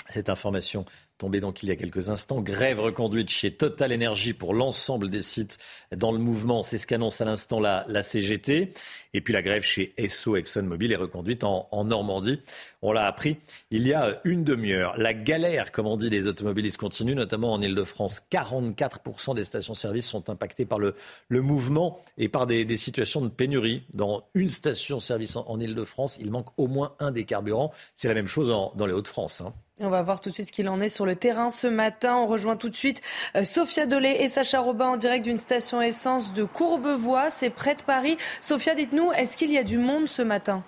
[0.09, 0.85] Cette information
[1.17, 2.41] tombée donc il y a quelques instants.
[2.41, 5.57] Grève reconduite chez Total Energy pour l'ensemble des sites
[5.95, 6.63] dans le mouvement.
[6.63, 8.71] C'est ce qu'annonce à l'instant la, CGT.
[9.13, 12.39] Et puis la grève chez Esso ExxonMobil est reconduite en, Normandie.
[12.81, 13.37] On l'a appris
[13.71, 14.97] il y a une demi-heure.
[14.97, 18.21] La galère, comme on dit, des automobilistes continue, notamment en Ile-de-France.
[18.31, 20.95] 44% des stations-service sont impactées par le,
[21.29, 23.83] mouvement et par des, situations de pénurie.
[23.93, 27.71] Dans une station-service en, en Ile-de-France, il manque au moins un des carburants.
[27.95, 29.41] C'est la même chose dans les Hauts-de-France.
[29.41, 29.53] Hein.
[29.79, 32.17] On va voir tout de suite ce qu'il en est sur le terrain ce matin.
[32.17, 33.01] On rejoint tout de suite
[33.35, 37.29] euh, Sophia Dolé et Sacha Robin en direct d'une station essence de Courbevoie.
[37.29, 38.17] C'est près de Paris.
[38.41, 40.63] Sophia, dites-nous, est-ce qu'il y a du monde ce matin?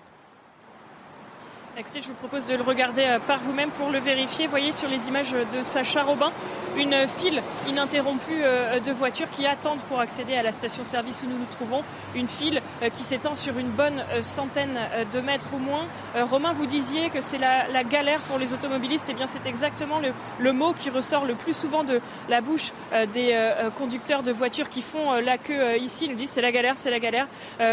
[1.78, 4.48] Écoutez, je vous propose de le regarder euh, par vous-même pour le vérifier.
[4.48, 6.32] Voyez sur les images de Sacha Robin
[6.76, 11.38] une file ininterrompue euh, de voitures qui attendent pour accéder à la station-service où nous
[11.38, 11.82] nous trouvons.
[12.16, 14.78] Une file euh, qui s'étend sur une bonne centaine
[15.12, 15.86] de mètres au moins.
[16.14, 19.06] Romain, vous disiez que c'est la, galère pour les automobilistes.
[19.08, 22.72] Eh bien, c'est exactement le, le, mot qui ressort le plus souvent de la bouche
[23.12, 23.36] des
[23.76, 26.04] conducteurs de voitures qui font la queue ici.
[26.04, 27.26] Ils nous disent c'est la galère, c'est la galère.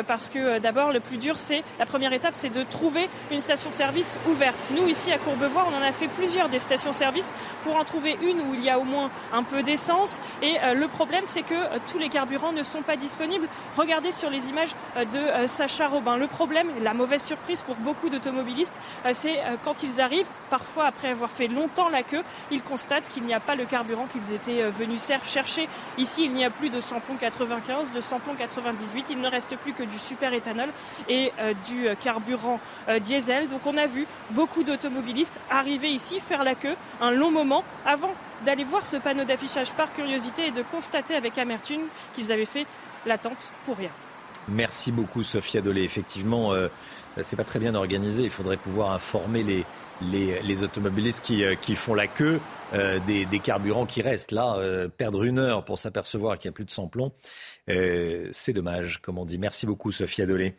[0.08, 3.87] Parce que d'abord, le plus dur, c'est la première étape, c'est de trouver une station-service
[4.30, 4.70] ouverte.
[4.76, 7.34] Nous, ici à Courbevoie, on en a fait plusieurs des stations-service
[7.64, 10.20] pour en trouver une où il y a au moins un peu d'essence.
[10.42, 13.48] Et euh, le problème, c'est que euh, tous les carburants ne sont pas disponibles.
[13.76, 16.18] Regardez sur les images euh, de Sacha Robin.
[16.18, 18.80] Le problème, la mauvaise surprise pour beaucoup d'automobilistes,
[19.14, 23.34] c'est quand ils arrivent, parfois après avoir fait longtemps la queue, ils constatent qu'il n'y
[23.34, 25.70] a pas le carburant qu'ils étaient venus chercher.
[25.98, 29.10] Ici, il n'y a plus de samplon 95, de samplon 98.
[29.12, 30.70] Il ne reste plus que du super éthanol
[31.08, 31.32] et
[31.66, 32.60] du carburant
[33.00, 33.48] diesel.
[33.48, 38.14] Donc on a vu beaucoup d'automobilistes arriver ici, faire la queue un long moment avant
[38.46, 41.82] d'aller voir ce panneau d'affichage par curiosité et de constater avec amertume
[42.14, 42.66] qu'ils avaient fait
[43.06, 43.92] l'attente pour rien.
[44.48, 45.84] Merci beaucoup Sophia Dolé.
[45.84, 46.68] Effectivement, euh,
[47.22, 48.24] c'est pas très bien organisé.
[48.24, 49.66] Il faudrait pouvoir informer les,
[50.02, 52.40] les, automobilistes qui, euh, qui, font la queue
[52.74, 54.56] euh, des, des, carburants qui restent là.
[54.58, 57.12] Euh, perdre une heure pour s'apercevoir qu'il n'y a plus de sans-plomb,
[57.70, 59.38] euh, c'est dommage, comme on dit.
[59.38, 60.56] Merci beaucoup Sophia Dolé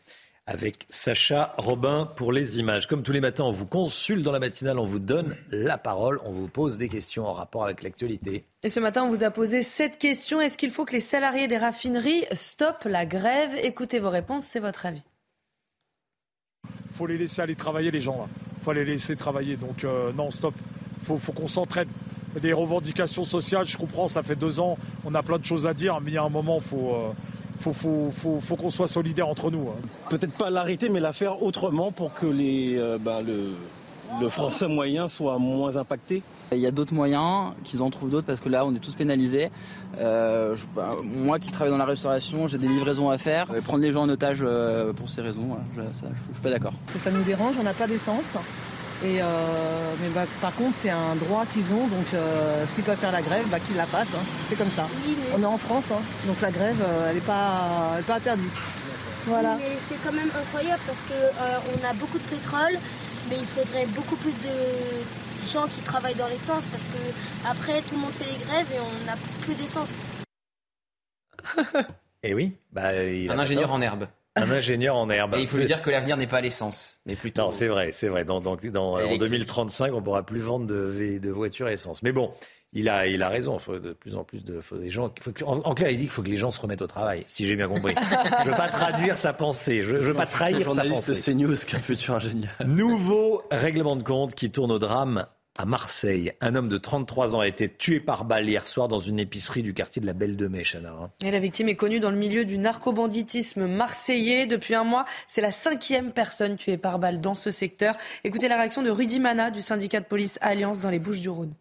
[0.48, 2.86] avec Sacha Robin pour les images.
[2.86, 6.18] Comme tous les matins, on vous consulte dans la matinale, on vous donne la parole,
[6.24, 8.44] on vous pose des questions en rapport avec l'actualité.
[8.62, 10.40] Et ce matin, on vous a posé cette question.
[10.40, 13.50] Est-ce qu'il faut que les salariés des raffineries stoppent la grève?
[13.62, 15.04] Écoutez vos réponses, c'est votre avis.
[16.64, 18.24] Il faut les laisser aller travailler, les gens là.
[18.56, 19.58] Il faut les laisser travailler.
[19.58, 20.54] Donc euh, non, stop.
[21.00, 21.88] Il faut, faut qu'on s'entraide.
[22.42, 25.74] Les revendications sociales, je comprends, ça fait deux ans, on a plein de choses à
[25.74, 26.94] dire, mais il y a un moment, il faut...
[26.94, 27.12] Euh,
[27.58, 29.68] faut, faut, faut, faut qu'on soit solidaires entre nous.
[29.68, 29.80] Hein.
[30.10, 33.52] Peut-être pas l'arrêter, mais la faire autrement pour que les, euh, bah, le,
[34.20, 36.22] le français moyen soit moins impacté.
[36.52, 38.94] Il y a d'autres moyens, qu'ils en trouvent d'autres parce que là on est tous
[38.94, 39.50] pénalisés.
[39.98, 43.48] Euh, je, bah, moi qui travaille dans la restauration, j'ai des livraisons à faire.
[43.64, 46.42] Prendre les gens en otage euh, pour ces raisons, voilà, je, ça, je, je suis
[46.42, 46.72] pas d'accord.
[46.96, 48.36] Ça nous dérange, on n'a pas d'essence.
[49.04, 52.98] Et euh, mais bah, par contre, c'est un droit qu'ils ont, donc euh, s'ils peuvent
[52.98, 54.14] faire la grève, bah, qu'ils la fassent.
[54.14, 54.24] Hein.
[54.46, 54.88] C'est comme ça.
[55.06, 58.06] Oui, on est en France, hein, donc la grève, euh, elle n'est pas, elle est
[58.06, 58.64] pas interdite.
[59.26, 59.54] Voilà.
[59.56, 62.78] Oui, mais c'est quand même incroyable parce que euh, on a beaucoup de pétrole,
[63.28, 67.94] mais il faudrait beaucoup plus de gens qui travaillent dans l'essence parce que après tout
[67.94, 69.92] le monde fait les grèves et on n'a plus d'essence.
[72.24, 74.08] Et oui, bah, il un ingénieur en herbe.
[74.38, 75.34] Un ingénieur en herbe.
[75.36, 77.42] Et il faut lui dire que l'avenir n'est pas l'essence, mais plutôt.
[77.42, 78.24] Non, c'est vrai, c'est vrai.
[78.24, 82.02] Dans, dans, dans en 2035, on pourra plus vendre de, de voitures à essence.
[82.02, 82.32] Mais bon,
[82.72, 83.56] il a, il a raison.
[83.56, 85.12] Il faut de plus en plus de faut des gens.
[85.20, 86.86] Faut que, en, en, clair, il dit qu'il faut que les gens se remettent au
[86.86, 87.94] travail, si j'ai bien compris.
[88.38, 89.82] je ne veux pas traduire sa pensée.
[89.82, 91.14] Je ne veux pas trahir sa pensée.
[91.14, 92.50] C'est CNews qu'un futur ingénieur.
[92.66, 95.26] Nouveau règlement de compte qui tourne au drame
[95.58, 96.32] à Marseille.
[96.40, 99.62] Un homme de 33 ans a été tué par balle hier soir dans une épicerie
[99.62, 101.10] du quartier de la Belle de Mai, Chana.
[101.22, 104.46] Et la victime est connue dans le milieu du narcobanditisme marseillais.
[104.46, 107.96] Depuis un mois, c'est la cinquième personne tuée par balle dans ce secteur.
[108.22, 111.28] Écoutez la réaction de Rudy Mana du syndicat de police Alliance dans les Bouches du
[111.28, 111.52] Rhône.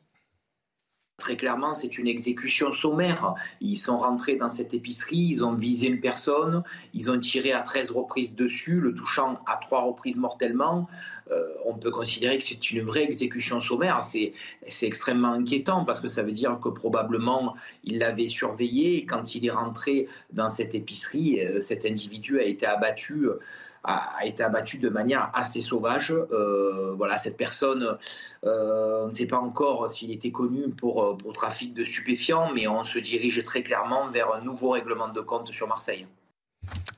[1.19, 3.33] Très clairement, c'est une exécution sommaire.
[3.59, 6.61] Ils sont rentrés dans cette épicerie, ils ont visé une personne,
[6.93, 10.87] ils ont tiré à 13 reprises dessus, le touchant à trois reprises mortellement.
[11.31, 14.03] Euh, on peut considérer que c'est une vraie exécution sommaire.
[14.03, 14.33] C'est
[14.83, 19.51] extrêmement inquiétant parce que ça veut dire que probablement il l'avait surveillé quand il est
[19.51, 23.27] rentré dans cette épicerie, euh, cet individu a été abattu
[23.87, 26.11] a, été abattu de manière assez sauvage.
[26.11, 27.97] Euh, voilà, cette personne,
[28.43, 32.67] euh, on ne sait pas encore s'il était connu pour, pour trafic de stupéfiants, mais
[32.67, 36.05] on se dirige très clairement vers un nouveau règlement de compte sur Marseille.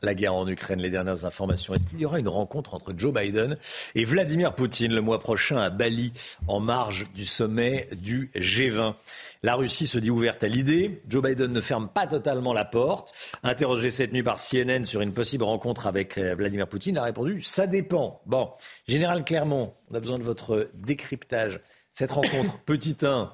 [0.01, 1.73] La guerre en Ukraine, les dernières informations.
[1.73, 3.57] Est-ce qu'il y aura une rencontre entre Joe Biden
[3.95, 6.13] et Vladimir Poutine le mois prochain à Bali,
[6.47, 8.95] en marge du sommet du G20
[9.43, 11.01] La Russie se dit ouverte à l'idée.
[11.07, 13.13] Joe Biden ne ferme pas totalement la porte.
[13.43, 17.03] Interrogé cette nuit par CNN sur une possible rencontre avec euh, Vladimir Poutine, il a
[17.03, 18.21] répondu ça dépend.
[18.25, 18.51] Bon,
[18.87, 21.59] Général Clermont, on a besoin de votre décryptage.
[21.93, 23.31] Cette rencontre, petit 1,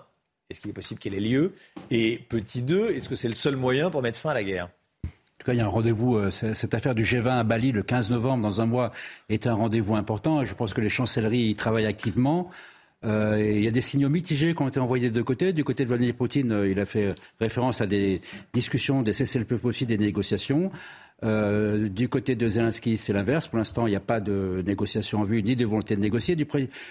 [0.50, 1.54] est-ce qu'il est possible qu'elle ait lieu?
[1.92, 4.70] Et petit 2, est-ce que c'est le seul moyen pour mettre fin à la guerre?
[5.46, 6.16] Tout cas, il y a un rendez-vous.
[6.16, 8.92] Euh, cette affaire du G20 à Bali le 15 novembre, dans un mois,
[9.30, 10.44] est un rendez-vous important.
[10.44, 12.50] Je pense que les chancelleries y travaillent activement.
[13.04, 15.54] Euh, il y a des signaux mitigés qui ont été envoyés de deux côtés.
[15.54, 18.22] Du côté de Vladimir Poutine, euh, il a fait référence à des
[18.54, 20.72] discussions, des cessez-le-feu possible, des négociations.
[21.24, 23.48] Euh, du côté de Zelensky, c'est l'inverse.
[23.48, 26.36] Pour l'instant, il n'y a pas de négociation en vue ni de volonté de négocier.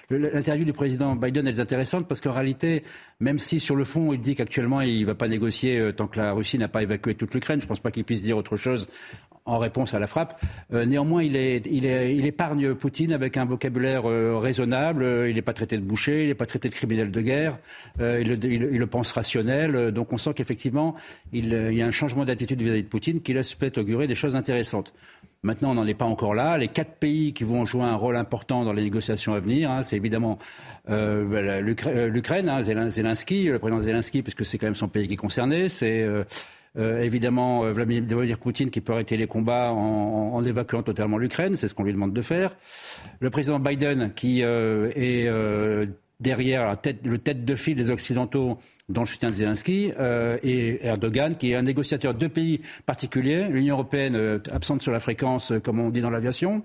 [0.09, 2.85] L'interview du président Biden est intéressante parce qu'en réalité,
[3.21, 6.07] même si sur le fond, il dit qu'actuellement, il ne va pas négocier euh, tant
[6.07, 8.37] que la Russie n'a pas évacué toute l'Ukraine, je ne pense pas qu'il puisse dire
[8.37, 8.89] autre chose
[9.47, 10.41] en réponse à la frappe.
[10.73, 15.27] Euh, néanmoins, il, épargne Poutine avec un vocabulaire euh, raisonnable.
[15.29, 17.59] Il n'est pas traité de boucher, il n'est pas traité de criminel de guerre.
[18.01, 19.93] Il, le pense rationnel.
[19.93, 20.95] donc on sent qu'effectivement,
[21.33, 24.35] il, y a un changement d'attitude vis-à-vis de Poutine qui laisse peut-être augurer des choses
[24.35, 24.95] intéressantes.
[25.45, 26.59] Maintenant, on n'en est pas encore là.
[26.59, 29.85] Les quatre pays qui vont jouer un rôle important dans les négociations à venir, hein,
[29.85, 30.39] c'est évidemment
[30.91, 31.61] euh,
[32.09, 35.69] l'Ukraine, hein, Zelensky, le président Zelensky, puisque c'est quand même son pays qui est concerné.
[35.69, 36.05] C'est
[36.77, 41.69] euh, évidemment, euh, Vladimir Poutine qui peut arrêter les combats en, évacuant totalement l'Ukraine, c'est
[41.69, 42.51] ce qu'on lui demande de faire.
[43.21, 45.29] Le président Biden qui euh, est
[46.25, 49.93] derrière le tête de file des Occidentaux dans le soutien de Zelensky,
[50.43, 55.53] et Erdogan, qui est un négociateur de pays particuliers, l'Union européenne absente sur la fréquence,
[55.63, 56.65] comme on dit dans l'aviation,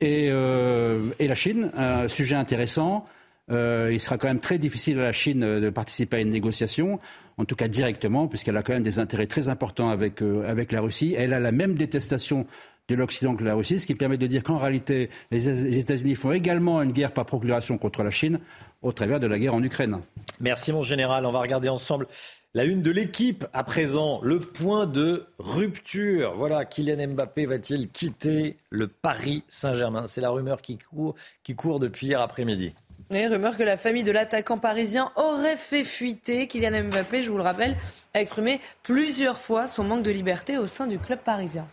[0.00, 3.06] et, la Chine, un sujet intéressant.
[3.50, 6.98] il sera quand même très difficile à la Chine de participer à une négociation
[7.38, 10.72] en tout cas directement, puisqu'elle a quand même des intérêts très importants avec, euh, avec
[10.72, 11.14] la Russie.
[11.16, 12.46] Elle a la même détestation
[12.88, 16.32] de l'Occident que la Russie, ce qui permet de dire qu'en réalité, les États-Unis font
[16.32, 18.38] également une guerre par procuration contre la Chine
[18.82, 20.00] au travers de la guerre en Ukraine.
[20.40, 21.26] Merci mon général.
[21.26, 22.06] On va regarder ensemble
[22.54, 26.34] la une de l'équipe à présent, le point de rupture.
[26.36, 30.06] Voilà, Kylian Mbappé va-t-il quitter le Paris Saint-Germain?
[30.06, 32.74] C'est la rumeur qui court, qui court depuis hier après-midi.
[33.10, 36.46] Oui, rumeur que la famille de l'attaquant parisien aurait fait fuiter.
[36.46, 37.76] Kylian Mbappé, je vous le rappelle,
[38.14, 41.68] a exprimé plusieurs fois son manque de liberté au sein du club parisien.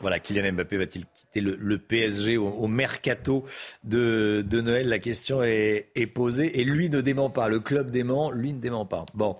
[0.00, 3.44] Voilà, Kylian Mbappé va-t-il quitter le, PSG au, mercato
[3.84, 7.48] de, Noël La question est, posée et lui ne dément pas.
[7.48, 9.06] Le club dément, lui ne dément pas.
[9.14, 9.36] Bon,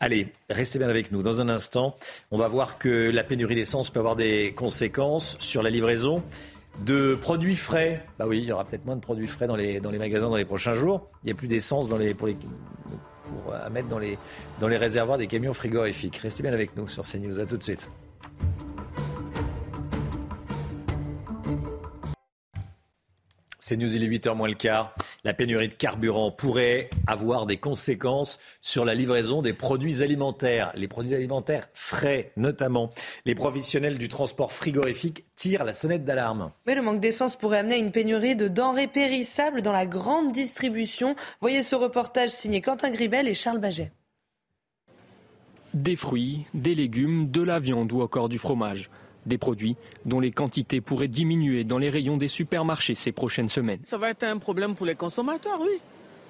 [0.00, 1.22] allez, restez bien avec nous.
[1.22, 1.96] Dans un instant,
[2.30, 6.22] on va voir que la pénurie d'essence peut avoir des conséquences sur la livraison
[6.84, 8.04] de produits frais.
[8.18, 10.28] Bah oui, il y aura peut-être moins de produits frais dans les, dans les magasins
[10.28, 11.08] dans les prochains jours.
[11.24, 14.16] Il n'y a plus d'essence pour, pour à mettre dans les,
[14.60, 16.16] dans les réservoirs des camions frigorifiques.
[16.16, 17.40] Restez bien avec nous sur CNews.
[17.40, 17.90] À tout de suite.
[23.68, 24.94] C'est News, il est 8h moins le quart.
[25.24, 30.88] La pénurie de carburant pourrait avoir des conséquences sur la livraison des produits alimentaires, les
[30.88, 32.88] produits alimentaires frais notamment.
[33.26, 36.50] Les professionnels du transport frigorifique tirent la sonnette d'alarme.
[36.66, 40.32] Mais le manque d'essence pourrait amener à une pénurie de denrées périssables dans la grande
[40.32, 41.14] distribution.
[41.42, 43.92] Voyez ce reportage signé Quentin Gribel et Charles Baget.
[45.74, 48.88] Des fruits, des légumes, de la viande ou encore du fromage.
[49.28, 49.76] Des produits
[50.06, 53.80] dont les quantités pourraient diminuer dans les rayons des supermarchés ces prochaines semaines.
[53.84, 55.80] Ça va être un problème pour les consommateurs, oui.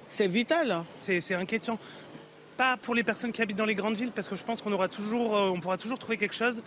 [0.09, 0.83] C'est vital.
[1.01, 1.79] C'est inquiétant.
[2.57, 4.73] Pas pour les personnes qui habitent dans les grandes villes, parce que je pense qu'on
[4.73, 6.61] aura toujours, euh, on pourra toujours trouver quelque chose,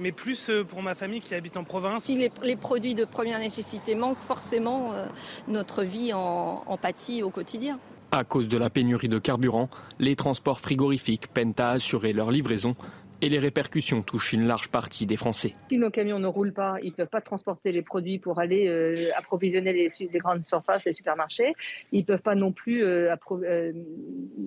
[0.00, 2.02] mais plus euh, pour ma famille qui habite en province.
[2.02, 5.06] Si les, produits de première nécessité manquent, forcément, euh,
[5.46, 7.78] notre vie en, en pâtit au quotidien.
[8.10, 9.68] À cause de la pénurie de carburant,
[10.00, 12.74] les transports frigorifiques peinent à assurer leur livraison
[13.22, 15.52] et les répercussions touchent une large partie des Français.
[15.70, 18.68] Si nos camions ne roulent pas, ils ne peuvent pas transporter les produits pour aller
[18.68, 19.88] euh, approvisionner les,
[20.18, 21.54] grandes surfaces, les supermarchés.
[21.92, 23.72] Ils ne peuvent pas non plus euh, euh,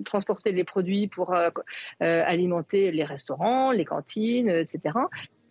[0.05, 1.33] transporter les produits pour
[1.99, 4.95] alimenter les restaurants, les cantines, etc.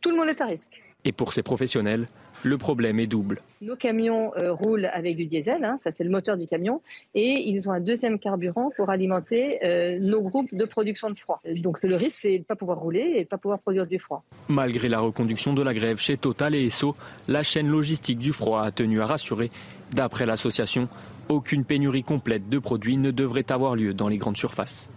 [0.01, 0.81] Tout le monde est à risque.
[1.05, 2.07] Et pour ces professionnels,
[2.43, 3.41] le problème est double.
[3.63, 6.83] Nos camions euh, roulent avec du diesel, hein, ça c'est le moteur du camion,
[7.15, 11.41] et ils ont un deuxième carburant pour alimenter euh, nos groupes de production de froid.
[11.57, 13.87] Donc le risque c'est de ne pas pouvoir rouler et de ne pas pouvoir produire
[13.87, 14.25] du froid.
[14.49, 16.95] Malgré la reconduction de la grève chez Total et Esso,
[17.29, 19.51] la chaîne logistique du froid a tenu à rassurer.
[19.93, 20.89] D'après l'association,
[21.29, 24.89] aucune pénurie complète de produits ne devrait avoir lieu dans les grandes surfaces.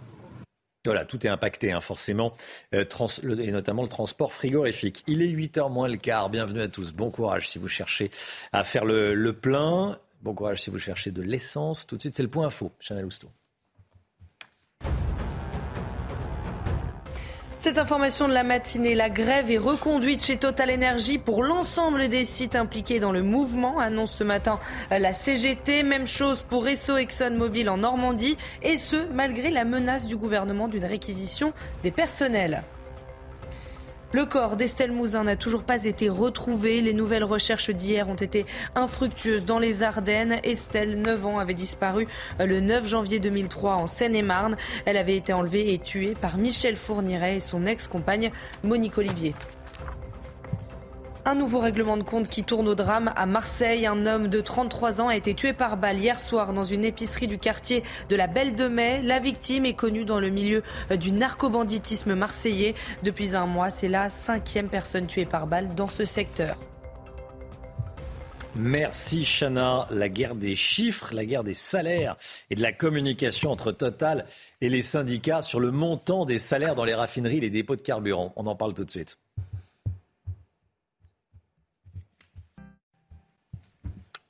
[0.84, 2.32] Voilà, tout est impacté, hein, forcément,
[2.74, 2.84] euh,
[3.38, 5.04] et notamment le transport frigorifique.
[5.06, 6.28] Il est 8h moins le quart.
[6.28, 6.92] Bienvenue à tous.
[6.92, 8.10] Bon courage si vous cherchez
[8.52, 10.00] à faire le, plein.
[10.22, 11.86] Bon courage si vous cherchez de l'essence.
[11.86, 12.72] Tout de suite, c'est le point info.
[12.80, 13.28] Chanel Housteau.
[17.62, 22.24] Cette information de la matinée, la grève est reconduite chez Total Energy pour l'ensemble des
[22.24, 24.58] sites impliqués dans le mouvement, annonce ce matin
[24.90, 25.84] la CGT.
[25.84, 30.84] Même chose pour Esso ExxonMobil en Normandie, et ce, malgré la menace du gouvernement d'une
[30.84, 31.52] réquisition
[31.84, 32.64] des personnels.
[34.14, 36.82] Le corps d'Estelle Mouzin n'a toujours pas été retrouvé.
[36.82, 38.44] Les nouvelles recherches d'hier ont été
[38.74, 40.38] infructueuses dans les Ardennes.
[40.44, 42.06] Estelle, 9 ans, avait disparu
[42.38, 44.58] le 9 janvier 2003 en Seine-et-Marne.
[44.84, 48.32] Elle avait été enlevée et tuée par Michel Fourniret et son ex-compagne
[48.62, 49.34] Monique Olivier.
[51.24, 53.86] Un nouveau règlement de compte qui tourne au drame à Marseille.
[53.86, 57.28] Un homme de 33 ans a été tué par balle hier soir dans une épicerie
[57.28, 59.02] du quartier de la Belle de Mai.
[59.04, 60.64] La victime est connue dans le milieu
[60.98, 62.74] du narcobanditisme marseillais.
[63.04, 66.56] Depuis un mois, c'est la cinquième personne tuée par balle dans ce secteur.
[68.56, 69.86] Merci Chana.
[69.92, 72.16] La guerre des chiffres, la guerre des salaires
[72.50, 74.26] et de la communication entre Total
[74.60, 77.80] et les syndicats sur le montant des salaires dans les raffineries et les dépôts de
[77.80, 78.32] carburant.
[78.34, 79.21] On en parle tout de suite.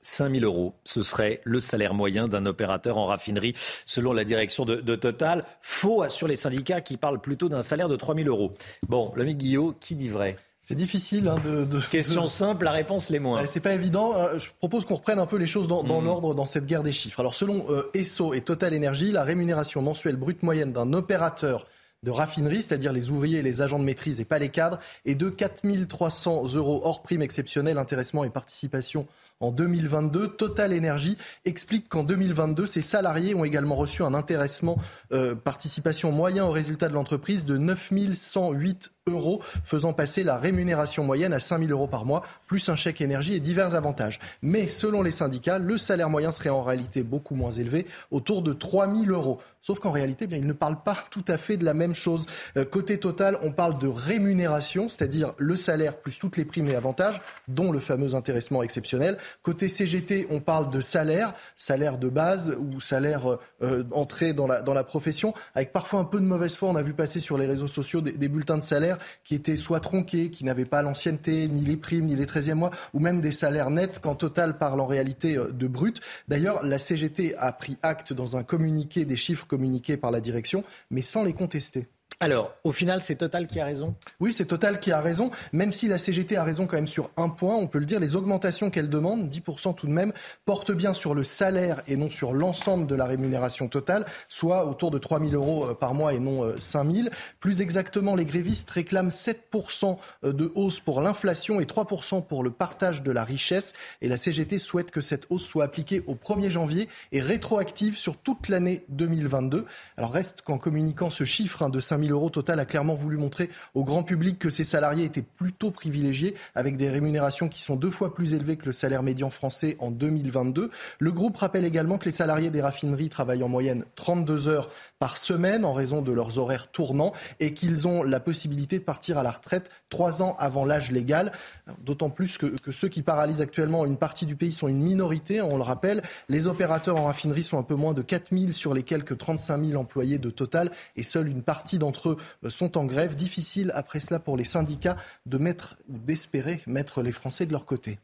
[0.03, 0.75] 5 000 euros.
[0.85, 3.55] Ce serait le salaire moyen d'un opérateur en raffinerie,
[3.87, 5.45] selon la direction de, Total.
[5.61, 8.53] Faux, assurent les syndicats qui parlent plutôt d'un salaire de 3 000 euros.
[8.89, 10.37] Bon, l'ami Guillaume, qui dit vrai?
[10.63, 13.45] C'est difficile hein, de, Question simple, la réponse l'est moins.
[13.47, 14.15] C'est pas évident.
[14.17, 16.05] Euh, je propose qu'on reprenne un peu les choses dans, mmh.
[16.05, 17.19] l'ordre dans cette guerre des chiffres.
[17.19, 21.67] Alors selon euh, ESSO et Total Energy, la rémunération mensuelle brute moyenne d'un opérateur
[22.03, 25.15] de raffinerie, c'est-à-dire les ouvriers et les agents de maîtrise et pas les cadres, est
[25.15, 29.07] de 4 300 euros hors prime exceptionnelle, intéressement et participation
[29.43, 30.29] en 2022.
[30.29, 34.79] Total Energy explique qu'en 2022, ces salariés ont également reçu un intéressement
[35.13, 41.05] euh, participation moyen au résultat de l'entreprise de 9 108 euros, faisant passer la rémunération
[41.05, 44.21] moyenne à 5 000 euros par mois, plus un chèque énergie et divers avantages.
[44.43, 48.53] Mais selon les syndicats, le salaire moyen serait en réalité beaucoup moins élevé, autour de
[48.53, 49.41] 3 000 euros.
[49.61, 51.95] Sauf qu'en réalité, eh bien, ils ne parlent pas tout à fait de la même
[51.95, 52.27] chose.
[52.57, 56.75] Euh, côté total, on parle de rémunération, c'est-à-dire le salaire plus toutes les primes et
[56.75, 59.19] avantages, dont le fameux intéressement exceptionnel.
[59.43, 64.63] Côté CGT, on parle de salaire, salaire de base ou salaire euh, entré dans la,
[64.63, 66.69] dans la profession, avec parfois un peu de mauvaise foi.
[66.69, 69.81] On a vu passer sur les réseaux sociaux des bulletins de salaire qui étaient soit
[69.81, 73.33] tronqués, qui n'avaient pas l'ancienneté, ni les primes, ni les 13e mois, ou même des
[73.33, 76.01] salaires nets quand Total parle en réalité euh, de brut.
[76.29, 80.65] D'ailleurs, la CGT a pris acte dans un communiqué des chiffres communiqués par la direction,
[80.91, 81.89] mais sans les contester.
[82.23, 85.73] Alors, au final, c'est Total qui a raison Oui, c'est Total qui a raison, même
[85.73, 88.15] si la CGT a raison quand même sur un point, on peut le dire, les
[88.15, 90.13] augmentations qu'elle demande, 10% tout de même,
[90.45, 94.93] portent bien sur le salaire et non sur l'ensemble de la rémunération totale, soit autour
[94.93, 97.09] de 3 000 euros euh, par mois et non 5 euh, 000.
[97.41, 102.53] Plus exactement, les grévistes réclament 7% euh, de hausse pour l'inflation et 3% pour le
[102.53, 103.73] partage de la richesse.
[104.01, 108.17] Et la CGT souhaite que cette hausse soit appliquée au 1er janvier et rétroactive sur
[108.17, 109.65] toute l'année 2022.
[109.97, 113.17] Alors reste qu'en communiquant ce chiffre hein, de 5 000 L'Euro Total a clairement voulu
[113.17, 117.75] montrer au grand public que ses salariés étaient plutôt privilégiés, avec des rémunérations qui sont
[117.75, 120.69] deux fois plus élevées que le salaire médian français en 2022.
[120.99, 124.69] Le groupe rappelle également que les salariés des raffineries travaillent en moyenne 32 heures
[125.03, 127.11] par semaine en raison de leurs horaires tournants
[127.41, 131.33] et qu'ils ont la possibilité de partir à la retraite trois ans avant l'âge légal.
[131.81, 135.57] D'autant plus que, ceux qui paralysent actuellement une partie du pays sont une minorité, on
[135.57, 136.03] le rappelle.
[136.29, 139.65] Les opérateurs en raffinerie sont un peu moins de 4 000 sur les quelques 35
[139.71, 142.17] 000 employés de Total et seule une partie d'entre eux
[142.49, 143.17] sont en grève.
[143.17, 144.95] Difficile après cela pour les syndicats
[145.27, 147.99] de mettre ou d'espérer mettre les Français de leur côté.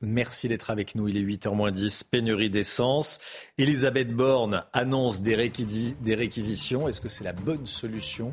[0.00, 1.08] Merci d'être avec nous.
[1.08, 3.18] Il est 8h10, pénurie d'essence.
[3.58, 6.88] Elisabeth Borne annonce des, réquisitions.
[6.88, 8.30] Est-ce que c'est la bonne solution?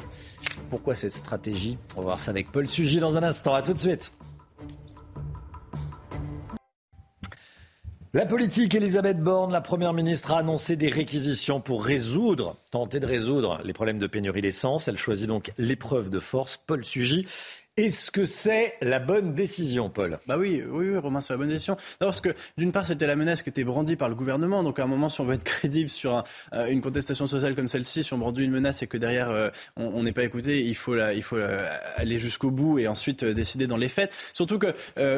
[0.69, 1.79] Pourquoi cette stratégie?
[1.95, 3.55] On va voir ça avec Paul Sugy dans un instant.
[3.55, 4.11] A tout de suite.
[8.13, 13.07] La politique, Elisabeth Borne, la Première ministre, a annoncé des réquisitions pour résoudre, tenter de
[13.07, 14.87] résoudre les problèmes de pénurie d'essence.
[14.87, 16.57] Elle choisit donc l'épreuve de force.
[16.57, 17.25] Paul Sugy
[17.77, 20.17] est-ce que c'est la bonne décision, Paul?
[20.27, 21.75] Bah oui, oui, oui, Romain, c'est la bonne décision.
[21.99, 24.63] parce que d'une part, c'était la menace qui était brandie par le gouvernement.
[24.63, 26.23] Donc à un moment, si on veut être crédible sur
[26.53, 29.49] euh, une contestation sociale comme celle-ci, si on brandit une menace et que derrière euh,
[29.75, 31.35] on n'est pas écouté, il faut, la, il faut
[31.97, 34.13] aller jusqu'au bout et ensuite euh, décider dans les faits.
[34.33, 34.67] Surtout que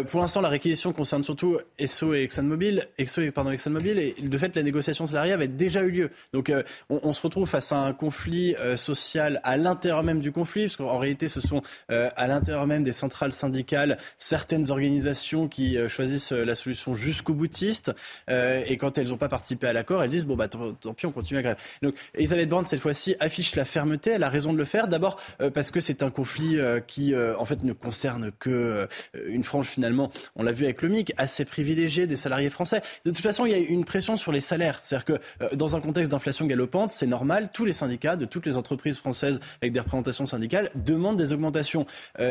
[0.05, 4.37] pour l'instant, la réquisition concerne surtout ESSO et ExxonMobil, EXO et pardon ExxonMobil, et de
[4.39, 6.09] fait, la négociation salariale avait déjà eu lieu.
[6.33, 6.51] Donc
[6.89, 10.77] on, on, se retrouve face à un conflit social à l'intérieur même du conflit, parce
[10.77, 15.89] qu'en réalité, ce sont à l'intérieur l'intérieur même des centrales syndicales certaines organisations qui euh,
[15.89, 17.91] choisissent la solution jusqu'au boutiste.
[18.29, 21.11] et quand elles n'ont pas participé à l'accord, elles disent bon bah tant, pis, on
[21.11, 21.57] continue la grève.
[21.81, 24.11] Donc Elisabeth Borne cette fois-ci affiche la fermeté.
[24.11, 24.87] Elle a raison de le faire.
[24.87, 25.19] D'abord
[25.53, 26.57] parce que c'est un conflit
[26.87, 28.87] qui en fait ne concerne que
[29.27, 30.09] une frange finalement.
[30.35, 32.81] On l'a vu avec le MIC assez privilégiée des salariés français.
[33.05, 34.79] De toute façon, il y a une pression sur les salaires.
[34.83, 37.49] C'est-à-dire que dans un contexte d'inflation galopante, c'est normal.
[37.53, 41.85] Tous les syndicats de toutes les entreprises françaises avec des représentations syndicales demandent des augmentations.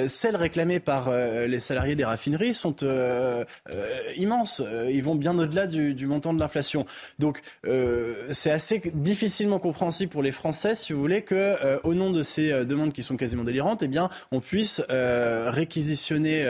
[0.06, 3.44] Euh, celles réclamées par euh, les salariés des raffineries sont euh,
[4.16, 4.62] immenses.
[4.88, 6.86] Ils vont bien au-delà du, montant de l'inflation.
[7.18, 7.42] Donc
[8.30, 12.64] c'est assez difficilement compréhensible pour les Français, si vous voulez, que au nom de ces
[12.64, 16.46] demandes qui sont quasiment délirantes, eh bien, on puisse réquisitionner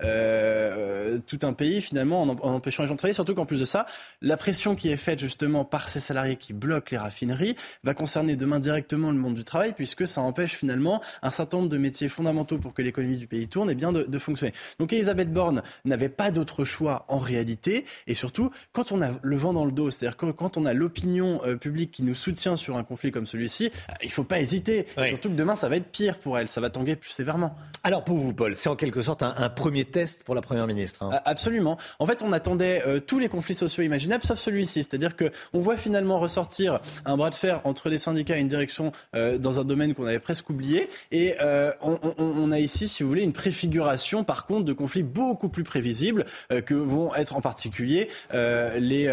[0.00, 3.14] tout un pays finalement en, empêchant les gens de travailler.
[3.14, 3.86] Surtout qu'en plus de ça,
[4.22, 8.36] la pression qui est faite justement par ces salariés qui bloquent les raffineries va concerner
[8.36, 12.08] demain directement le monde du travail puisque ça empêche finalement un certain nombre de métiers
[12.08, 14.52] fondamentaux pour que l'économie du pays tourne et bien de, fonctionner.
[14.78, 19.36] Donc Elisabeth Borne n'avait pas d'autre choix en réalité et surtout quand on a le
[19.36, 22.76] vent dans le dos, c'est-à-dire quand on a l'opinion euh, publique qui nous soutient sur
[22.76, 24.86] un conflit comme celui-ci, euh, il ne faut pas hésiter.
[25.08, 27.56] Surtout que demain ça va être pire pour elle, ça va tanguer plus sévèrement.
[27.82, 31.02] Alors pour vous Paul, c'est en quelque sorte un, premier test pour la Première ministre.
[31.02, 31.20] Hein.
[31.24, 31.78] Absolument.
[31.98, 35.76] En fait on attendait euh, tous les conflits sociaux imaginables sauf celui-ci, c'est-à-dire qu'on voit
[35.76, 39.94] finalement ressortir un bras de fer entre les syndicats et une direction dans un domaine
[39.94, 40.88] qu'on avait presque oublié.
[41.10, 45.48] Et euh, on, a ici, si vous voulez, une préfiguration, par contre, de conflits beaucoup
[45.48, 49.04] plus prévisibles euh, que vont être en particulier euh, les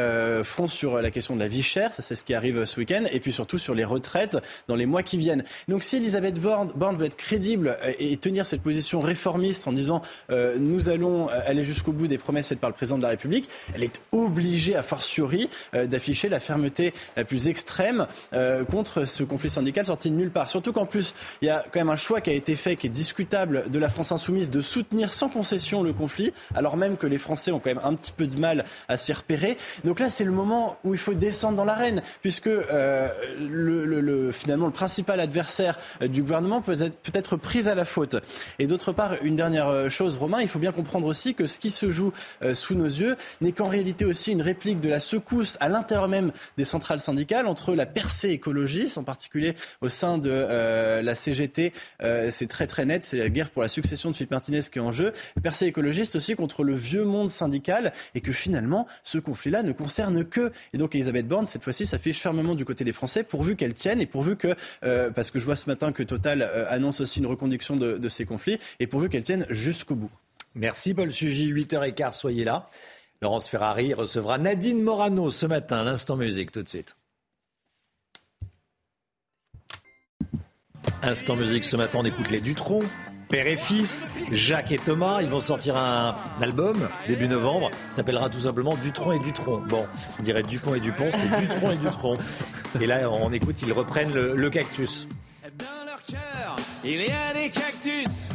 [0.44, 3.04] fronts sur la question de la vie chère, ça c'est ce qui arrive ce week-end,
[3.12, 4.38] et puis surtout sur les retraites
[4.68, 5.44] dans les mois qui viennent.
[5.68, 10.02] Donc si Elisabeth Borne, veut être crédible et tenir cette position réformiste en disant
[10.60, 13.84] nous allons aller jusqu'au bout des promesses faites par le président de la République, elle
[13.84, 18.08] est obligée, à fortiori, d'afficher la fermeté la plus extrême
[18.70, 20.50] contre ce conflit syndical sorti de nulle part.
[20.50, 22.88] Surtout qu'en plus, il y a quand même un choix qui a été fait, qui
[22.88, 27.08] est discutable, de la France insoumise, de soutenir sans concession le conflit, alors même que
[27.08, 29.58] les Français ont quand même un petit peu de mal à s'y repérer.
[29.84, 33.10] Donc là, c'est le moment où il faut descendre dans l'arène, puisque euh,
[33.40, 37.86] le, finalement le principal adversaire euh, du gouvernement peut être, peut être pris à la
[37.86, 38.18] faute.
[38.60, 41.60] Et d'autre part, une dernière euh, chose, Romain, il faut bien comprendre aussi que ce
[41.60, 42.12] qui se joue
[42.54, 46.32] sous nos yeux n'est qu'en réalité aussi une réplique de la secousse à l'intérieur même
[46.58, 50.30] des centrales syndicales entre la percée écologiste, en particulier au sein de
[51.02, 51.74] la CGT,
[52.30, 53.04] c'est très très net.
[53.04, 55.14] C'est la guerre pour la succession de Philippe Martinez qui est en jeu.
[55.42, 60.24] Percé écologiste aussi contre le vieux monde syndical et que finalement ce conflit-là ne concerne
[60.24, 60.52] que.
[60.74, 64.02] Et donc Elisabeth Borne cette fois-ci s'affiche fermement du côté des Français pourvu qu'elle tienne
[64.02, 67.20] et pourvu que euh, parce que je vois ce matin que Total euh, annonce aussi
[67.20, 70.12] une reconduction de, ces conflits et pourvu qu'elle tienne jusqu'au bout.
[70.56, 72.68] Merci Paul Sugy, 8h15, soyez là.
[73.22, 76.96] Laurence Ferrari recevra Nadine Morano ce matin, l'instant musique tout de suite.
[81.04, 82.80] Instant musique ce matin, on écoute les Dutron,
[83.32, 85.22] père et fils, Jacques et Thomas.
[85.22, 87.72] Ils vont sortir un, album début novembre.
[87.90, 89.62] S'appellera tout simplement Dutron et Dutron.
[89.68, 89.88] Bon,
[90.20, 92.18] on dirait Dupont et Dupont, c'est Dutron et Dutron.
[92.80, 95.08] Et là, on écoute, ils reprennent le, le cactus.
[95.58, 98.30] Dans leur cœur, il y a des cactus.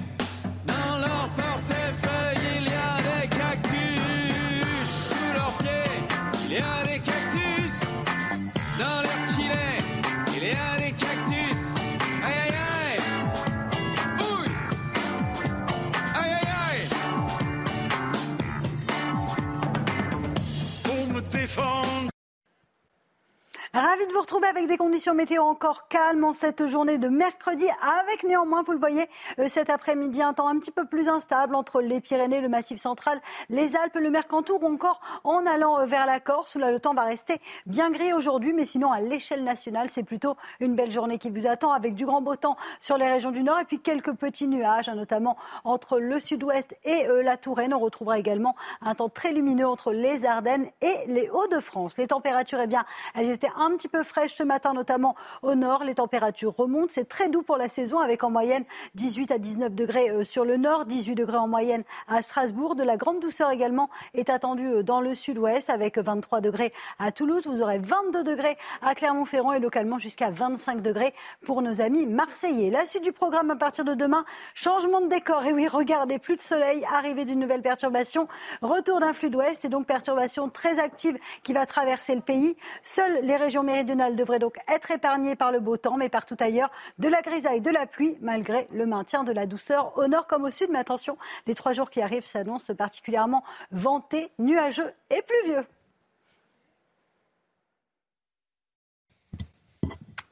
[23.97, 27.65] Ravi de vous retrouver avec des conditions météo encore calmes en cette journée de mercredi,
[28.05, 29.09] avec néanmoins, vous le voyez,
[29.39, 32.79] euh, cet après-midi, un temps un petit peu plus instable entre les Pyrénées, le Massif
[32.79, 36.71] central, les Alpes, le Mercantour ou encore en allant euh, vers la Corse, où là,
[36.71, 40.75] le temps va rester bien gris aujourd'hui, mais sinon, à l'échelle nationale, c'est plutôt une
[40.75, 43.61] belle journée qui vous attend avec du grand beau temps sur les régions du Nord
[43.61, 47.73] et puis quelques petits nuages, hein, notamment entre le sud-ouest et euh, la Touraine.
[47.73, 51.97] On retrouvera également un temps très lumineux entre les Ardennes et les Hauts-de-France.
[51.97, 55.55] Les températures, eh bien, elles étaient un un petit peu fraîche ce matin, notamment au
[55.55, 55.85] nord.
[55.85, 56.89] Les températures remontent.
[56.91, 58.65] C'est très doux pour la saison, avec en moyenne
[58.95, 62.75] 18 à 19 degrés euh, sur le nord, 18 degrés en moyenne à Strasbourg.
[62.75, 67.13] De la grande douceur également est attendue euh, dans le sud-ouest, avec 23 degrés à
[67.13, 67.47] Toulouse.
[67.47, 71.15] Vous aurez 22 degrés à Clermont-Ferrand et localement jusqu'à 25 degrés
[71.45, 72.71] pour nos amis marseillais.
[72.71, 75.45] La suite du programme à partir de demain, changement de décor.
[75.47, 78.27] Et oui, regardez, plus de soleil, arrivée d'une nouvelle perturbation,
[78.63, 82.57] retour d'un flux d'ouest et donc perturbation très active qui va traverser le pays.
[82.83, 86.71] Seules les régions méridionale devrait donc être épargnée par le beau temps, mais partout ailleurs,
[86.99, 90.45] de la grisaille, de la pluie, malgré le maintien de la douceur au nord comme
[90.45, 90.69] au sud.
[90.71, 95.65] Mais attention, les trois jours qui arrivent s'annoncent particulièrement ventés, nuageux et pluvieux.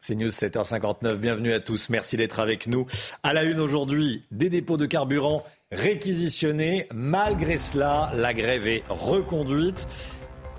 [0.00, 1.16] C'est News 7h59.
[1.16, 1.90] Bienvenue à tous.
[1.90, 2.86] Merci d'être avec nous.
[3.22, 6.86] À la une aujourd'hui, des dépôts de carburant réquisitionnés.
[6.92, 9.86] Malgré cela, la grève est reconduite.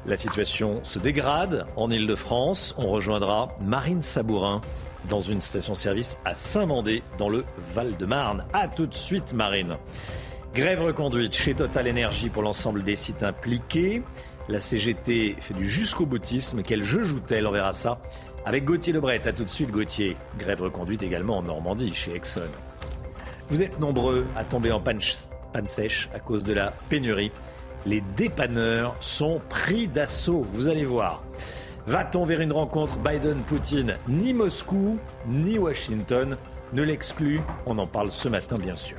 [0.08, 2.76] La situation se dégrade en Ile-de-France.
[2.78, 4.62] On rejoindra Marine Sabourin
[5.10, 8.46] dans une station-service à Saint-Mandé, dans le Val-de-Marne.
[8.54, 9.78] A tout de suite, Marine.
[10.54, 14.04] Grève reconduite chez Total Energy pour l'ensemble des sites impliqués.
[14.48, 16.62] La CGT fait du jusqu'au boutisme.
[16.62, 17.48] Quel jeu joue-t-elle?
[17.48, 18.00] On verra ça
[18.46, 19.28] avec Gauthier Lebret.
[19.28, 20.16] À tout de suite, Gauthier.
[20.38, 22.42] Grève reconduite également en Normandie, chez Exxon.
[23.50, 25.00] Vous êtes nombreux à tomber en panne,
[25.68, 27.32] sèche à cause de la pénurie.
[27.86, 31.24] Les dépanneurs sont pris d'assaut, vous allez voir.
[31.86, 33.98] Va-t-on vers une rencontre Biden-Poutine?
[34.08, 34.98] Ni Moscou,
[35.28, 36.36] ni Washington
[36.74, 37.42] ne l'exclut.
[37.68, 38.98] On en parle ce matin, bien sûr.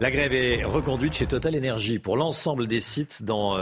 [0.00, 3.56] La grève est reconduite chez Total Energy pour l'ensemble des sites dans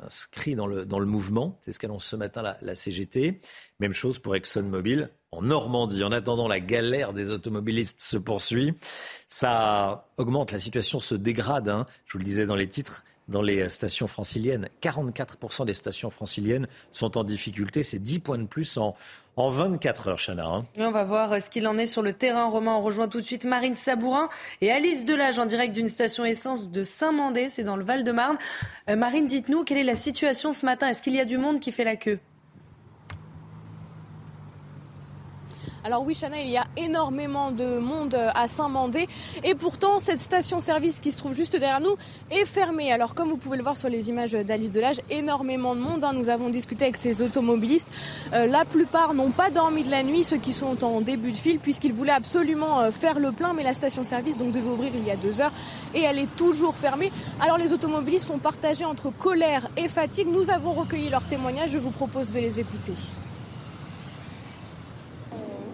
[0.00, 1.58] inscrits dans le, dans le mouvement.
[1.60, 3.40] C'est ce qu'annonce ce matin la, CGT.
[3.80, 6.04] Même chose pour ExxonMobil en Normandie.
[6.04, 8.74] En attendant, la galère des automobilistes se poursuit.
[9.28, 11.68] Ça augmente, la situation se dégrade.
[11.68, 11.86] Hein.
[12.06, 14.68] Je vous le disais dans les titres dans les stations franciliennes.
[14.82, 17.82] 44% des stations franciliennes sont en difficulté.
[17.82, 18.96] C'est 10 points de plus en,
[19.38, 20.46] en 24 heures, Chana.
[20.46, 20.64] Hein.
[20.78, 22.46] on va voir euh, ce qu'il en est sur le terrain.
[22.46, 24.28] Romain, on rejoint tout de suite Marine Sabourin
[24.60, 28.36] et Alice Delage en direct d'une station essence de Saint-Mandé, c'est dans le Val-de-Marne.
[28.90, 30.88] Euh, Marine, dites-nous, quelle est la situation ce matin?
[30.88, 32.18] Est-ce qu'il y a du monde qui fait la queue?
[35.84, 39.06] Alors oui, Chana, il y a énormément de monde euh, à Saint-Mandé
[39.44, 41.94] et pourtant cette station-service qui se trouve juste derrière nous
[42.32, 42.92] est fermée.
[42.92, 46.02] Alors comme vous pouvez le voir sur les images d'Alice Delage, énormément de monde.
[46.02, 46.12] Hein.
[46.14, 47.86] Nous avons discuté avec ces automobilistes.
[48.32, 51.36] Euh, la plupart n'ont pas dormi de la nuit, ceux qui sont en début de
[51.36, 55.06] file, puisqu'ils voulaient absolument euh, faire le plein, mais la station-service donc devait ouvrir il
[55.06, 55.52] y a deux heures
[55.94, 57.12] et elle est toujours fermée.
[57.40, 60.26] Alors les automobilistes sont partagés entre colère et fatigue.
[60.28, 61.70] Nous avons recueilli leurs témoignages.
[61.70, 62.94] Je vous propose de les écouter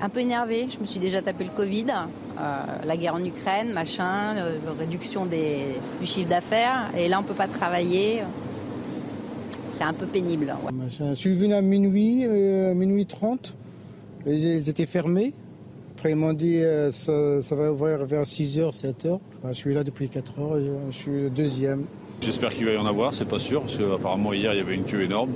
[0.04, 0.66] un peu énervée.
[0.70, 5.24] Je me suis déjà tapé le Covid, euh, la guerre en Ukraine, machin, la réduction
[5.24, 5.62] des,
[6.00, 6.90] du chiffre d'affaires.
[6.96, 8.22] Et là, on ne peut pas travailler.
[9.66, 10.54] C'est un peu pénible.
[10.88, 13.54] Je suis venu à minuit, euh, minuit 30.
[14.26, 15.32] Ils étaient fermés.
[15.96, 19.18] Après, ils m'ont dit euh, ça, ça, va ouvrir vers 6h, 7h.
[19.48, 21.84] je suis là depuis 4 h je suis le deuxième.
[22.20, 24.74] J'espère qu'il va y en avoir, c'est pas sûr, parce qu'apparemment hier il y avait
[24.74, 25.30] une queue énorme.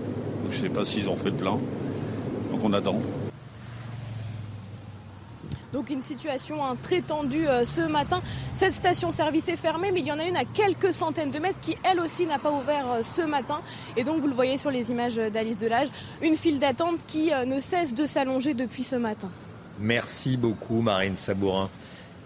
[0.51, 1.59] je ne sais pas s'ils ont fait le plein.
[2.53, 2.97] Donc on attend.
[5.73, 8.23] Donc une situation hein, très tendue euh, ce matin.
[8.55, 11.61] Cette station-service est fermée, mais il y en a une à quelques centaines de mètres
[11.61, 13.61] qui, elle aussi, n'a pas ouvert euh, ce matin.
[13.97, 15.89] Et donc, vous le voyez sur les images d'Alice Delage,
[16.23, 19.29] une file d'attente qui euh, ne cesse de s'allonger depuis ce matin.
[19.79, 21.69] Merci beaucoup, Marine Sabourin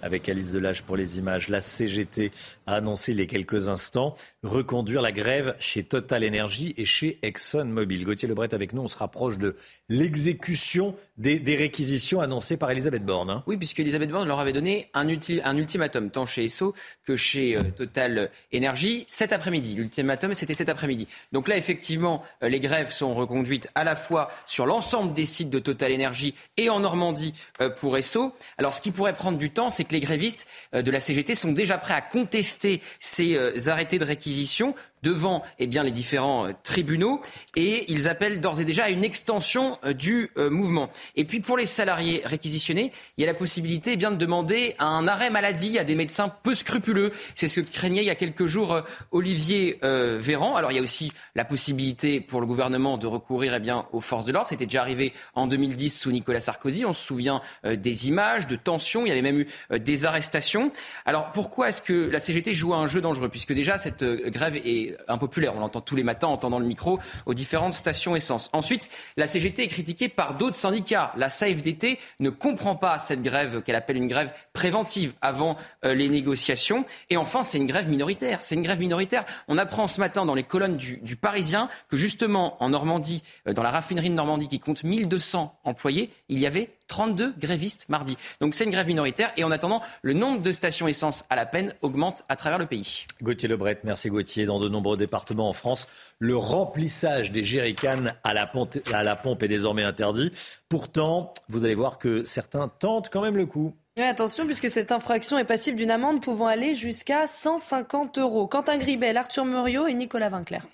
[0.02, 1.48] avec Alice Delage pour les images.
[1.48, 2.30] La CGT
[2.66, 7.18] a annoncé il y a quelques instants reconduire la grève chez Total Energy et chez
[7.22, 8.04] ExxonMobil.
[8.04, 9.56] Gauthier Lebret avec nous, on se rapproche de
[9.88, 13.30] l'exécution des, réquisitions annoncées par Elisabeth Borne.
[13.30, 13.42] Hein.
[13.46, 16.74] Oui, puisque Elisabeth Borne leur avait donné un, un ultimatum, tant chez Esso
[17.06, 19.74] que chez euh, Total Energy, cet après-midi.
[19.74, 21.06] L'ultimatum, c'était cet après-midi.
[21.30, 25.50] Donc là, effectivement, euh, les grèves sont reconduites à la fois sur l'ensemble des sites
[25.50, 28.32] de Total Energy et en Normandie euh, pour Esso.
[28.58, 31.52] Alors, ce qui pourrait prendre du temps, c'est que les grévistes de la CGT sont
[31.52, 37.20] déjà prêts à contester ces arrêtés de réquisition devant eh bien, les différents euh, tribunaux
[37.56, 40.88] et ils appellent d'ores et déjà à une extension euh, du euh, mouvement.
[41.16, 44.74] Et puis pour les salariés réquisitionnés, il y a la possibilité eh bien, de demander
[44.78, 47.12] un arrêt maladie à des médecins peu scrupuleux.
[47.34, 50.56] C'est ce que craignait il y a quelques jours Olivier Véran.
[50.56, 54.00] Alors il y a aussi la possibilité pour le gouvernement de recourir eh bien, aux
[54.00, 54.48] forces de l'ordre.
[54.48, 56.84] C'était déjà arrivé en 2010 sous Nicolas Sarkozy.
[56.84, 59.04] On se souvient des images, de tensions.
[59.04, 59.48] Il y avait même eu
[59.78, 60.72] des arrestations.
[61.04, 63.28] Alors pourquoi est-ce que la CGT joue un jeu dangereux?
[63.28, 65.54] Puisque déjà cette grève est impopulaire.
[65.56, 68.50] On l'entend tous les matins en entendant le micro aux différentes stations essence.
[68.52, 71.12] Ensuite, la CGT est critiquée par d'autres syndicats.
[71.16, 76.08] La CFDT ne comprend pas cette grève qu'elle appelle une grève préventive avant euh, les
[76.08, 76.84] négociations.
[77.10, 78.38] Et enfin, c'est une grève minoritaire.
[78.42, 79.24] C'est une grève minoritaire.
[79.48, 83.52] On apprend ce matin dans les colonnes du, du Parisien que justement en Normandie, euh,
[83.52, 88.18] dans la raffinerie de Normandie qui compte 1200 employés, il y avait 32 grévistes mardi.
[88.42, 91.46] Donc c'est une grève minoritaire et en attendant, le nombre de stations essence à la
[91.46, 93.06] peine augmente à travers le pays.
[93.22, 94.44] Gauthier Lebret, merci Gauthier.
[94.44, 95.88] Dans de nombreux départements en France,
[96.18, 100.32] le remplissage des jerrycans à la, pompe, à la pompe est désormais interdit.
[100.68, 103.72] Pourtant, vous allez voir que certains tentent quand même le coup.
[103.96, 108.46] attention, puisque cette infraction est passible d'une amende pouvant aller jusqu'à 150 euros.
[108.48, 110.66] Quentin Gribel, Arthur Muriot et Nicolas Vinclair.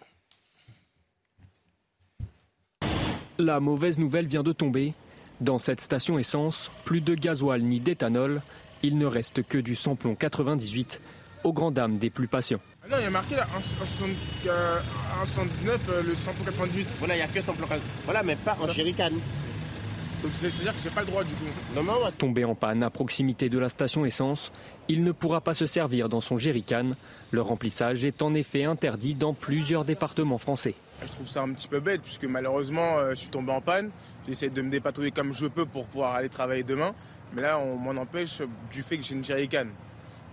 [3.38, 4.94] La mauvaise nouvelle vient de tomber.
[5.40, 8.42] Dans cette station essence, plus de gasoil ni d'éthanol.
[8.82, 11.00] Il ne reste que du samplon 98
[11.44, 12.58] aux grandes dames des plus patients.
[12.84, 16.88] Ah non, il y a marqué là, 1,79, euh, le samplon 98.
[16.98, 17.66] Voilà, il n'y a que samplon
[18.04, 19.10] Voilà, mais pas en jerrycan.
[20.22, 21.44] Donc c'est-à-dire que j'ai pas le droit du coup.
[21.76, 24.50] Non, non, Tombé en panne à proximité de la station essence,
[24.88, 26.90] il ne pourra pas se servir dans son jerrycan.
[27.30, 30.74] Le remplissage est en effet interdit dans plusieurs départements français.
[31.06, 33.90] Je trouve ça un petit peu bête puisque malheureusement euh, je suis tombé en panne.
[34.28, 36.94] J'essaie de me dépatouiller comme je peux pour pouvoir aller travailler demain.
[37.34, 39.66] Mais là on m'en empêche du fait que j'ai une jerrycan.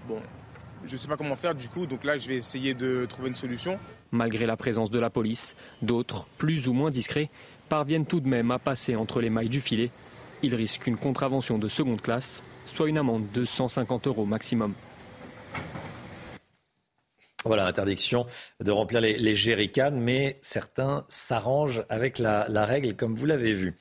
[0.08, 0.20] Bon,
[0.86, 3.30] je ne sais pas comment faire du coup, donc là je vais essayer de trouver
[3.30, 3.80] une solution.
[4.12, 7.30] Malgré la présence de la police, d'autres, plus ou moins discrets,
[7.70, 9.92] parviennent tout de même à passer entre les mailles du filet.
[10.44, 14.74] Ils risquent une contravention de seconde classe, soit une amende de 150 euros maximum.
[17.46, 18.26] Voilà, interdiction
[18.60, 19.36] de remplir les, les
[19.92, 23.78] mais certains s'arrangent avec la, la règle, comme vous l'avez vu.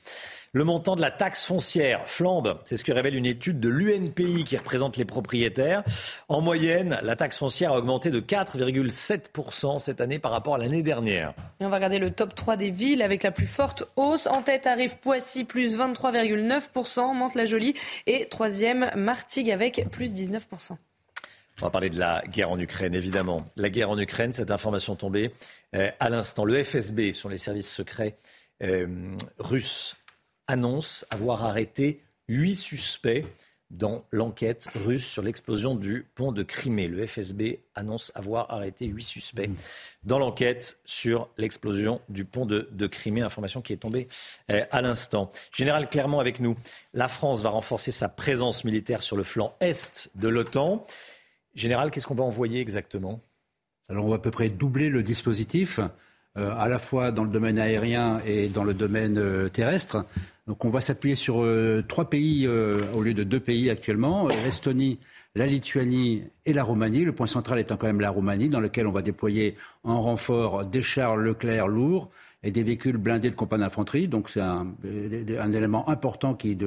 [0.53, 2.59] Le montant de la taxe foncière flambe.
[2.63, 5.83] C'est ce que révèle une étude de l'UNPI qui représente les propriétaires.
[6.29, 10.81] En moyenne, la taxe foncière a augmenté de 4,7% cette année par rapport à l'année
[10.81, 11.33] dernière.
[11.59, 14.27] Et on va regarder le top 3 des villes avec la plus forte hausse.
[14.27, 17.75] En tête arrive Poissy, plus 23,9%, Mantes-la-Jolie
[18.07, 20.77] et troisième Martigues avec plus 19%.
[21.61, 23.45] On va parler de la guerre en Ukraine, évidemment.
[23.55, 25.31] La guerre en Ukraine, cette information tombée
[25.73, 26.43] euh, à l'instant.
[26.43, 28.17] Le FSB, sur les services secrets
[28.61, 28.87] euh,
[29.39, 29.95] russes,
[30.47, 33.23] annonce avoir arrêté huit suspects
[33.71, 36.87] dans l'enquête russe sur l'explosion du pont de Crimée.
[36.87, 39.49] Le FSB annonce avoir arrêté huit suspects
[40.03, 44.09] dans l'enquête sur l'explosion du pont de, Crimée, information qui est tombée
[44.51, 45.31] euh, à l'instant.
[45.53, 46.55] Général Clermont avec nous.
[46.93, 50.85] La France va renforcer sa présence militaire sur le flanc est de l'OTAN.
[51.55, 53.21] Général, qu'est-ce qu'on va envoyer exactement?
[53.89, 55.79] Alors on va à peu près doubler le dispositif.
[56.37, 60.05] Euh, à la fois dans le domaine aérien et dans le domaine euh, terrestre.
[60.47, 64.99] Donc on va s'appuyer sur euh, trois pays au lieu de deux pays actuellement, l'Estonie,
[65.33, 67.05] la Lituanie et la Roumanie.
[67.05, 69.55] Le point central étant quand même la Roumanie, dans lequel on va déployer
[69.85, 72.09] en renfort des chars Leclerc lourds
[72.43, 74.09] et des véhicules blindés de compagnie d'infanterie.
[74.09, 74.67] Donc c'est un,
[75.53, 76.57] élément important qui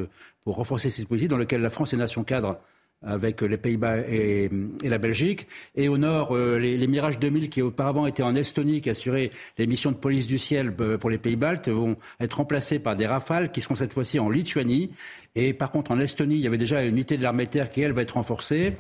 [0.45, 2.59] pour renforcer ces dispositifs, dans lequel la France est nation cadre
[3.03, 4.51] avec les Pays-Bas et,
[4.83, 5.47] la Belgique.
[5.77, 9.67] Et au nord, euh, les, Mirage 2000 qui auparavant étaient en Estonie, qui assuraient les
[9.67, 13.53] missions de police du ciel euh, pour les Pays-Baltes, vont être remplacés par des Rafales
[13.53, 14.91] qui seront cette fois-ci en Lituanie.
[15.37, 17.83] Et par contre, en Estonie, il y avait déjà une unité de l'armée terre qui,
[17.83, 18.75] elle, va être renforcée,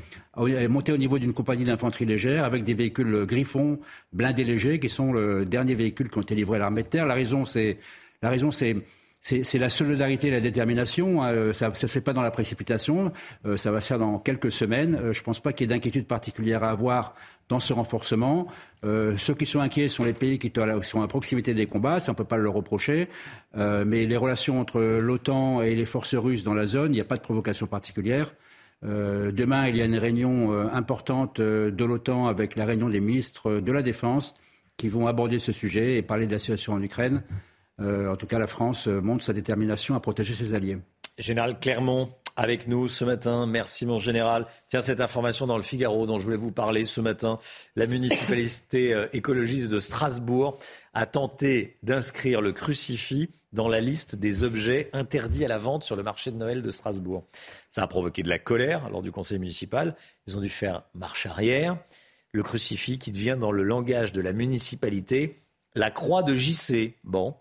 [0.68, 3.78] montée au niveau d'une compagnie d'infanterie légère avec des véhicules Griffon
[4.12, 7.06] blindés légers qui sont le dernier véhicule qui ont été livrés à l'armée de terre.
[7.06, 7.78] La raison, c'est
[8.22, 8.76] la raison, c'est
[9.20, 11.22] c'est la solidarité et la détermination.
[11.22, 13.12] Hein, euh, ça ne se fait pas dans la précipitation.
[13.46, 14.94] Euh, ça va se faire dans quelques semaines.
[14.94, 17.14] Euh, je ne pense pas qu'il y ait d'inquiétude particulière à avoir
[17.48, 18.46] dans ce renforcement.
[18.82, 21.98] ceux qui sont inquiets sont les pays qui sont à proximité des combats.
[21.98, 23.08] Ça, on ne peut pas le reprocher.
[23.54, 27.06] mais les relations entre l'OTAN et les forces russes dans la zone, il n'y a
[27.06, 28.34] pas de provocation particulière.
[28.82, 33.72] demain, il y a une réunion importante de l'OTAN avec la réunion des ministres de
[33.72, 34.34] la Défense
[34.76, 37.22] qui vont aborder ce sujet et parler de la situation en Ukraine.
[37.80, 40.78] Euh, en tout cas, la France euh, montre sa détermination à protéger ses alliés.
[41.18, 43.46] Général Clermont, avec nous ce matin.
[43.46, 44.46] Merci mon général.
[44.68, 47.40] Tiens, cette information dans le Figaro dont je voulais vous parler ce matin.
[47.74, 50.56] La municipalité euh, écologiste de Strasbourg
[50.94, 55.96] a tenté d'inscrire le crucifix dans la liste des objets interdits à la vente sur
[55.96, 57.24] le marché de Noël de Strasbourg.
[57.70, 59.96] Ça a provoqué de la colère lors du conseil municipal.
[60.28, 61.76] Ils ont dû faire marche arrière.
[62.32, 65.34] Le crucifix qui devient dans le langage de la municipalité
[65.74, 66.94] la croix de JC.
[67.04, 67.36] Bon,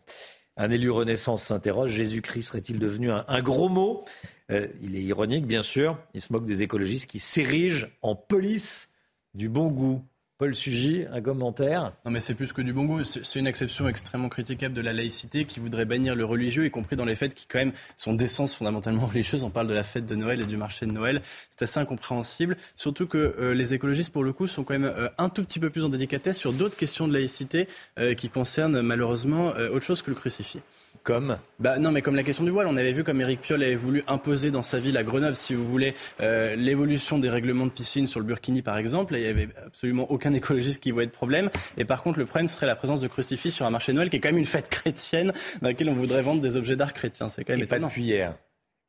[0.56, 1.91] un élu Renaissance s'interroge.
[1.91, 4.06] Jésus-Christ serait-il devenu un, gros mot?
[4.52, 5.98] Euh, Il est ironique, bien sûr.
[6.14, 8.90] Il se moque des écologistes qui s'érigent en police
[9.34, 10.04] du bon goût.
[10.39, 13.88] Paul Sugy, un commentaire Non mais c'est plus que du bon goût, c'est une exception
[13.88, 17.34] extrêmement critiquable de la laïcité qui voudrait bannir le religieux, y compris dans les fêtes
[17.34, 19.43] qui quand même sont d'essence fondamentalement religieuse.
[19.43, 21.23] On parle de la fête de Noël et du marché de Noël.
[21.49, 25.09] C'est assez incompréhensible, surtout que euh, les écologistes pour le coup sont quand même euh,
[25.18, 28.81] un tout petit peu plus en délicatesse sur d'autres questions de laïcité euh, qui concernent
[28.81, 30.59] malheureusement autre chose que le crucifix.
[31.03, 33.64] Comme Bah non, mais comme la question du voile, on avait vu comme Éric Piolle
[33.64, 37.65] avait voulu imposer dans sa ville à Grenoble, si vous voulez, euh, l'évolution des règlements
[37.65, 39.15] de piscine sur le Burkini par exemple.
[39.15, 41.49] Et il y avait absolument aucun écologiste qui voyait de problème.
[41.78, 44.18] Et par contre, le problème serait la présence de crucifix sur un marché Noël, qui
[44.18, 47.30] est quand même une fête chrétienne dans laquelle on voudrait vendre des objets d'art chrétiens.
[47.30, 47.88] C'est quand même et étonnant.
[47.88, 48.36] pas depuis hier.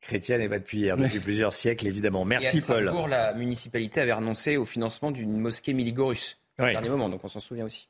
[0.01, 2.23] Chrétienne et pas depuis hier, depuis plusieurs siècles évidemment.
[2.23, 3.09] Merci et à Paul.
[3.09, 7.39] La municipalité avait renoncé au financement d'une mosquée Miligorus au dernier moment, donc on s'en
[7.39, 7.89] souvient aussi.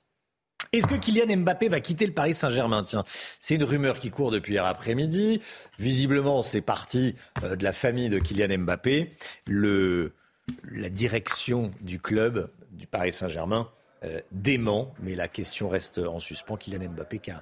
[0.72, 2.84] Est-ce que Kylian Mbappé va quitter le Paris Saint-Germain?
[2.84, 3.03] Tiens,
[3.40, 5.41] c'est une rumeur qui court depuis hier après-midi.
[5.80, 9.11] Visiblement, c'est parti euh, de la famille de Kylian Mbappé.
[9.48, 13.68] La direction du club du Paris Saint-Germain
[14.03, 16.57] euh, dément, mais la question reste en suspens.
[16.57, 17.41] Kylian Mbappé qui a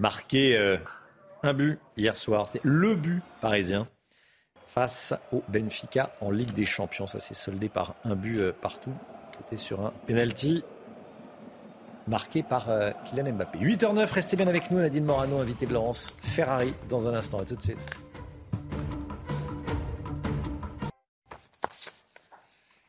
[0.00, 0.76] marqué euh,
[1.44, 2.48] un but hier soir.
[2.48, 3.86] C'était le but parisien
[4.66, 7.06] face au Benfica en Ligue des Champions.
[7.06, 8.94] Ça s'est soldé par un but partout.
[9.38, 10.64] C'était sur un penalty
[12.06, 13.58] marqué par euh, Kylian Mbappé.
[13.58, 17.38] 8h09, restez bien avec nous, Nadine Morano, invité de Laurence Ferrari dans un instant.
[17.38, 17.86] À tout de suite.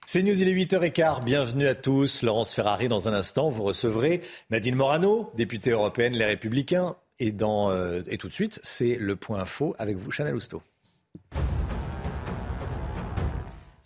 [0.05, 1.25] C'est News, il est 8h15.
[1.25, 2.23] Bienvenue à tous.
[2.23, 6.95] Laurence Ferrari, dans un instant, vous recevrez Nadine Morano, députée européenne Les Républicains.
[7.19, 10.61] Et, dans, euh, et tout de suite, c'est le point info avec vous, Chanel Housteau.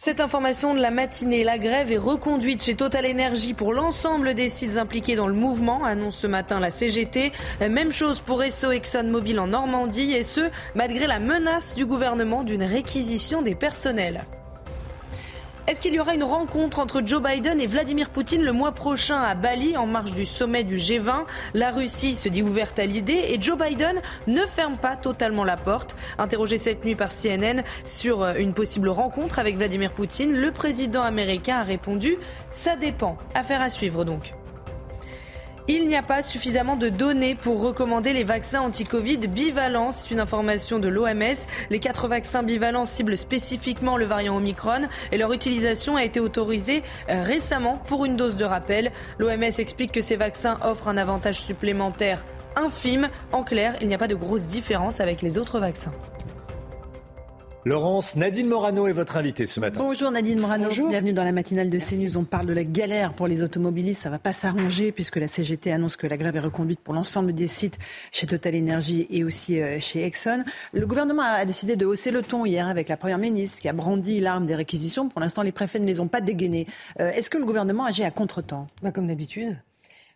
[0.10, 4.50] Cette information de la matinée, la grève est reconduite chez Total Energy pour l'ensemble des
[4.50, 7.32] sites impliqués dans le mouvement, annonce ce matin la CGT.
[7.62, 12.64] Même chose pour Esso ExxonMobil en Normandie et ce, malgré la menace du gouvernement d'une
[12.64, 14.24] réquisition des personnels.
[15.70, 19.22] Est-ce qu'il y aura une rencontre entre Joe Biden et Vladimir Poutine le mois prochain
[19.22, 23.26] à Bali en marge du sommet du G20 La Russie se dit ouverte à l'idée
[23.28, 25.96] et Joe Biden ne ferme pas totalement la porte.
[26.18, 31.58] Interrogé cette nuit par CNN sur une possible rencontre avec Vladimir Poutine, le président américain
[31.58, 32.14] a répondu⁇
[32.50, 34.34] ça dépend⁇ Affaire à suivre donc.
[35.72, 39.92] Il n'y a pas suffisamment de données pour recommander les vaccins anti-Covid bivalents.
[39.92, 41.46] C'est une information de l'OMS.
[41.70, 46.82] Les quatre vaccins bivalents ciblent spécifiquement le variant Omicron et leur utilisation a été autorisée
[47.10, 48.92] euh, récemment pour une dose de rappel.
[49.20, 52.26] L'OMS explique que ces vaccins offrent un avantage supplémentaire
[52.56, 53.08] infime.
[53.32, 55.94] En clair, il n'y a pas de grosse différence avec les autres vaccins.
[57.70, 59.80] Laurence, Nadine Morano est votre invitée ce matin.
[59.84, 62.18] Bonjour Nadine Morano, bienvenue dans la matinale de CNews.
[62.18, 65.28] On parle de la galère pour les automobilistes, ça ne va pas s'arranger puisque la
[65.28, 67.78] CGT annonce que la grève est reconduite pour l'ensemble des sites
[68.12, 70.44] chez Total Energy et aussi euh, chez Exxon.
[70.74, 73.74] Le gouvernement a décidé de hausser le ton hier avec la Première ministre qui a
[73.74, 75.08] brandi l'arme des réquisitions.
[75.08, 76.66] Pour l'instant, les préfets ne les ont pas dégainées.
[77.00, 78.66] Euh, est-ce que le gouvernement agit à contre-temps?
[78.82, 79.60] Bah, Comme d'habitude.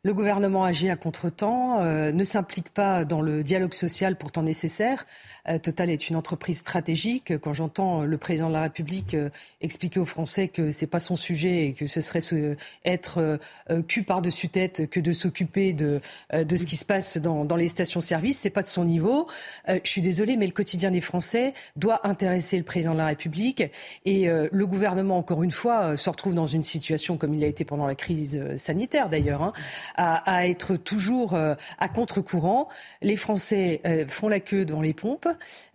[0.05, 5.05] Le gouvernement agit à contre-temps, euh, ne s'implique pas dans le dialogue social pourtant nécessaire.
[5.47, 7.38] Euh, Total est une entreprise stratégique.
[7.38, 9.30] Quand j'entends le président de la République euh,
[9.61, 12.19] expliquer aux Français que c'est pas son sujet et que ce serait
[12.84, 13.39] être
[13.88, 16.01] cul par-dessus tête que de s'occuper de,
[16.34, 19.25] de ce qui se passe dans, dans les stations-service, c'est pas de son niveau.
[19.67, 23.63] je suis désolée, mais le quotidien des Français doit intéresser le président de la République
[24.05, 27.65] et le gouvernement, encore une fois, se retrouve dans une situation comme il a été
[27.65, 29.43] pendant la crise sanitaire d'ailleurs.
[29.43, 29.53] Hein,
[29.95, 32.68] à, être toujours euh, à contre-courant.
[33.02, 35.28] Les Français euh, font la queue devant les pompes,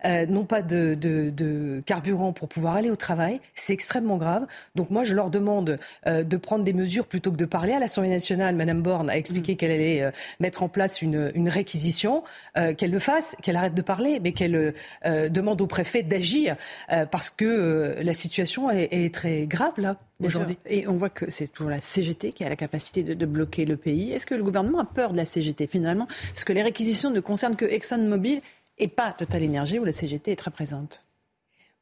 [0.05, 3.39] euh, n'ont pas de, carburant pour pouvoir aller au travail.
[3.55, 4.47] C'est extrêmement grave.
[4.75, 7.73] Donc moi, je leur demande de prendre des mesures plutôt que de parler.
[7.73, 9.57] À l'Assemblée nationale, Madame Borne a expliqué mm.
[9.57, 12.23] qu'elle allait mettre en place une, réquisition,
[12.77, 14.73] qu'elle le fasse, qu'elle arrête de parler, mais qu'elle
[15.05, 16.55] demande au préfet d'agir
[17.11, 19.95] parce que la situation est très grave là.
[20.65, 23.77] Et on voit que c'est toujours la CGT qui a la capacité de, bloquer le
[23.77, 24.11] pays.
[24.11, 26.07] Est-ce que le gouvernement a peur de la CGT finalement?
[26.29, 28.41] Parce que les réquisitions ne concernent que ExxonMobil
[28.77, 31.05] et pas Total Energy où la CGT est très présente.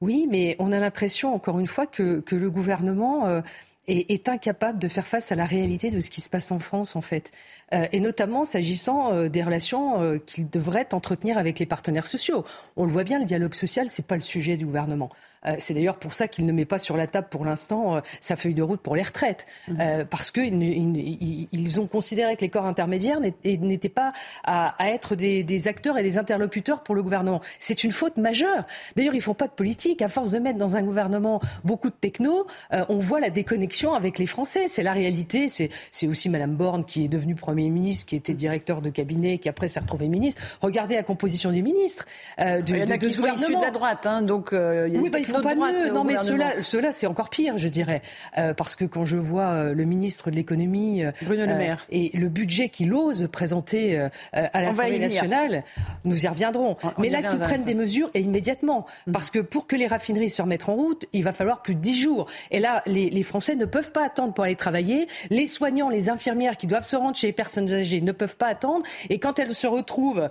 [0.01, 3.41] Oui, mais on a l'impression, encore une fois, que, le gouvernement euh,
[3.87, 6.95] est, incapable de faire face à la réalité de ce qui se passe en France,
[6.95, 7.31] en fait.
[7.73, 12.45] Euh, et notamment s'agissant euh, des relations qu'il devrait entretenir avec les partenaires sociaux.
[12.75, 15.09] On le voit bien, le dialogue social, c'est pas le sujet du gouvernement.
[15.45, 17.99] Euh, c'est d'ailleurs pour ça qu'il ne met pas sur la table pour l'instant euh,
[18.19, 19.73] sa feuille de route pour les retraites, mmh.
[19.79, 25.67] euh, parce qu'ils ils ont considéré que les corps intermédiaires n'étaient pas à, être des,
[25.67, 27.41] acteurs et des interlocuteurs pour le gouvernement.
[27.59, 28.65] C'est une faute majeure.
[28.95, 30.01] D'ailleurs, ils font pas de politique.
[30.01, 34.19] À force de mettre dans un gouvernement beaucoup de techno, on voit la déconnexion avec
[34.19, 34.67] les Français.
[34.67, 35.47] C'est la réalité.
[35.47, 39.49] C'est aussi Madame Borne qui est devenue Premier ministre, qui était directeur de cabinet, qui
[39.49, 40.41] après s'est retrouvé ministre.
[40.61, 42.05] Regardez la composition des ministres.
[42.37, 45.19] de, il y en a qui sont issus de la droite, hein, donc oui, bah,
[45.33, 45.91] pas mieux.
[45.91, 48.01] Non, mais cela, cela c'est encore pire, je dirais.
[48.37, 51.85] Euh, parce que quand je vois euh, le ministre de l'économie euh, Bruno Le Maire
[51.89, 55.63] et le budget qu'il ose présenter à l'Assemblée nationale,
[56.05, 56.75] nous y reviendrons.
[56.97, 58.85] mais là, qu'ils prennent des mesures et immédiatement.
[59.07, 59.11] Mm.
[59.11, 61.81] Parce que pour que les raffineries se remettent en route, il va falloir plus de
[61.81, 62.27] dix jours.
[62.51, 65.07] Et là, les, les, Français ne peuvent pas attendre pour aller travailler.
[65.29, 68.47] Les soignants, les infirmières qui doivent se rendre chez les personnes âgées ne peuvent pas
[68.47, 68.83] attendre.
[69.09, 70.29] Et quand elles se retrouvent,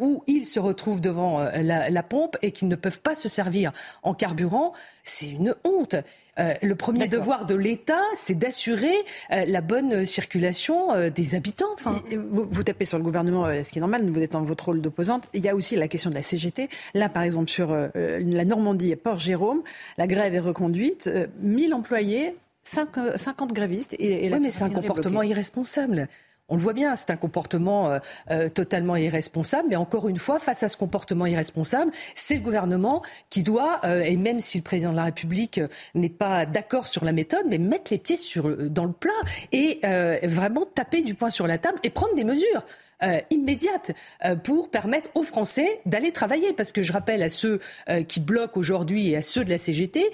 [0.00, 3.72] ou ils se retrouvent devant la, la pompe et qu'ils ne peuvent pas se servir
[4.02, 4.72] en carburant,
[5.04, 5.94] c'est une honte.
[6.38, 8.94] Euh, le premier devoir de l'État, c'est d'assurer
[9.30, 11.72] euh, la bonne circulation euh, des habitants.
[11.74, 14.80] Enfin, vous, tapez sur le gouvernement, ce qui est normal, vous êtes dans votre rôle
[14.82, 15.28] d'opposante.
[15.32, 16.68] Il y a aussi la question de la CGT.
[16.94, 19.62] Là, par exemple, sur la Normandie et Port-Jérôme,
[19.96, 21.08] la grève est reconduite.
[21.40, 22.34] 1000 employés,
[22.64, 23.94] 50 grévistes.
[23.98, 26.08] Et, oui, mais c'est un comportement irresponsable.
[26.48, 27.98] On le voit bien, c'est un comportement euh,
[28.30, 29.68] euh, totalement irresponsable.
[29.68, 34.02] Mais encore une fois, face à ce comportement irresponsable, c'est le gouvernement qui doit, euh,
[34.02, 35.60] et même si le président de la République
[35.96, 39.10] n'est pas d'accord sur la méthode, mais mettre les pieds sur, dans le plat
[39.52, 39.80] et
[40.24, 42.62] vraiment taper du poing sur la table et prendre des mesures.
[43.02, 43.90] Euh, immédiate
[44.24, 46.54] euh, pour permettre aux Français d'aller travailler.
[46.54, 47.60] Parce que je rappelle à ceux
[47.90, 50.10] euh, qui bloquent aujourd'hui et à ceux de la CGT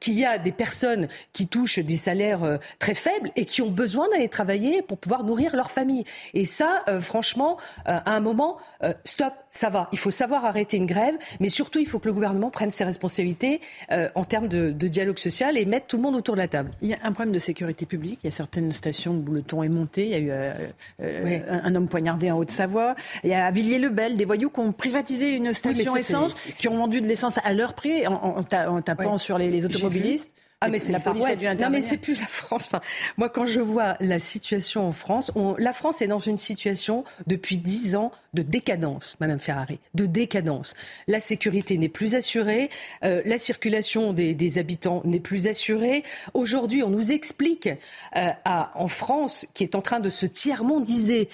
[0.00, 4.08] qu'il y a des personnes qui touchent des salaires très faibles et qui ont besoin
[4.08, 6.04] d'aller travailler pour pouvoir nourrir leur famille.
[6.34, 8.56] Et ça, franchement, à un moment,
[9.04, 9.88] stop, ça va.
[9.92, 12.84] Il faut savoir arrêter une grève, mais surtout, il faut que le gouvernement prenne ses
[12.84, 16.48] responsabilités en termes de, de, dialogue social et mette tout le monde autour de la
[16.48, 16.70] table.
[16.80, 18.20] Il y a un problème de sécurité publique.
[18.22, 20.04] Il y a certaines stations où le ton est monté.
[20.04, 22.94] Il y a eu un, un homme poignardé en Haute-Savoie.
[23.22, 26.76] Il y a à Villiers-le-Bel des voyous qui ont privatisé une station essence, qui ont
[26.76, 30.30] vendu de l'essence à leur prix en, tapant sur les, automobilistes.
[30.60, 31.22] Ah mais c'est la police
[31.60, 32.64] Non mais c'est plus la France.
[32.66, 32.80] Enfin,
[33.16, 37.58] moi quand je vois la situation en France, la France est dans une situation depuis
[37.58, 40.74] dix ans de décadence, Madame Ferrari, de décadence.
[41.06, 42.70] La sécurité n'est plus assurée,
[43.04, 46.02] euh, la circulation des, habitants n'est plus assurée.
[46.34, 47.68] Aujourd'hui, on nous explique
[48.16, 51.28] euh, en France, qui est en train de se tiers-mondiser,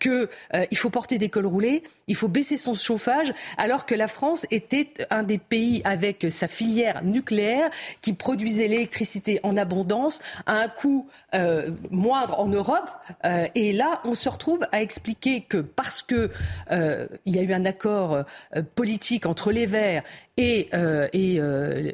[0.00, 4.06] qu'il euh, faut porter des cols roulés, il faut baisser son chauffage, alors que la
[4.06, 7.70] France était un des pays avec sa filière nucléaire
[8.00, 12.90] qui produisait l'électricité en abondance à un coût euh, moindre en Europe.
[13.54, 16.30] et là, on se retrouve à expliquer que parce que
[16.70, 18.24] il y a eu un accord
[18.74, 20.02] politique entre les Verts
[20.36, 20.70] et,
[21.12, 21.40] et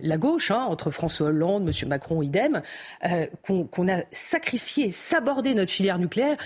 [0.02, 1.88] la gauche, hein, entre François Hollande, M.
[1.88, 2.62] Macron, idem,
[3.42, 6.36] qu'on a sacrifié, sabordé notre filière nucléaire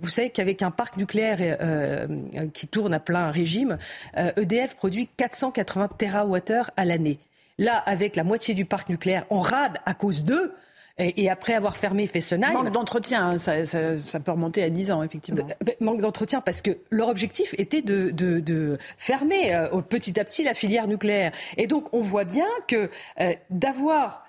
[0.00, 3.78] vous savez qu'avec un parc nucléaire euh, euh, qui tourne à plein régime,
[4.14, 7.18] EDF euh, e produit 480 TWh à l'année.
[7.56, 10.54] Là, avec la moitié du parc nucléaire en rade à cause d'eux,
[10.98, 12.54] et, après avoir fermé Fessenheim...
[12.54, 15.46] Manque d'entretien, hein, ça, peut remonter à 10 ans, effectivement.
[15.80, 20.86] Manque d'entretien parce que leur objectif était de, de, fermer petit à petit la filière
[20.86, 21.32] nucléaire.
[21.58, 22.88] Et donc, on voit bien que
[23.50, 24.25] d'avoir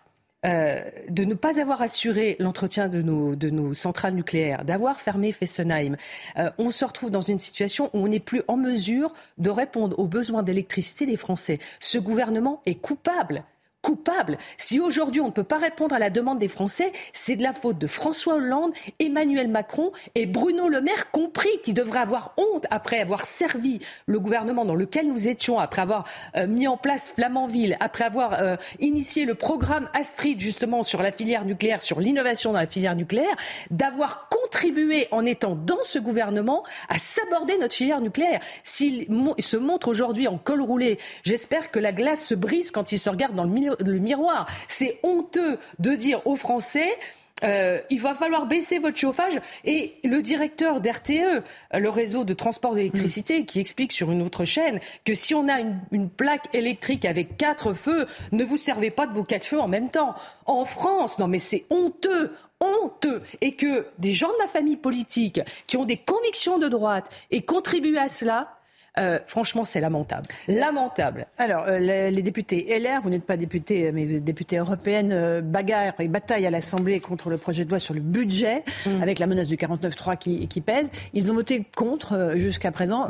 [0.48, 5.98] euh, de ne pas avoir assuré l'entretien de nos, centrales nucléaires, d'avoir fermé Fessenheim,
[6.38, 9.98] euh, on se retrouve dans une situation où on n'est plus en mesure de répondre
[10.00, 11.60] aux besoins d'électricité des Français.
[11.80, 13.44] Ce gouvernement est coupable
[13.88, 14.38] coupable.
[14.58, 17.54] Si aujourd'hui on ne peut pas répondre à la demande des Français, c'est de la
[17.54, 22.66] faute de François Hollande, Emmanuel Macron et Bruno Le Maire compris, qui devraient avoir honte
[22.70, 26.04] après avoir servi le gouvernement dans lequel nous étions, après avoir
[26.36, 31.14] euh, mis en place Flamanville, après avoir euh, initié le programme Astrid justement sur la
[31.14, 33.38] filière nucléaire, sur l'innovation dans la filière nucléaire,
[33.72, 38.42] d'avoir contribué en étant dans ce gouvernement à saborder notre filière nucléaire.
[38.64, 39.08] S'il
[39.40, 43.10] se montre aujourd'hui en col roulé, j'espère que la glace se brise quand il se
[43.10, 44.48] regarde dans le le miroir.
[44.68, 46.98] C'est honteux de dire aux Français
[47.44, 49.40] euh, il va falloir baisser votre chauffage.
[49.64, 51.44] Et le directeur d'RTE,
[51.74, 53.46] le réseau de transport d'électricité, mm.
[53.46, 57.38] qui explique sur une autre chaîne que si on a une, une, plaque électrique avec
[57.38, 60.16] quatre feux, ne vous servez pas de vos quatre feux en même temps.
[60.46, 65.40] En France, non mais c'est honteux honteux et que des gens de la famille politique
[65.68, 68.57] qui ont des convictions de droite et contribuent à cela
[68.98, 70.28] euh, franchement, c'est lamentable.
[70.48, 71.28] Lamentable.
[71.38, 75.42] Alors, euh, les, députés LR, vous n'êtes pas député, mais vous êtes députée européenne, euh,
[75.42, 79.02] bagarre et bataille à l'Assemblée contre le projet de loi sur le budget, mm.
[79.02, 80.90] avec la menace du 49-3 qui, qui, pèse.
[81.14, 83.08] Ils ont voté contre jusqu'à présent.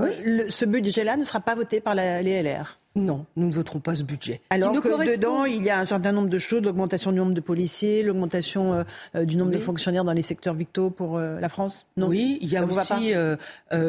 [0.50, 2.80] ce budget-là ne sera pas voté par les LR.
[2.98, 4.42] Non, nous ne voterons pas ce budget.
[4.50, 7.42] Alors que dedans, il y a un certain nombre de choses, l'augmentation du nombre de
[7.42, 8.84] policiers, l'augmentation euh,
[9.16, 11.86] euh, du nombre de fonctionnaires dans les secteurs victaux pour euh, la France?
[11.96, 13.14] Non Oui, il y a aussi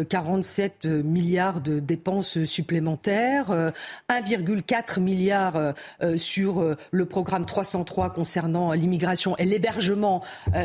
[0.09, 3.73] 47 milliards de dépenses supplémentaires,
[4.11, 5.75] 1,4 milliard
[6.17, 10.23] sur le programme 303 concernant l'immigration et l'hébergement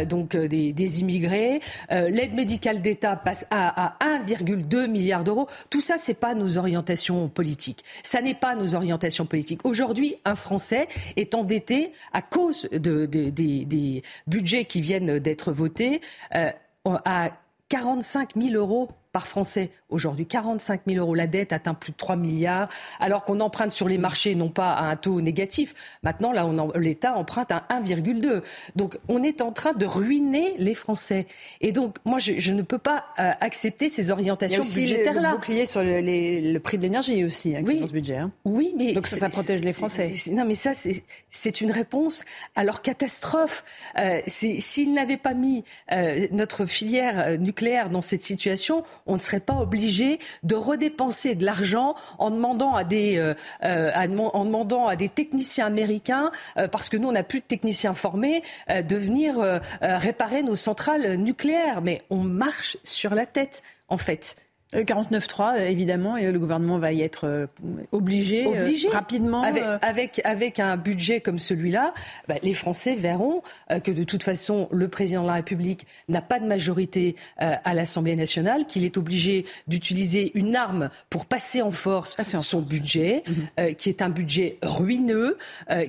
[0.10, 1.62] donc des, des immigrés.
[1.90, 5.48] L'aide médicale d'État passe à, à 1,2 milliard d'euros.
[5.70, 7.84] Tout ça, c'est pas nos orientations politiques.
[8.04, 9.66] Ça n'est pas nos orientations politiques.
[9.66, 16.02] Aujourd'hui, un Français est endetté à cause de, des budgets qui viennent d'être votés
[16.36, 16.50] euh,
[16.86, 17.32] à
[17.70, 20.26] 45 000 euros par Français aujourd'hui.
[20.26, 21.16] 45 000 euros.
[21.16, 22.68] La dette atteint plus de 3 milliards,
[23.00, 25.76] alors qu'on emprunte sur les marchés non pas à un taux négatif.
[26.02, 26.46] Maintenant, là,
[26.76, 28.42] l'État emprunte à 1,2.
[28.76, 31.28] Donc, on est en train de ruiner les Français.
[31.62, 35.20] Et donc, moi, je, ne peux pas euh, accepter ces orientations budgétaires-là.
[35.20, 38.18] Il y a bouclier sur le, prix de l'énergie aussi, hein, dans ce budget.
[38.18, 38.32] Hein.
[38.46, 38.94] Oui, mais...
[38.94, 40.12] Donc, ça, ça protège les Français.
[40.32, 42.26] non, mais ça, c'est une réponse
[42.56, 43.64] à leur catastrophe.
[43.98, 49.20] Euh, S'ils n'avaient pas mis euh, notre filière euh, nucléaire dans cette situation, on ne
[49.20, 54.88] serait pas obligé de redépenser de l'argent en demandant à des, euh, euh, en demandant
[54.88, 58.96] à des techniciens américains, euh, parce que nous, on n'a plus de techniciens formés, de
[58.96, 59.36] venir
[59.82, 61.82] réparer nos centrales nucléaires.
[61.82, 64.36] Mais on marche sur la tête, en fait.
[64.74, 67.48] 49.3, évidemment, et le gouvernement va y être
[67.92, 68.90] obligé, obligé.
[68.90, 69.44] rapidement.
[69.44, 71.94] Avec, avec, avec, un budget comme celui-là,
[72.28, 73.42] bah, les Français verront
[73.84, 78.16] que de toute façon, le président de la République n'a pas de majorité à l'Assemblée
[78.16, 83.76] nationale, qu'il est obligé d'utiliser une arme pour passer en force son budget, mhm.
[83.76, 85.38] qui est un budget ruineux,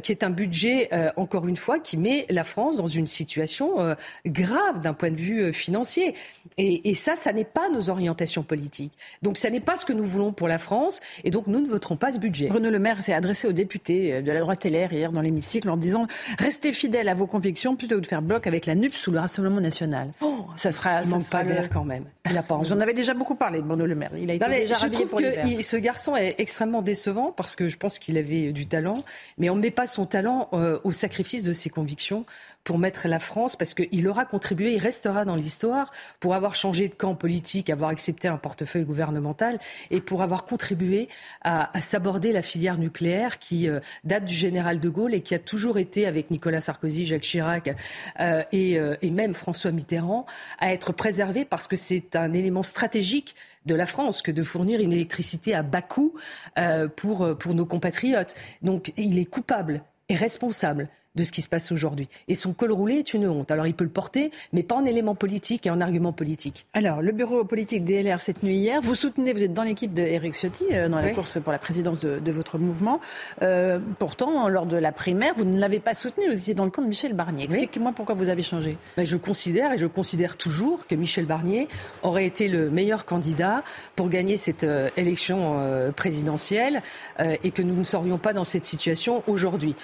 [0.03, 3.97] qui est un budget, encore une fois, qui met la France dans une situation
[4.27, 6.15] grave d'un point de vue financier.
[6.57, 8.74] Et, et ça, ça n'est pas nos orientations politiques.
[9.23, 11.01] Donc, ça n'est pas ce que nous voulons pour la France.
[11.25, 12.49] Et donc, nous ne voterons pas ce budget.
[12.49, 15.77] Bruno Le Maire s'est adressé aux députés de la droite LR hier dans l'hémicycle en
[15.77, 16.07] disant
[16.39, 19.19] restez fidèles à vos convictions plutôt que de faire bloc avec la NUP sous le
[19.19, 20.11] Rassemblement national.
[20.21, 21.03] Oh, ça sera.
[21.03, 22.05] Il manque pas d'air quand même.
[22.31, 24.13] Il a pas Vous en avez déjà beaucoup parlé de Bruno Le Maire.
[24.17, 27.77] Il a été déjà je trouve que ce garçon est extrêmement décevant parce que je
[27.77, 28.99] pense qu'il avait du talent,
[29.39, 32.25] mais on ne met pas son talent euh, au sacrifice de ses convictions
[32.65, 36.89] pour mettre la France, parce qu'il aura contribué, il restera dans l'histoire pour avoir changé
[36.89, 39.59] de camp politique, avoir accepté un portefeuille gouvernemental
[39.91, 41.09] et pour avoir contribué
[41.43, 45.39] à, s'aborder la filière nucléaire qui euh, date du général de Gaulle et qui a
[45.39, 47.75] toujours été, avec Nicolas Sarkozy, Jacques Chirac
[48.21, 50.27] euh, et, euh, et même François Mitterrand,
[50.59, 53.35] à être préservée parce que c'est un élément stratégique
[53.67, 56.13] de la France que de fournir une électricité à bas coût
[56.97, 58.35] pour, pour nos compatriotes.
[58.61, 62.09] Donc il est coupable et responsable de ce qui se passe aujourd'hui.
[62.29, 63.51] Et son col roulé est une honte.
[63.51, 66.67] Alors il peut le porter, mais pas en élément politique et en argument politique.
[66.75, 70.35] Alors, le bureau politique DLR cette nuit hier, vous soutenez, vous êtes dans l'équipe d'Éric
[70.35, 73.01] Ciotti, euh, dans la course pour la présidence de, votre mouvement.
[73.43, 76.71] Euh, pourtant, lors de la primaire, vous ne l'avez pas soutenu, vous étiez dans le
[76.71, 77.45] camp de Michel Barnier.
[77.45, 78.77] Expliquez-moi pourquoi vous avez changé.
[78.97, 81.69] Ben, je considère, et je considère toujours, que Michel Barnier
[82.03, 83.63] aurait été le meilleur candidat
[83.95, 85.35] pour gagner cette euh, élection
[85.97, 86.83] présidentielle
[87.19, 89.77] et que nous ne serions pas dans cette situation aujourd'hui.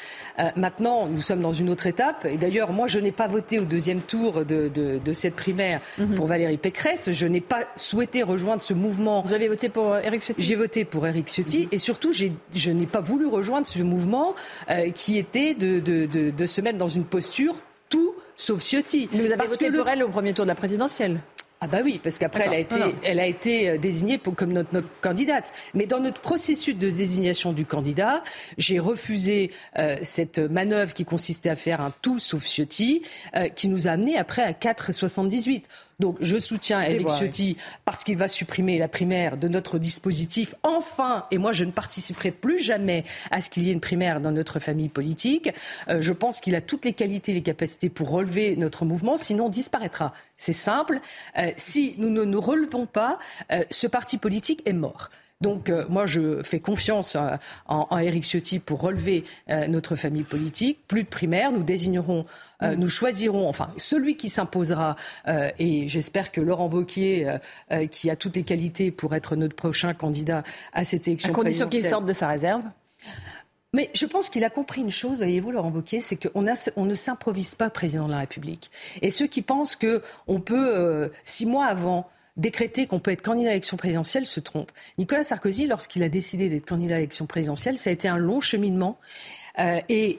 [0.57, 2.25] maintenant, nous sommes dans une autre étape.
[2.25, 6.15] Et d'ailleurs, moi, je n'ai pas voté au deuxième tour de, cette primaire mhm.
[6.15, 7.11] pour Valérie Pécresse.
[7.13, 9.23] Je n'ai pas souhaité rejoindre ce mouvement.
[9.27, 10.43] Vous avez voté pour Eric euh, Ciotti?
[10.43, 11.63] J'ai voté pour Eric Ciotti.
[11.63, 11.69] Mhm.
[11.73, 14.35] Et surtout, je n'ai pas voulu rejoindre ce mouvement
[14.71, 17.55] euh, qui était de, se mettre dans une posture
[17.89, 19.09] tout sauf Ciotti.
[19.13, 21.21] vous avez voté pour elle au premier tour de la présidentielle
[21.63, 24.73] ah bah oui, parce qu'après elle a été, elle a été euh, désignée comme notre,
[24.73, 25.53] notre, candidate.
[25.75, 28.23] Mais dans notre processus de désignation du candidat,
[28.57, 33.03] j'ai refusé euh, cette manœuvre qui consistait à faire un tout sauf Ciotti,
[33.37, 35.65] euh, qui nous a amené après à 4,78.
[36.01, 40.55] Donc je soutiens Eric Ciotti parce qu'il va supprimer la primaire de notre dispositif.
[40.63, 44.21] Enfin, et moi je ne participerai plus jamais à ce qu'il y ait une primaire
[44.21, 45.51] dans notre famille politique.
[45.89, 49.47] Euh, je pense qu'il a toutes les qualités, les capacités pour relever notre mouvement, sinon
[49.47, 50.15] on disparaîtra.
[50.39, 51.01] C'est simple.
[51.37, 53.19] Euh, si nous ne nous relevons pas,
[53.53, 55.11] euh, ce parti politique est mort.
[55.41, 59.25] Donc moi, je fais confiance en, en, Éric Ciotti pour relever
[59.69, 60.79] notre famille politique.
[60.87, 62.27] Plus de primaire, nous désignerons
[62.63, 64.97] euh, nous choisirons, enfin, celui qui s'imposera,
[65.29, 67.39] euh, et j'espère que Laurent Vauquier,
[67.73, 70.43] euh, qui a toutes les qualités pour être notre prochain candidat
[70.73, 71.31] à cette élection.
[71.31, 72.63] À condition qu'il sorte de sa réserve
[73.73, 76.45] mais je pense qu'il a compris une chose, voyez-vous, Laurent Wauquiez, c'est qu'on
[76.75, 78.69] on ne s'improvise pas président de la République.
[79.01, 82.11] Et ceux qui pensent qu'on peut, six mois avant,
[82.41, 84.73] décréter qu'on peut être candidat à l'élection présidentielle se trompent.
[84.99, 88.41] Nicolas Sarkozy, lorsqu'il a décidé d'être candidat à l'élection présidentielle, ça a été un long
[88.41, 88.99] cheminement.
[89.89, 90.19] et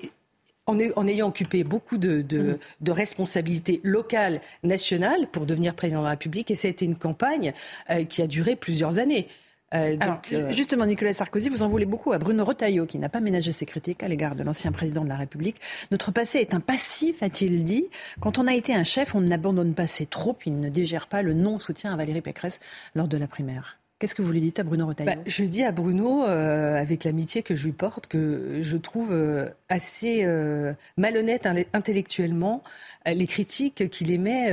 [0.68, 2.92] en, ayant occupé beaucoup de, mm.
[2.92, 6.52] responsabilités locales, nationales, pour devenir président de la République.
[6.52, 7.54] Et ça a été une campagne
[7.90, 9.28] euh, qui a duré plusieurs années.
[9.74, 9.98] Euh,
[10.34, 13.52] euh, justement, Nicolas Sarkozy, vous en voulez beaucoup à Bruno Retailleau, qui n'a pas ménagé
[13.52, 15.62] ses critiques à l'égard de l'ancien président de la République.
[15.92, 17.88] Notre passé est un passif, a-t-il dit.
[18.20, 21.22] Quand on a été un chef, on n'abandonne pas ses troupes, il ne digère pas
[21.22, 22.60] le non-soutien à Valérie Pécresse
[22.96, 23.78] lors de la primaire.
[24.02, 25.12] Qu'est-ce que vous lui dites à Bruno Retailleau?
[25.12, 29.12] Bah, Je dis à Bruno, euh, avec l'amitié que je lui porte, que je trouve
[29.12, 32.64] euh, assez euh, malhonnête intellectuellement
[33.06, 34.52] les critiques qu'il émet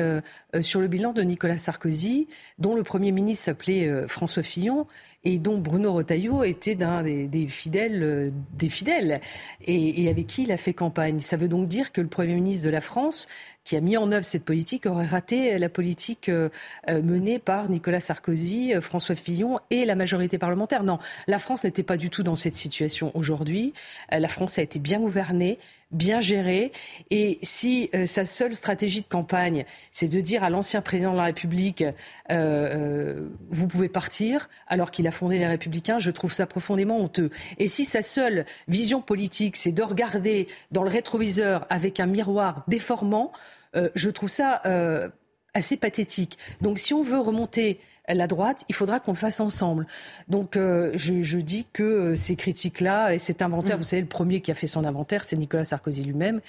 [0.61, 2.27] sur le bilan de Nicolas Sarkozy,
[2.59, 4.87] dont le Premier ministre s'appelait François Fillon
[5.25, 9.21] et dont Bruno Retailleau était d'un des, fidèles des fidèles
[9.61, 11.21] et, et, avec qui il a fait campagne.
[11.21, 13.29] Ça veut donc dire que le Premier ministre de la France
[13.69, 16.49] qui a mis en œuvre cette politique aurait raté la politique euh,
[16.89, 20.85] euh, menée par Nicolas Sarkozy, euh, François Fillon et la majorité parlementaire.
[20.85, 23.75] Non, la France n'était pas du tout dans cette situation aujourd'hui.
[24.11, 25.59] La France a été bien gouvernée,
[25.91, 26.73] bien gérée.
[27.11, 31.25] Et si sa seule stratégie de campagne, c'est de dire à l'ancien président de la
[31.25, 31.85] République,
[32.29, 37.31] vous pouvez partir, alors qu'il a fondé les Républicains, je trouve ça profondément honteux.
[37.59, 42.65] Et si sa seule vision politique, c'est de regarder dans le rétroviseur avec un miroir
[42.69, 43.33] déformant,
[43.77, 45.09] euh, je trouve ça euh,
[45.55, 46.39] assez pathétique.
[46.61, 47.81] Donc si on veut remonter
[48.15, 49.87] la droite, il faudra qu'on le fasse ensemble.
[50.29, 53.81] Donc euh, je, je, dis que euh, ces critiques-là et cet inventaire, mm.
[53.81, 56.41] vous savez, le premier qui a fait son inventaire, c'est Nicolas Sarkozy lui-même.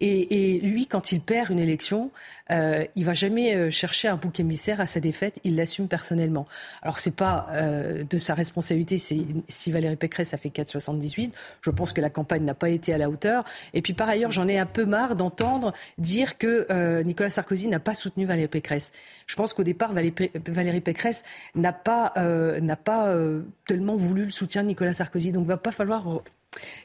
[0.00, 2.10] Et, et, lui, quand il perd une élection,
[2.50, 5.38] euh, il va jamais euh, chercher un bouc émissaire à sa défaite.
[5.44, 6.44] Il l'assume personnellement.
[6.82, 8.98] Alors c'est pas euh, de sa responsabilité.
[8.98, 11.30] Si Valérie Pécresse a fait 4,78,
[11.60, 13.44] je pense que la campagne n'a pas été à la hauteur.
[13.74, 17.80] Et puis par ailleurs, j'en ai un peu marre d'entendre dire que Nicolas Sarkozy n'a
[17.80, 18.92] pas soutenu Valérie Pécresse.
[19.26, 21.07] Je pense qu'au départ, Valérie Pécresse
[21.54, 25.32] n'a pas, euh, euh, tellement voulu le soutien de Nicolas Sarkozy.
[25.32, 26.22] Donc il va pas falloir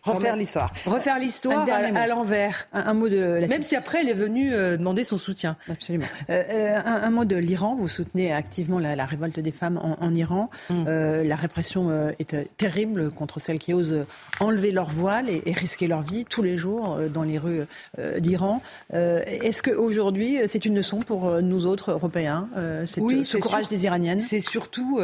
[0.04, 0.74] Refaire l'histoire.
[0.86, 2.68] Refaire l'histoire à, l'envers.
[2.74, 3.48] Un, mot de la...
[3.48, 5.56] Même si après elle est venue euh, demander son soutien.
[5.70, 6.06] Absolument.
[6.30, 7.76] un, mot de l'Iran.
[7.76, 10.50] Vous soutenez activement la, révolte des femmes en, Iran.
[10.70, 10.84] Mm.
[11.24, 14.06] la répression est terrible contre celles qui osent
[14.40, 17.62] enlever leur voile et, risquer leur vie tous les jours dans les rues
[18.20, 18.62] d'Iran.
[18.92, 22.48] Est-ce qu'aujourd'hui c'est une leçon pour nous autres Européens,
[22.98, 24.20] oui, ce courage des Iraniennes?
[24.20, 25.00] C'est surtout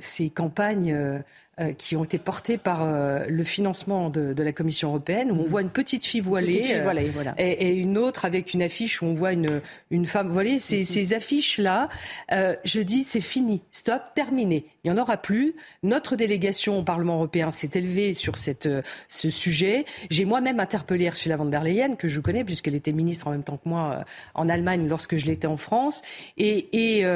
[0.00, 1.22] ces campagnes
[1.60, 5.36] euh, qui ont été portés par euh, le financement de, de, la Commission européenne, où
[5.36, 5.46] on mm.
[5.46, 7.32] voit une petite fille voilée, petite fille voilée voilà.
[7.38, 9.60] et, et, une autre avec une affiche où on voit une,
[9.92, 10.58] une femme voilée.
[10.58, 11.88] Ces, ces affiches-là,
[12.32, 14.66] euh, je dis c'est fini, stop, terminé.
[14.82, 15.54] Il n'y en aura plus.
[15.84, 18.68] Notre délégation au Parlement européen s'est élevée sur cette,
[19.08, 19.84] ce sujet.
[20.10, 23.44] J'ai moi-même interpellé Ursula von der Leyen, que je connais puisqu'elle était ministre en même
[23.44, 24.04] temps que moi
[24.34, 26.02] en Allemagne lorsque je l'étais en France.
[26.36, 27.06] Et, et,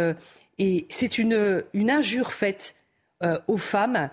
[0.58, 2.76] et c'est une, une injure faite
[3.48, 4.08] aux femmes euh,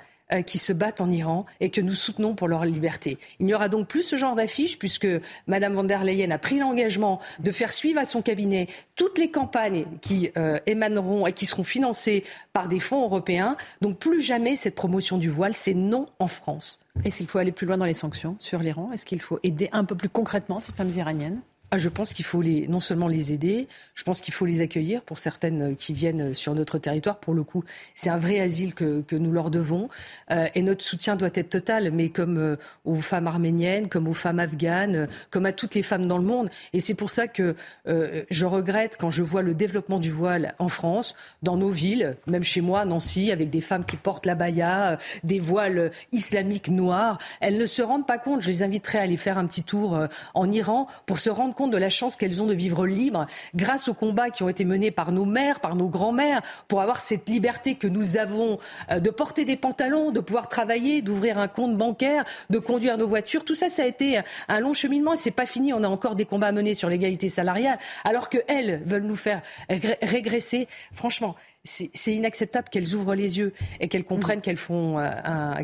[0.45, 3.18] qui se battent en Iran et que nous soutenons pour leur liberté.
[3.39, 5.07] Il n'y aura donc plus ce genre d'affiche puisque
[5.47, 9.30] Mme von der Leyen a pris l'engagement de faire suivre à son cabinet toutes les
[9.30, 12.23] campagnes qui euh, émaneront et qui seront financées
[12.53, 13.56] par des fonds européens.
[13.81, 16.80] Donc plus jamais cette promotion du voile, c'est non en France.
[17.03, 19.69] Est-ce qu'il faut aller plus loin dans les sanctions sur l'Iran Est-ce qu'il faut aider
[19.73, 21.41] un peu plus concrètement ces femmes iraniennes?
[21.76, 25.02] Ah, je pense qu'il faut non seulement les aider, je pense qu'il faut les accueillir
[25.02, 27.18] pour certaines euh, qui viennent sur notre territoire.
[27.18, 27.65] Pour le coup,
[27.95, 29.89] c'est un vrai asile que, nous leur devons.
[30.31, 34.14] Euh, et notre soutien doit être total, mais comme euh, aux femmes arméniennes, comme aux
[34.14, 36.49] femmes afghanes, euh, comme à toutes les femmes dans le monde.
[36.72, 37.56] Et c'est pour ça que
[37.88, 42.15] euh, je regrette quand je vois le développement du voile en France, dans nos villes,
[42.27, 47.18] même chez moi, Nancy, avec des femmes qui portent la baya, des voiles islamiques noirs.
[47.41, 48.41] Elles ne se rendent pas compte.
[48.41, 49.99] Je les inviterai à aller faire un petit tour
[50.34, 53.25] en Iran pour se rendre compte de la chance qu'elles ont de vivre libres
[53.55, 56.99] grâce aux combats qui ont été menés par nos mères, par nos grands-mères, pour avoir
[57.01, 58.57] cette liberté que nous avons
[58.91, 63.07] euh, de porter des pantalons, de pouvoir travailler, d'ouvrir un compte bancaire, de conduire nos
[63.07, 63.45] voitures.
[63.45, 65.73] Tout ça, ça a été un long cheminement et c'est pas fini.
[65.73, 69.41] On a encore des combats à mener sur l'égalité salariale, alors qu'elles veulent nous faire
[69.69, 70.67] régresser.
[70.93, 71.35] Franchement,
[71.65, 75.09] c'est inacceptable qu'elles ouvrent les yeux et qu'elles comprennent qu'elles font euh,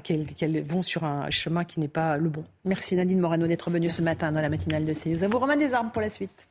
[0.04, 2.44] qu'elles vont sur un chemin qui n'est pas le bon.
[2.66, 5.24] Merci Nadine Morano d'être venue ce matin dans la matinale de CNews.
[5.24, 6.48] À vous Romain Desarmes pour la suite.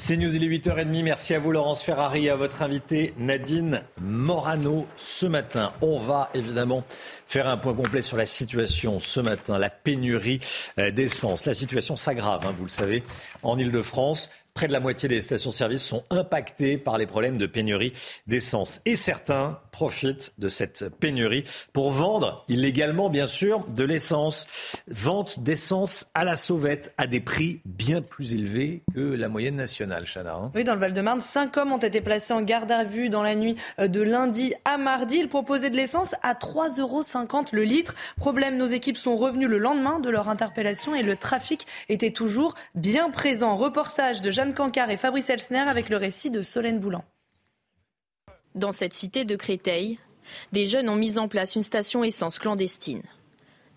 [0.00, 1.02] C'est News, il est 8h30.
[1.02, 5.72] Merci à vous, Laurence Ferrari, et à votre invité, Nadine Morano, ce matin.
[5.82, 6.84] On va évidemment
[7.26, 10.38] faire un point complet sur la situation ce matin, la pénurie
[10.78, 11.46] euh, d'essence.
[11.46, 13.02] La situation s'aggrave, hein, vous le savez,
[13.42, 14.30] en Ile-de-France.
[14.58, 17.92] Près de la moitié des stations-service sont impactées par les problèmes de pénurie
[18.26, 18.80] d'essence.
[18.86, 24.48] Et certains profitent de cette pénurie pour vendre illégalement, bien sûr, de l'essence.
[24.88, 30.04] Vente d'essence à la sauvette à des prix bien plus élevés que la moyenne nationale,
[30.04, 30.34] Chana.
[30.34, 30.50] Hein.
[30.56, 33.36] oui, dans le Val-de-Marne, cinq hommes ont été placés en garde à vue dans la
[33.36, 35.18] nuit euh, de lundi à mardi.
[35.18, 37.02] Ils proposaient de l'essence à 3,50 euros
[37.52, 37.94] le litre.
[38.16, 42.56] Problème, nos équipes sont revenues le lendemain de leur interpellation et le trafic était toujours
[42.74, 43.54] bien présent.
[43.54, 47.04] Reportage de Jeanne Cancar et Fabrice Elsner avec le récit de Solène Boulan.
[48.58, 50.00] Dans cette cité de Créteil,
[50.50, 53.04] des jeunes ont mis en place une station essence clandestine.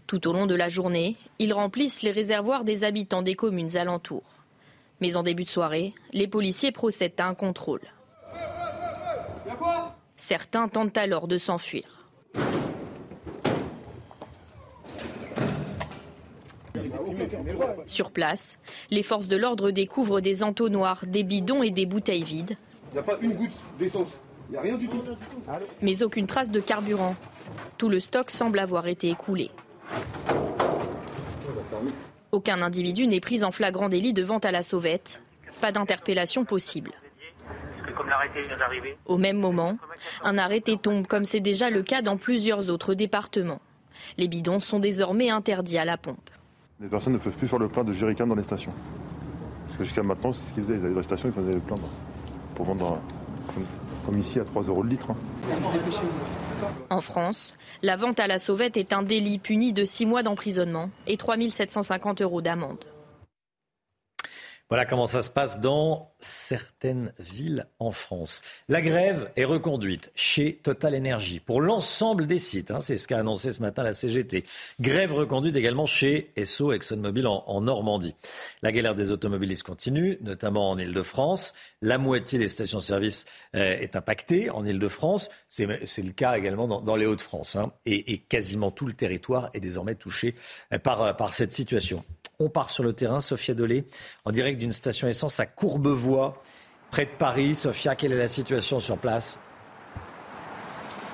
[0.08, 4.44] Tout au long de la journée, ils remplissent les réservoirs des habitants des communes alentours.
[5.00, 7.84] Mais en début de soirée, les policiers procèdent à un contrôle.
[10.18, 12.08] Certains tentent alors de s'enfuir.
[17.86, 18.58] Sur place,
[18.90, 22.58] les forces de l'ordre découvrent des entonnoirs, des bidons et des bouteilles vides.
[22.90, 24.18] Il n'y a pas une goutte d'essence.
[24.52, 25.02] Il n'y a rien du tout.
[25.82, 27.16] Mais aucune trace de carburant.
[27.78, 29.50] Tout le stock semble avoir été écoulé.
[32.34, 35.22] Aucun individu n'est pris en flagrant délit de vente à la sauvette.
[35.62, 36.92] Pas d'interpellation possible.
[39.06, 39.78] Au même moment,
[40.22, 43.62] un arrêté tombe comme c'est déjà le cas dans plusieurs autres départements.
[44.18, 46.30] Les bidons sont désormais interdits à la pompe.
[46.82, 48.74] Les personnes ne peuvent plus faire le plein de jerrycans dans les stations.
[49.68, 50.76] Parce que jusqu'à maintenant, c'est ce qu'ils faisaient.
[50.76, 51.78] Ils avaient des stations, ils faisaient le plein
[52.56, 53.00] pour vendre
[54.06, 55.08] comme, ici à 3 euros le litre.
[55.10, 55.16] Hein.
[56.90, 60.90] En France, la vente à la sauvette est un délit puni de 6 mois d'emprisonnement
[61.08, 62.86] et 3 750 euros d'amende.
[64.72, 68.42] Voilà comment ça se passe dans certaines villes en France.
[68.70, 72.72] La grève est reconduite chez Total Energy pour l'ensemble des sites.
[72.72, 74.46] Hein, c'est ce qu'a annoncé ce matin la CGT.
[74.80, 78.16] Grève reconduite également chez Esso ExxonMobil en, en Normandie.
[78.62, 81.54] La galère des automobilistes continue, notamment en Ile-de-France.
[81.82, 83.26] La moitié des stations-service
[83.58, 85.28] euh, est impactée en Ile-de-France.
[85.50, 87.58] C'est le cas également dans, les Hauts-de-France.
[87.58, 90.34] Hein, et, quasiment tout le territoire est désormais touché
[90.72, 92.06] euh, par cette situation.
[92.42, 93.86] On part sur le terrain, Sophia Dolé,
[94.26, 96.42] en direct d'une station essence à Courbevoie,
[96.90, 97.54] près de Paris.
[97.54, 99.38] Sophia, quelle est la situation sur place?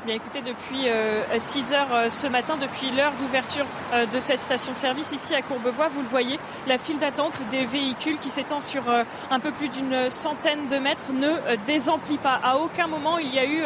[0.08, 0.88] Bien écoutez, depuis
[1.38, 5.42] 6 euh, heures euh, ce matin, depuis l'heure d'ouverture euh, de cette station-service ici à
[5.42, 8.84] Courbevoie, vous le voyez, la file d'attente des véhicules qui s'étend sur
[9.30, 12.40] un peu plus d'une centaine de mètres ne désemplit pas.
[12.42, 13.64] À aucun moment il y a eu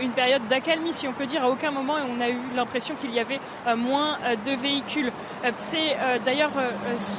[0.00, 1.44] une période d'accalmie, si on peut dire.
[1.44, 3.40] À aucun moment on a eu l'impression qu'il y avait
[3.76, 5.10] moins de véhicules.
[5.58, 6.52] C'est d'ailleurs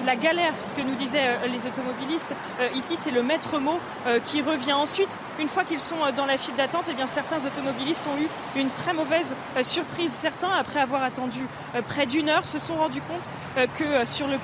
[0.06, 2.34] la galère, ce que nous disaient les automobilistes.
[2.76, 3.80] Ici, c'est le maître mot
[4.26, 4.74] qui revient.
[4.74, 8.28] Ensuite, une fois qu'ils sont dans la file d'attente, eh bien certains automobilistes ont eu
[8.56, 10.12] une très mauvaise euh, surprise.
[10.12, 11.46] Certains, après avoir attendu
[11.76, 14.38] euh, près d'une heure, se sont rendus compte euh, que sur le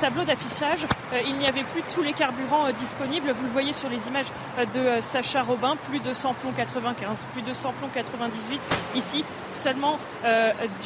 [0.00, 0.86] tableau d'affichage,
[1.26, 3.30] il n'y avait plus tous les carburants disponibles.
[3.32, 4.28] Vous le voyez sur les images
[4.74, 8.60] de Sacha Robin, plus de 100 plomb 95, plus de 100 plomb 98.
[8.94, 9.98] Ici, seulement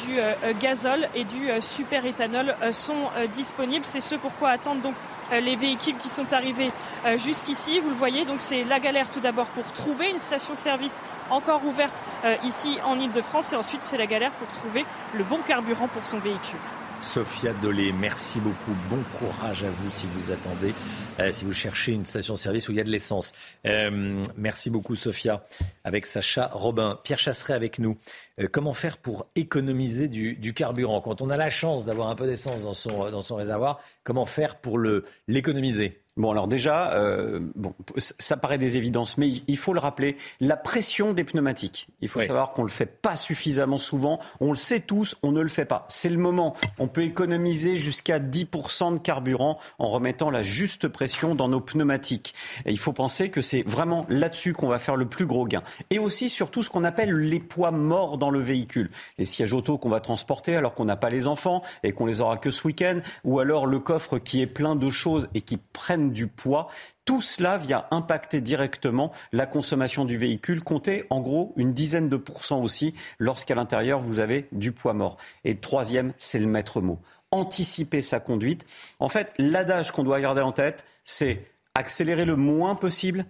[0.05, 0.19] du
[0.59, 3.85] gazole et du super éthanol sont disponibles.
[3.85, 4.95] C'est ce pourquoi attendent donc
[5.31, 6.69] les véhicules qui sont arrivés
[7.15, 7.79] jusqu'ici.
[7.79, 12.03] Vous le voyez, donc c'est la galère tout d'abord pour trouver une station-service encore ouverte
[12.43, 16.19] ici en Ile-de-France et ensuite c'est la galère pour trouver le bon carburant pour son
[16.19, 16.59] véhicule.
[17.01, 18.75] Sophia Dolé, merci beaucoup.
[18.89, 20.73] Bon courage à vous si vous attendez,
[21.19, 23.33] euh, si vous cherchez une station-service où il y a de l'essence.
[23.65, 25.45] Euh, merci beaucoup, Sophia.
[25.83, 26.99] Avec Sacha Robin.
[27.03, 27.97] Pierre Chasseret avec nous.
[28.39, 31.01] Euh, comment faire pour économiser du, carburant?
[31.01, 34.25] Quand on a la chance d'avoir un peu d'essence dans son, dans son réservoir, comment
[34.25, 34.79] faire pour
[35.27, 36.01] l'économiser?
[36.17, 40.57] Bon, alors déjà, euh, bon, ça paraît des évidences, mais il faut le rappeler, la
[40.57, 41.87] pression des pneumatiques.
[42.01, 44.19] Il faut savoir qu'on ne le fait pas suffisamment souvent.
[44.39, 45.85] On le sait tous, on ne le fait pas.
[45.89, 46.55] C'est le moment.
[46.79, 52.33] On peut économiser jusqu'à 10% de carburant en remettant la juste pression dans nos pneumatiques.
[52.65, 55.61] Et il faut penser que c'est vraiment là-dessus qu'on va faire le plus gros gain.
[55.91, 58.89] Et aussi, surtout, ce qu'on appelle les poids morts dans le véhicule.
[59.19, 62.21] Les sièges auto qu'on va transporter alors qu'on n'a pas les enfants et qu'on les
[62.21, 65.57] aura que ce week-end, ou alors le coffre qui est plein de choses et qui
[65.57, 66.67] prennent du poids.
[67.05, 70.63] Tout cela vient impacter directement la consommation du véhicule.
[70.63, 75.17] Comptez en gros une dizaine de pourcents aussi lorsqu'à l'intérieur vous avez du poids mort.
[75.43, 76.99] Et le troisième, c'est le maître mot.
[77.31, 78.65] Anticiper sa conduite.
[78.99, 83.25] En fait, l'adage qu'on doit garder en tête, c'est accélérer le moins possible,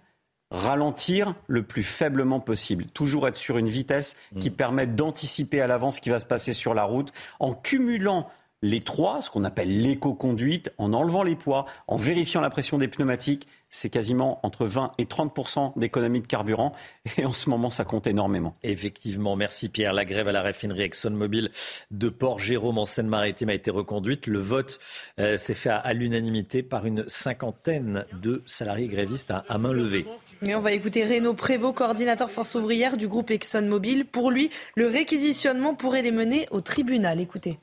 [0.51, 2.85] ralentir le plus faiblement possible.
[2.85, 4.55] Toujours être sur une vitesse qui mmh.
[4.55, 8.29] permet d'anticiper à l'avance ce qui va se passer sur la route en cumulant
[8.61, 12.87] les trois, ce qu'on appelle l'éco-conduite, en enlevant les poids, en vérifiant la pression des
[12.87, 16.71] pneumatiques, c'est quasiment entre 20 et 30 d'économie de carburant.
[17.17, 18.55] Et en ce moment, ça compte énormément.
[18.63, 19.93] Effectivement, merci Pierre.
[19.93, 21.51] La grève à la raffinerie ExxonMobil
[21.91, 24.27] de Port-Jérôme en Seine-Maritime a été reconduite.
[24.27, 24.79] Le vote
[25.19, 30.05] euh, s'est fait à, l'unanimité par une cinquantaine de salariés grévistes à, à main levée.
[30.45, 34.05] Et on va écouter Renaud Prévost, coordinateur force ouvrière du groupe ExxonMobil.
[34.05, 37.19] Pour lui, le réquisitionnement pourrait les mener au tribunal.
[37.19, 37.59] Écoutez.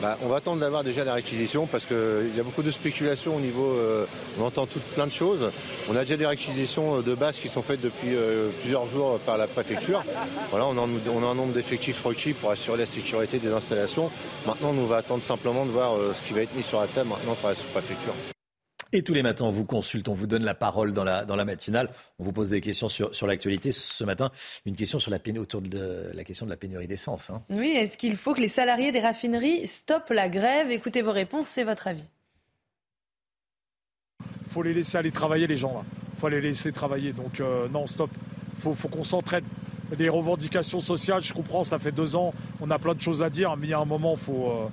[0.00, 3.34] Bah, on va attendre d'avoir déjà la réquisition parce qu'il y a beaucoup de spéculations
[3.34, 3.72] au niveau.
[3.72, 4.06] Euh,
[4.38, 5.50] on entend tout, plein de choses.
[5.90, 9.36] On a déjà des réquisitions de base qui sont faites depuis euh, plusieurs jours par
[9.36, 10.04] la préfecture.
[10.50, 14.10] Voilà, on a, un nombre d'effectifs requis pour assurer la sécurité des installations.
[14.46, 16.86] Maintenant, on va attendre simplement de voir euh, ce qui va être mis sur la
[16.86, 18.14] table maintenant par la sous-préfecture.
[18.92, 21.36] Et tous les matins, on vous consulte, on vous donne la parole dans la, dans
[21.36, 21.90] la matinale.
[22.18, 23.70] On vous pose des questions sur, sur l'actualité.
[23.70, 24.30] Ce matin,
[24.64, 27.28] une question sur la autour de la question de la pénurie d'essence.
[27.28, 27.42] Hein.
[27.50, 30.70] Oui, est-ce qu'il faut que les salariés des raffineries stoppent la grève?
[30.70, 32.08] Écoutez vos réponses, c'est votre avis.
[34.20, 35.82] Il faut les laisser aller travailler, les gens là.
[36.14, 37.12] Il faut les laisser travailler.
[37.12, 38.10] Donc euh, non, stop.
[38.56, 39.44] Il faut, faut qu'on s'entraide.
[39.98, 43.30] Les revendications sociales, je comprends, ça fait deux ans, on a plein de choses à
[43.30, 44.50] dire, mais il y a un moment, il faut...
[44.50, 44.68] Euh,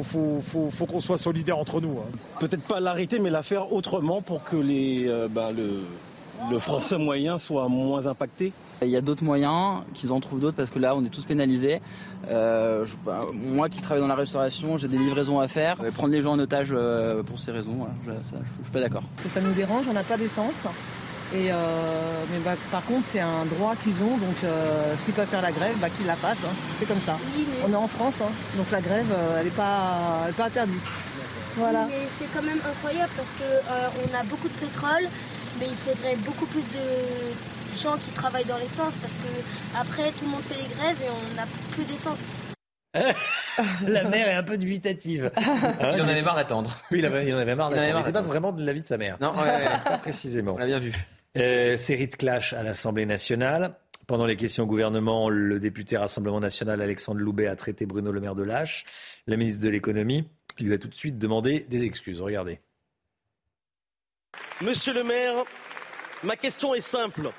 [0.00, 0.40] faut,
[0.70, 1.98] faut, qu'on soit solidaires entre nous.
[1.98, 2.10] Hein.
[2.40, 7.38] Peut-être pas l'arrêter, mais la faire autrement pour que les, euh, bah, le, français moyen
[7.38, 8.52] soit moins impacté.
[8.82, 11.24] Il y a d'autres moyens, qu'ils en trouvent d'autres parce que là on est tous
[11.24, 11.80] pénalisés.
[12.28, 15.76] Euh, bah, moi qui travaille dans la restauration, j'ai des livraisons à faire.
[15.94, 19.04] Prendre les gens en otage euh, pour ces raisons, je, ne suis pas d'accord.
[19.26, 20.66] Ça nous dérange, on n'a pas d'essence?
[21.34, 21.54] Et euh,
[22.30, 25.52] mais bah, par contre, c'est un droit qu'ils ont, donc euh, s'ils peuvent faire la
[25.52, 26.44] grève, bah, qu'ils la fassent.
[26.44, 26.54] Hein.
[26.78, 27.16] C'est comme ça.
[27.66, 28.30] On est en France, hein.
[28.56, 30.92] donc la grève, euh, elle n'est pas, pas interdite.
[31.56, 31.86] Voilà.
[31.86, 35.08] mais c'est quand même incroyable parce qu'on a beaucoup de pétrole,
[35.58, 40.24] mais il faudrait beaucoup plus de gens qui travaillent dans l'essence parce que après tout
[40.24, 42.20] le monde fait les grèves et on n'a plus d'essence.
[43.86, 45.30] la mère est un peu dubitative.
[45.40, 46.78] il en avait marre d'attendre.
[46.90, 47.74] Oui, il, en avait marre Il en avait d'attendre.
[47.74, 49.16] marre Il n'était pas vraiment de l'avis de sa mère.
[49.20, 49.78] Non, ouais, ouais, ouais.
[49.84, 50.54] Pas précisément.
[50.54, 50.92] On l'a bien vu.
[51.38, 53.78] Euh, série de clash à l'Assemblée nationale.
[54.06, 58.20] Pendant les questions au gouvernement, le député Rassemblement national Alexandre Loubet a traité Bruno Le
[58.20, 58.84] Maire de lâche.
[59.26, 60.28] La ministre de l'économie
[60.58, 62.20] lui a tout de suite demandé des excuses.
[62.20, 62.60] Regardez.
[64.60, 65.36] Monsieur le maire,
[66.22, 67.30] ma question est simple.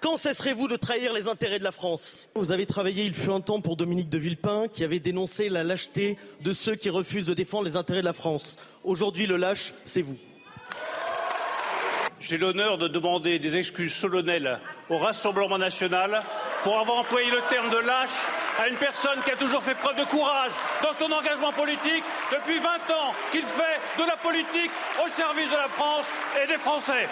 [0.00, 2.28] Quand cesserez-vous de trahir les intérêts de la France?
[2.36, 5.64] Vous avez travaillé, il fut un temps, pour Dominique de Villepin, qui avait dénoncé la
[5.64, 8.56] lâcheté de ceux qui refusent de défendre les intérêts de la France.
[8.84, 10.18] Aujourd'hui, le lâche, c'est vous.
[12.20, 14.58] J'ai l'honneur de demander des excuses solennelles
[14.88, 16.22] au Rassemblement national
[16.62, 18.26] pour avoir employé le terme de lâche
[18.58, 22.58] à une personne qui a toujours fait preuve de courage dans son engagement politique depuis
[22.58, 24.70] 20 ans, qu'il fait de la politique
[25.04, 26.10] au service de la France
[26.42, 27.08] et des Français.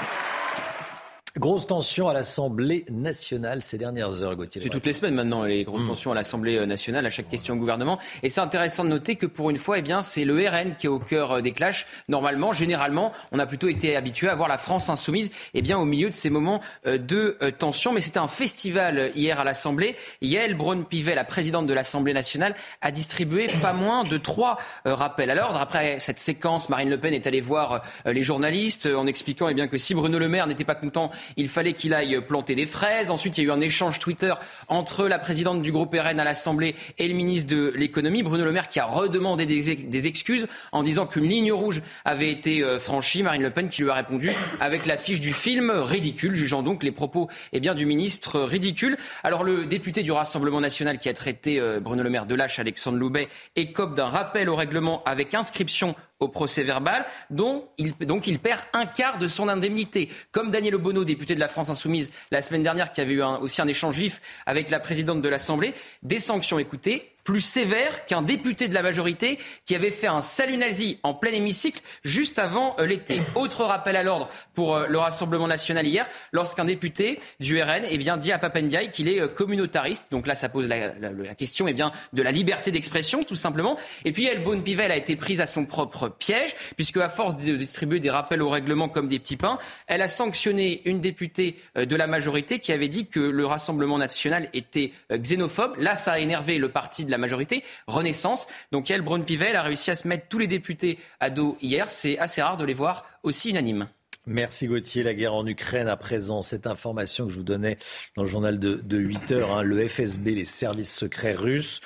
[1.38, 4.60] Grosse tension à l'Assemblée nationale ces dernières heures, Gauthier.
[4.60, 7.56] C'est toutes les semaines maintenant les grosses tensions à l'Assemblée nationale à chaque question au
[7.56, 7.98] gouvernement.
[8.22, 10.86] Et c'est intéressant de noter que pour une fois, eh bien, c'est le RN qui
[10.86, 11.86] est au cœur des clashs.
[12.08, 15.86] Normalement, généralement, on a plutôt été habitué à voir la France insoumise, eh bien, au
[15.86, 17.94] milieu de ces moments euh, de euh, tension.
[17.94, 19.96] Mais c'était un festival hier à l'Assemblée.
[20.20, 25.30] Yael Braun-Pivet, la présidente de l'Assemblée nationale, a distribué pas moins de trois euh, rappels
[25.30, 25.58] à l'ordre.
[25.58, 29.66] Après cette séquence, Marine Le Pen est allée voir les journalistes en expliquant eh bien,
[29.66, 33.10] que si Bruno Le Maire n'était pas content, il fallait qu'il aille planter des fraises.
[33.10, 34.34] Ensuite, il y a eu un échange Twitter
[34.68, 38.52] entre la présidente du groupe RN à l'Assemblée et le ministre de l'économie, Bruno Le
[38.52, 43.22] Maire, qui a redemandé des, excuses en disant qu'une ligne rouge avait été euh, franchie.
[43.22, 46.90] Marine Le Pen qui lui a répondu avec l'affiche du film ridicule, jugeant donc les
[46.90, 48.96] propos eh bien, du ministre ridicules.
[49.22, 52.58] Alors le député du Rassemblement national qui a traité euh, Bruno Le Maire de lâche,
[52.58, 58.26] Alexandre Loubet, écope d'un rappel au règlement avec inscription au procès verbal, dont il, donc
[58.26, 60.08] il perd un quart de son indemnité.
[60.30, 63.60] Comme Daniel Obono, député de la France Insoumise, la semaine dernière, qui avait eu aussi
[63.60, 68.68] un échange vif avec la présidente de l'Assemblée, des sanctions, écoutez, plus sévère qu'un député
[68.68, 72.86] de la majorité qui avait fait un salut nazi en plein hémicycle juste avant euh,
[72.86, 73.20] l'été.
[73.34, 77.98] Autre rappel à l'ordre pour euh, le Rassemblement national hier, lorsqu'un député du RN eh
[77.98, 80.06] bien, dit à Papendiaï qu'il est euh, communautariste.
[80.10, 80.88] Donc là, ça pose la,
[81.34, 83.78] question eh bien, de la liberté d'expression, tout simplement.
[84.04, 87.56] Et puis, El Pivel a été prise à son propre piège, puisque à force de
[87.56, 91.96] distribuer des rappels au règlement comme des petits pains, elle a sanctionné une députée de
[91.96, 95.76] la majorité qui avait dit que le Rassemblement national était xénophobe.
[95.78, 98.46] Là, ça a énervé le parti de la majorité, Renaissance.
[98.72, 101.88] Donc Yael Braun-Pivet a réussi à se mettre tous les députés à dos hier.
[101.88, 103.88] C'est assez rare de les voir aussi unanimes.
[104.26, 105.02] Merci Gauthier.
[105.02, 106.42] La guerre en Ukraine à présent.
[106.42, 107.76] Cette information que je vous donnais
[108.14, 111.80] dans le journal de, de 8 heures, hein, le FSB, les services secrets russes,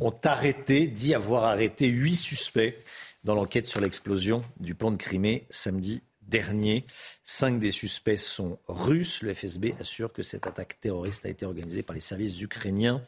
[0.00, 2.78] ont arrêté, dit avoir arrêté huit suspects
[3.24, 6.86] dans l'enquête sur l'explosion du pont de Crimée samedi dernier.
[7.24, 9.22] Cinq des suspects sont russes.
[9.22, 13.02] Le FSB assure que cette attaque terroriste a été organisée par les services ukrainiens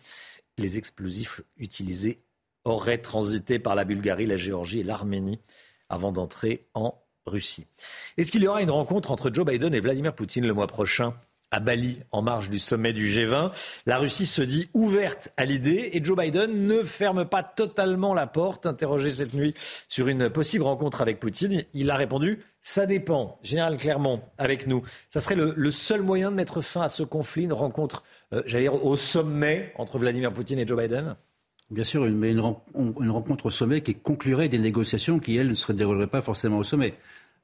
[0.59, 2.23] les explosifs utilisés
[2.65, 5.41] auraient transité par la Bulgarie, la Géorgie et l'Arménie
[5.89, 7.67] avant d'entrer en Russie.
[8.17, 11.15] Est-ce qu'il y aura une rencontre entre Joe Biden et Vladimir Poutine le mois prochain
[11.51, 13.53] à Bali, en marge du sommet du G20.
[13.87, 18.27] La Russie se dit ouverte à l'idée et Joe Biden ne ferme pas totalement la
[18.27, 18.67] porte.
[18.67, 19.55] Interrogé cette nuit
[19.89, 23.39] sur une possible rencontre avec Poutine, il a répondu ça dépend.
[23.43, 24.82] Général Clermont, avec nous.
[25.11, 28.65] Ça serait le, seul moyen de mettre fin à ce conflit, une rencontre, euh, j'allais
[28.65, 31.15] dire, au sommet entre Vladimir Poutine et Joe Biden?
[31.70, 35.73] Bien sûr, mais une, rencontre au sommet qui conclurait des négociations qui, elles, ne se
[35.73, 36.95] dérouleraient pas forcément au sommet.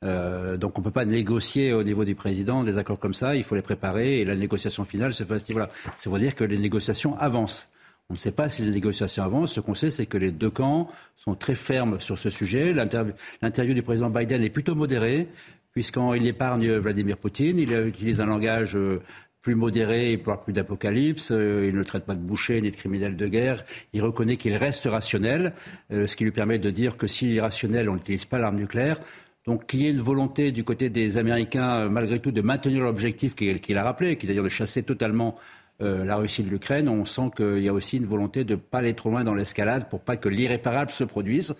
[0.04, 3.36] Euh, donc on ne peut pas négocier au niveau du président des accords comme ça,
[3.36, 6.56] il faut les préparer et la négociation finale se fait à ce dire que les
[6.56, 7.70] négociations avancent.
[8.10, 9.52] On ne sait pas si les négociations avancent.
[9.52, 12.74] Ce qu'on sait, c'est que les deux camps sont très fermes sur ce sujet.
[12.74, 15.28] L'interview du président Biden est plutôt modérée,
[15.72, 17.58] puisqu'il épargne Vladimir Poutine.
[17.58, 19.00] Il utilise un langage euh,
[19.42, 21.30] plus modéré et plus d'apocalypse.
[21.30, 23.64] Euh, il ne traite pas de boucher ni de criminels de guerre.
[23.92, 25.52] Il reconnaît qu'il reste rationnel,
[25.90, 28.98] ce qui lui permet de dire que s'il est rationnel, on n'utilise pas l'arme nucléaire.
[29.46, 33.34] Donc qu'il y ait une volonté du côté des Américains, malgré tout, de maintenir l'objectif
[33.34, 35.36] qu'il a rappelé, qui est d'ailleurs de chasser totalement
[35.82, 38.58] euh, la Russie de l'Ukraine, on sent qu'il y a aussi une volonté de ne
[38.60, 41.56] pas aller trop loin dans l'escalade pour pas que l'irréparable se produise.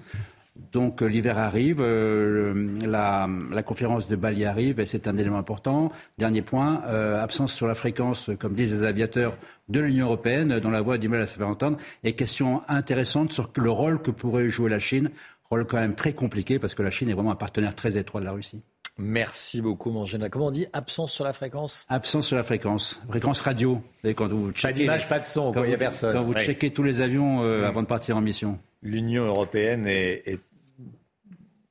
[0.73, 5.91] Donc euh, l'hiver arrive, euh, la, conférence de Bali arrive et c'est un élément important.
[6.19, 9.37] Dernier point, absence sur la fréquence, comme disent les aviateurs
[9.69, 11.79] de l'Union européenne, dont la voix a du mal à se faire entendre.
[12.05, 15.11] Et question intéressante sur le rôle que pourrait jouer la Chine,
[15.49, 18.21] rôle quand même très compliqué parce que la Chine est vraiment un partenaire très étroit
[18.21, 18.61] de la Russie.
[19.01, 20.29] Merci beaucoup, mon jeune.
[20.29, 23.01] Comment on dit Absence sur la fréquence Absence sur la fréquence.
[23.09, 23.83] Fréquence radio.
[24.05, 26.13] quand vous pas d'image, pas de son, il n'y a personne.
[26.13, 28.59] Quand vous checkez tous les avions euh, avant de partir en mission.
[28.83, 30.41] L'Union européenne est, est,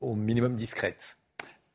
[0.02, 1.18] au minimum discrète.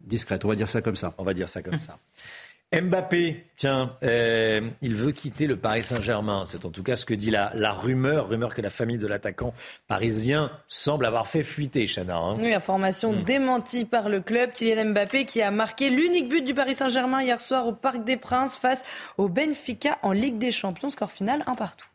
[0.01, 1.15] Discrète, on va dire ça comme ça.
[1.19, 1.99] On va dire ça comme ça.
[2.81, 6.45] Mbappé, tiens, euh, il veut quitter le Paris Saint-Germain.
[6.47, 9.55] C'est en tout cas ce que dit la, rumeur, rumeur que la famille de l'attaquant
[9.87, 12.17] parisien semble avoir fait fuiter, Chana.
[12.17, 12.37] Hein.
[12.39, 13.23] Oui, information hmm.
[13.23, 14.53] démentie par le club.
[14.53, 18.17] Kylian Mbappé qui a marqué l'unique but du Paris Saint-Germain hier soir au Parc des
[18.17, 18.85] Princes face
[19.19, 20.91] au Benfica en Ligue des Champions.
[20.91, 21.87] Score final, un partout.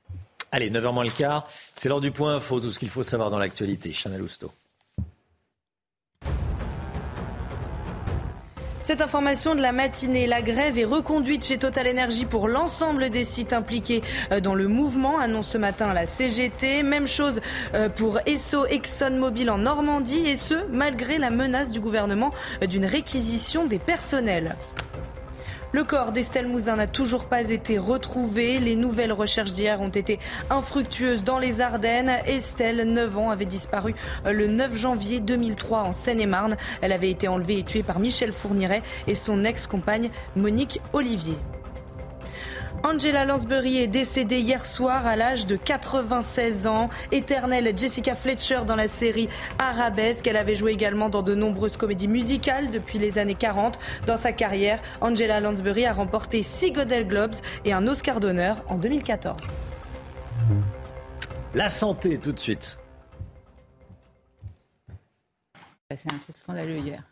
[0.51, 3.29] Allez, 9h moins le quart, c'est l'heure du point info, tout ce qu'il faut savoir
[3.29, 3.91] dans l'actualité.
[3.91, 4.51] Chana Lousteau.
[8.89, 13.23] Cette information de la matinée, la grève est reconduite chez Total Energy pour l'ensemble des
[13.23, 14.01] sites impliqués
[14.31, 16.81] euh, dans le mouvement, annonce ce matin la CGT.
[16.81, 17.39] Même chose
[17.75, 22.31] euh, pour Esso, ExxonMobil en Normandie, et ce, malgré la menace du gouvernement
[22.63, 24.55] euh, d'une réquisition des personnels.
[25.71, 28.57] Le corps d'Estelle Mouzin n'a toujours pas été retrouvé.
[28.57, 30.17] Les nouvelles recherches d'hier ont été
[30.49, 32.11] infructueuses dans les Ardennes.
[32.25, 33.93] Estelle, 9 ans, avait disparu
[34.25, 36.57] le 9 janvier 2003 en Seine-et-Marne.
[36.81, 41.37] Elle avait été enlevée et tuée par Michel Fourniret et son ex-compagne Monique Olivier.
[42.83, 46.89] Angela Lansbury est décédée hier soir à l'âge de 96 ans.
[47.11, 50.25] Éternelle Jessica Fletcher dans la série Arabesque.
[50.27, 53.79] Elle avait joué également dans de nombreuses comédies musicales depuis les années 40.
[54.05, 57.35] Dans sa carrière, Angela Lansbury a remporté 6 Golden Globes
[57.65, 59.53] et un Oscar d'honneur en 2014.
[61.53, 62.79] La santé tout de suite.
[65.95, 67.03] C'est un truc scandaleux hier.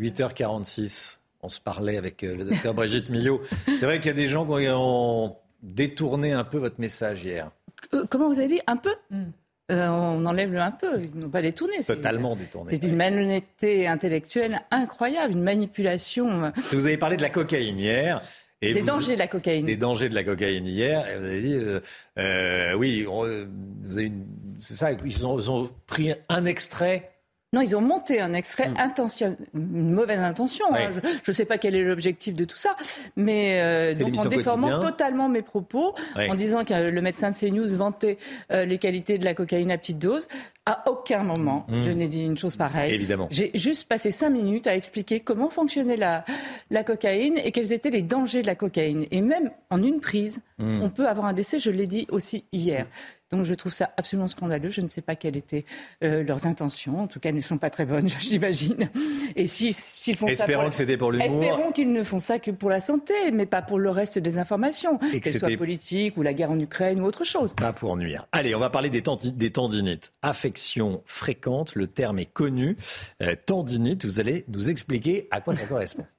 [0.00, 3.40] 8h46 on se parlait avec euh, le docteur Brigitte Millot.
[3.66, 7.50] C'est vrai qu'il y a des gens qui ont détourné un peu votre message hier.
[7.94, 9.22] Euh, comment vous avez dit Un peu hmm.
[9.70, 11.84] euh, on enlève le un peu, ils n'ont pas détourné.
[11.84, 12.72] Totalement détourné.
[12.74, 16.52] C'est une malhonnêteté intellectuelle incroyable, une manipulation.
[16.72, 18.22] Vous avez parlé de la cocaïne hier.
[18.62, 19.66] Et des dangers de la cocaïne.
[19.66, 21.06] Des dangers de la cocaïne hier.
[21.08, 24.12] Et vous avez dit, oui, vous avez
[24.58, 27.15] c'est ça, ils ont pris un extrait
[27.52, 28.78] non, ils ont monté un extrait hmm.
[28.78, 30.66] intention, une mauvaise intention.
[30.74, 30.90] Hein.
[31.22, 32.76] Je ne sais pas quel est l'objectif de tout ça,
[33.14, 37.76] mais euh, donc en déformant totalement mes propos, en disant que le médecin de CNews
[37.76, 38.18] vantait
[38.50, 40.26] euh, les qualités de la cocaïne à petite dose.
[40.68, 41.84] À aucun moment, hmm.
[41.84, 42.92] je n'ai dit une chose pareille.
[42.92, 43.28] Évidemment.
[43.30, 46.24] J'ai juste passé cinq minutes à expliquer comment fonctionnait la,
[46.70, 49.06] la cocaïne et quels étaient les dangers de la cocaïne.
[49.12, 50.82] Et même en une prise, hmm.
[50.82, 52.88] on peut avoir un décès, je l'ai dit aussi hier.
[53.30, 54.70] Donc je trouve ça absolument scandaleux.
[54.70, 55.64] Je ne sais pas quelles étaient
[56.04, 57.00] euh, leurs intentions.
[57.00, 58.88] En tout cas, elles ne sont pas très bonnes, j'imagine.
[59.34, 59.74] Et s'ils
[60.16, 60.70] font ça pour...
[60.70, 61.42] que c'était pour l'humour.
[61.42, 64.38] Espérons qu'ils ne font ça que pour la santé, mais pas pour le reste des
[64.38, 67.54] informations, qu'elles soient politiques ou la guerre en Ukraine ou autre chose.
[67.54, 68.26] Pas pour nuire.
[68.32, 70.12] Allez, on va parler des, des tendinites.
[70.22, 72.76] Affection fréquente, le terme est connu.
[73.22, 76.06] Euh, tendinite, vous allez nous expliquer à quoi ça correspond.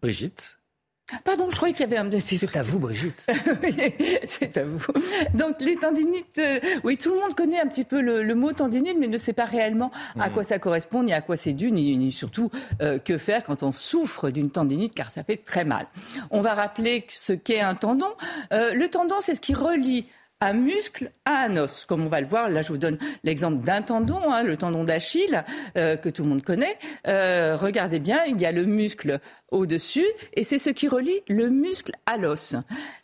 [0.00, 0.58] Brigitte
[1.22, 2.20] Pardon, je croyais qu'il y avait un.
[2.20, 3.26] C'est à vous, Brigitte.
[4.26, 4.80] c'est à vous.
[5.34, 8.96] Donc les tendinites, euh, oui, tout le monde connaît un petit peu le, mot tendinite,
[8.98, 12.10] mais ne sait pas réellement à quoi ça correspond, ni à quoi c'est dû, ni,
[12.10, 12.50] surtout
[12.80, 15.86] euh, que faire quand on souffre d'une tendinite, car ça fait très mal.
[16.30, 18.12] On va rappeler ce qu'est un tendon.
[18.52, 20.08] Euh, le tendon, c'est ce qui relie
[20.44, 21.84] un muscle à un os.
[21.84, 24.84] Comme on va le voir, là je vous donne l'exemple d'un tendon, hein, le tendon
[24.84, 25.44] d'Achille,
[25.76, 26.76] euh, que tout le monde connaît.
[27.06, 29.20] Euh, regardez bien, il y a le muscle
[29.54, 32.56] au-dessus, et c'est ce qui relie le muscle à l'os.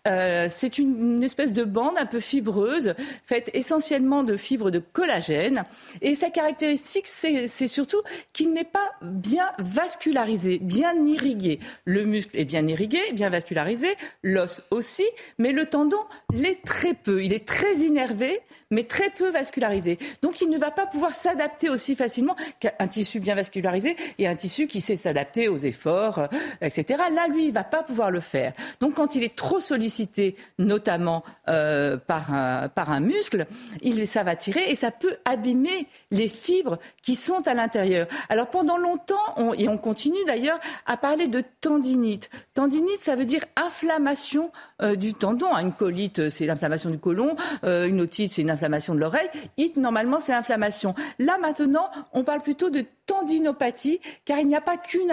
[0.08, 2.94] Euh, c'est une, espèce de bande un peu fibreuse,
[3.24, 5.64] faite essentiellement de fibres de collagène,
[6.02, 8.02] et sa caractéristique, c'est surtout
[8.32, 11.60] qu'il n'est pas bien vascularisé, bien irrigué.
[11.84, 13.88] Le muscle est bien irrigué, bien vascularisé,
[14.22, 15.06] l'os aussi,
[15.38, 16.00] mais le tendon
[16.34, 17.22] l'est très peu.
[17.22, 18.40] Il est très innervé,
[18.70, 19.98] mais très peu vascularisé.
[20.22, 24.36] Donc il ne va pas pouvoir s'adapter aussi facilement qu'un tissu bien vascularisé et un
[24.36, 26.26] tissu qui sait s'adapter aux efforts, euh,
[26.60, 27.02] etc.
[27.12, 28.52] Là, lui, il va pas pouvoir le faire.
[28.80, 33.46] Donc quand il est trop sollicité, notamment euh, par, un, muscle,
[33.82, 38.06] il, ça va tirer et ça peut abîmer les fibres qui sont à l'intérieur.
[38.28, 42.30] Alors pendant longtemps, on, et on continue d'ailleurs à parler de tendinite.
[42.54, 44.52] Tendinite, ça veut dire inflammation
[44.82, 45.48] euh, du tendon.
[45.56, 47.34] Une colite, c'est l'inflammation du côlon.
[47.62, 49.28] Une otite, c'est une inflammation de l'oreille.
[49.56, 50.94] It, normalement, c'est inflammation.
[51.18, 55.10] Là, maintenant, on parle plutôt de tendinopathie, car il n'y a pas qu'une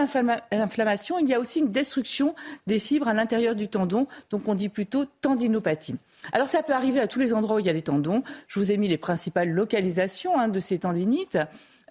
[0.52, 2.36] inflammation, il y a aussi une destruction
[2.68, 4.08] des fibres à l'intérieur du tendon.
[4.30, 5.96] Donc, on dit plutôt tendinopathie.
[6.34, 8.22] Alors, ça peut arriver à tous les endroits où il y a les tendons.
[8.48, 11.38] Je vous ai mis les principales localisations hein, de ces tendinites.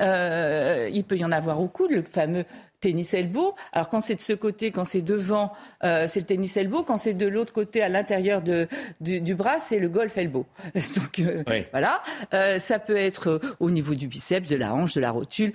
[0.01, 2.45] Euh, il peut y en avoir au coude, le fameux
[2.81, 3.55] tennis elbow.
[3.73, 5.53] Alors quand c'est de ce côté, quand c'est devant,
[5.85, 6.83] euh, c'est le tennis elbow.
[6.83, 8.69] Quand c'est de l'autre côté, à l'intérieur de,
[9.01, 10.47] du, bras, c'est le golf elbow.
[10.75, 11.43] Donc euh,
[11.73, 12.03] voilà,
[12.35, 15.53] euh, ça peut être au niveau du biceps, de la hanche, de la rotule,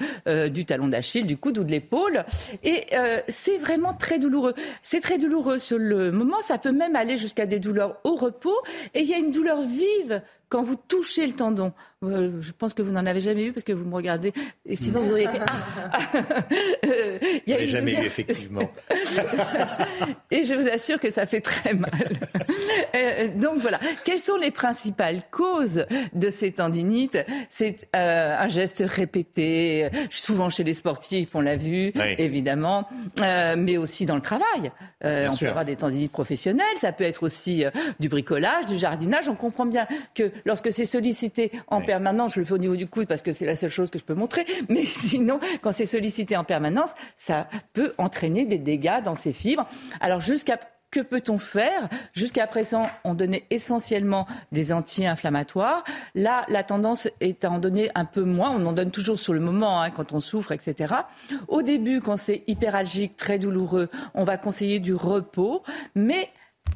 [0.52, 2.26] du talon d'Achille, du coude ou de l'épaule.
[2.64, 2.86] Et
[3.28, 4.54] c'est vraiment très douloureux.
[4.84, 6.42] C'est très douloureux sur le moment.
[6.42, 8.58] Ça peut même aller jusqu'à des douleurs au repos.
[8.94, 10.22] Et il y a une douleur vive
[10.52, 11.72] quand vous touchez le tendon.
[12.04, 14.34] Euh, je pense que vous n'en avez jamais eu parce que vous me regardez.
[14.66, 15.40] Et sinon, vous auriez été.
[16.86, 18.70] Euh, il y a jamais eu, effectivement.
[20.32, 21.92] et je vous assure que ça fait très mal.
[22.96, 23.80] Euh, donc voilà.
[24.04, 27.20] Quelles sont les principales causes de ces tendinites
[27.50, 32.90] C'est un geste répété, souvent chez les sportifs, on l'a vu, évidemment,
[33.58, 34.72] mais aussi dans le travail.
[35.04, 36.66] on peut avoir des tendinites professionnelles.
[36.80, 37.64] Ça peut être aussi
[38.00, 39.30] du bricolage, du jardinage.
[39.30, 42.88] On comprend bien que lorsque c'est sollicité en permanence, je le fais au niveau du
[42.88, 45.86] coude parce que c'est la seule chose que je peux montrer, mais sinon, quand c'est
[45.86, 49.68] sollicité en permanence, ça peut entraîner des dégâts dans ces fibres.
[50.00, 50.58] Alors jusqu'à
[50.92, 51.88] que peut-on faire?
[52.14, 55.86] Jusqu'à présent, on donnait essentiellement des anti-inflammatoires.
[56.16, 58.52] Là, la tendance est à en donner un peu moins.
[58.52, 60.94] On en donne toujours sur le moment, hein, quand on souffre, etc.
[61.48, 65.64] Au début, quand c'est hyperalgique, très douloureux, on va conseiller du repos.
[65.96, 66.30] Mais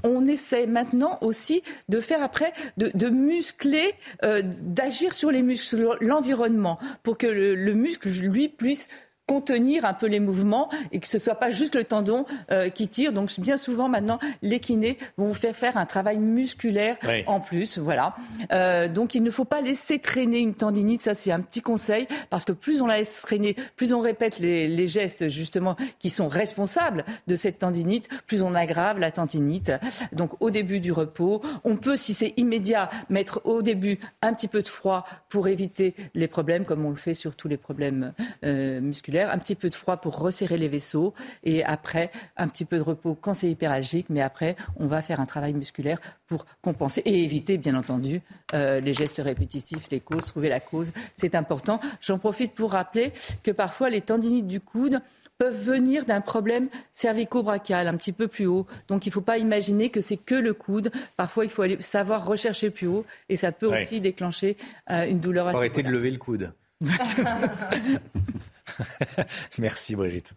[0.03, 3.93] on essaie maintenant aussi de faire après, de, muscler,
[4.23, 8.89] euh, d'agir sur les muscles, l'environnement, pour que le muscle, lui, puisse
[9.27, 12.87] contenir un peu les mouvements et que ce soit pas juste le tendon euh, qui
[12.87, 13.11] tire.
[13.11, 17.77] Donc bien souvent maintenant, les kinés vont vous faire faire un travail musculaire en plus.
[17.79, 18.15] Voilà.
[18.51, 21.01] Euh, donc il ne faut pas laisser traîner une tendinite.
[21.01, 24.39] Ça c'est un petit conseil parce que plus on la laisse traîner, plus on répète
[24.39, 29.71] les, les, gestes justement qui sont responsables de cette tendinite, plus on aggrave la tendinite.
[30.11, 34.47] Donc au début du repos, on peut, si c'est immédiat, mettre au début un petit
[34.47, 38.13] peu de froid pour éviter les problèmes, comme on le fait sur tous les problèmes
[38.43, 41.13] euh, musculaires un petit peu de froid pour resserrer les vaisseaux
[41.43, 45.19] et après un petit peu de repos quand c'est hyperalgique, mais après on va faire
[45.19, 48.21] un travail musculaire pour compenser et éviter bien entendu
[48.53, 51.79] euh, les gestes répétitifs, les causes, trouver la cause, c'est important.
[52.01, 53.11] J'en profite pour rappeler
[53.43, 55.01] que parfois les tendinites du coude
[55.37, 58.65] peuvent venir d'un problème cervico-brachial un petit peu plus haut.
[58.87, 60.91] Donc il ne faut pas imaginer que c'est que le coude.
[61.17, 64.57] Parfois, il faut aller savoir rechercher plus haut et ça peut aussi déclencher
[64.89, 65.47] euh, une douleur.
[65.47, 66.53] Arrêtez de lever le coude.
[69.57, 70.33] Merci Brigitte.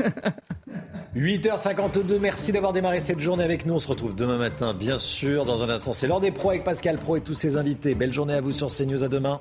[1.16, 3.74] «8h52, merci d'avoir démarré cette journée avec nous.
[3.74, 5.92] On se retrouve demain matin, bien sûr, dans un instant.
[5.92, 7.94] C'est l'heure des pros avec Pascal Pro et tous ses invités.
[7.94, 9.04] Belle journée à vous sur CNews.
[9.04, 9.40] À demain.